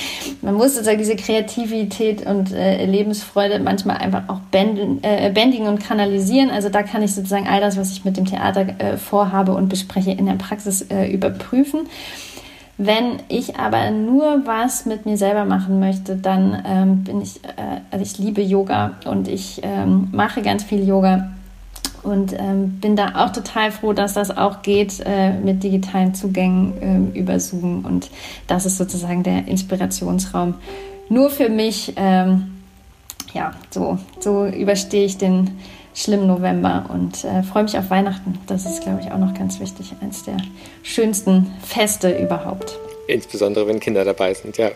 man 0.40 0.54
muss 0.54 0.72
sozusagen 0.72 0.96
diese 0.96 1.16
Kreativität 1.16 2.24
und 2.24 2.50
äh, 2.52 2.86
Lebensfreude 2.86 3.58
manchmal 3.58 3.98
einfach 3.98 4.22
auch 4.28 4.40
bänden, 4.50 5.00
äh, 5.02 5.30
bändigen 5.30 5.66
und 5.68 5.80
kanalisieren. 5.80 6.48
Also 6.48 6.70
da 6.70 6.82
kann 6.82 7.02
ich 7.02 7.14
sozusagen 7.14 7.46
all 7.46 7.60
das, 7.60 7.76
was 7.76 7.92
ich 7.92 8.06
mit 8.06 8.16
dem 8.16 8.24
Theater 8.24 8.66
äh, 8.78 8.96
vorhabe 8.96 9.52
und 9.52 9.68
bespreche, 9.68 10.12
in 10.12 10.24
der 10.24 10.34
Praxis 10.34 10.80
äh, 10.80 11.12
überprüfen. 11.12 11.80
Wenn 12.76 13.20
ich 13.28 13.56
aber 13.56 13.90
nur 13.90 14.46
was 14.46 14.84
mit 14.84 15.06
mir 15.06 15.16
selber 15.16 15.44
machen 15.44 15.78
möchte, 15.78 16.16
dann 16.16 16.60
ähm, 16.66 17.04
bin 17.04 17.20
ich, 17.20 17.44
äh, 17.44 17.80
also 17.90 18.02
ich 18.02 18.18
liebe 18.18 18.42
Yoga 18.42 18.92
und 19.04 19.28
ich 19.28 19.60
ähm, 19.62 20.08
mache 20.10 20.42
ganz 20.42 20.64
viel 20.64 20.86
Yoga 20.86 21.30
und 22.02 22.32
ähm, 22.32 22.80
bin 22.80 22.96
da 22.96 23.24
auch 23.24 23.30
total 23.30 23.70
froh, 23.70 23.92
dass 23.92 24.14
das 24.14 24.36
auch 24.36 24.62
geht 24.62 25.00
äh, 25.06 25.32
mit 25.32 25.62
digitalen 25.62 26.14
Zugängen 26.14 27.12
äh, 27.14 27.18
über 27.18 27.38
Zoom 27.38 27.84
und 27.84 28.10
das 28.48 28.66
ist 28.66 28.76
sozusagen 28.76 29.22
der 29.22 29.46
Inspirationsraum 29.46 30.54
nur 31.08 31.30
für 31.30 31.48
mich. 31.48 31.92
Ähm, 31.96 32.50
ja, 33.32 33.52
so, 33.70 33.98
so 34.20 34.46
überstehe 34.46 35.04
ich 35.04 35.18
den 35.18 35.50
schlimmen 35.94 36.26
November 36.26 36.86
und 36.92 37.24
äh, 37.24 37.42
freue 37.42 37.62
mich 37.62 37.78
auf 37.78 37.90
Weihnachten. 37.90 38.38
Das 38.46 38.66
ist, 38.66 38.82
glaube 38.82 39.00
ich, 39.00 39.10
auch 39.10 39.18
noch 39.18 39.32
ganz 39.34 39.60
wichtig. 39.60 39.92
Eines 40.00 40.24
der 40.24 40.36
schönsten 40.82 41.52
Feste 41.62 42.18
überhaupt. 42.18 42.78
Insbesondere, 43.06 43.66
wenn 43.66 43.80
Kinder 43.80 44.04
dabei 44.04 44.34
sind, 44.34 44.56
ja. 44.58 44.70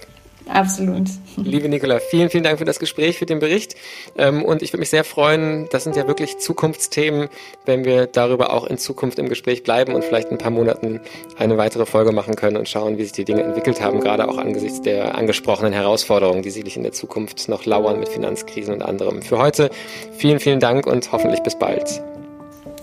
Absolut. 0.48 1.08
Liebe 1.36 1.68
Nicola, 1.68 1.98
vielen, 1.98 2.30
vielen 2.30 2.44
Dank 2.44 2.58
für 2.58 2.64
das 2.64 2.78
Gespräch, 2.78 3.18
für 3.18 3.26
den 3.26 3.38
Bericht. 3.38 3.76
Ähm, 4.16 4.44
und 4.44 4.62
ich 4.62 4.72
würde 4.72 4.80
mich 4.80 4.90
sehr 4.90 5.04
freuen, 5.04 5.68
das 5.70 5.84
sind 5.84 5.96
ja 5.96 6.06
wirklich 6.06 6.38
Zukunftsthemen, 6.38 7.28
wenn 7.66 7.84
wir 7.84 8.06
darüber 8.06 8.52
auch 8.52 8.66
in 8.66 8.78
Zukunft 8.78 9.18
im 9.18 9.28
Gespräch 9.28 9.62
bleiben 9.62 9.94
und 9.94 10.04
vielleicht 10.04 10.28
in 10.28 10.34
ein 10.34 10.38
paar 10.38 10.50
Monaten 10.50 11.00
eine 11.36 11.58
weitere 11.58 11.86
Folge 11.86 12.12
machen 12.12 12.34
können 12.34 12.56
und 12.56 12.68
schauen, 12.68 12.98
wie 12.98 13.04
sich 13.04 13.12
die 13.12 13.24
Dinge 13.24 13.42
entwickelt 13.42 13.82
haben, 13.82 14.00
gerade 14.00 14.28
auch 14.28 14.38
angesichts 14.38 14.80
der 14.80 15.16
angesprochenen 15.16 15.72
Herausforderungen, 15.72 16.42
die 16.42 16.50
sicherlich 16.50 16.76
in 16.76 16.82
der 16.82 16.92
Zukunft 16.92 17.48
noch 17.48 17.66
lauern 17.66 18.00
mit 18.00 18.08
Finanzkrisen 18.08 18.74
und 18.74 18.82
anderem. 18.82 19.22
Für 19.22 19.38
heute 19.38 19.70
vielen, 20.16 20.40
vielen 20.40 20.60
Dank 20.60 20.86
und 20.86 21.12
hoffentlich 21.12 21.42
bis 21.42 21.58
bald. 21.58 22.02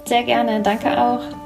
Sehr 0.06 0.24
gerne, 0.24 0.62
danke 0.62 0.96
auch. 0.98 1.45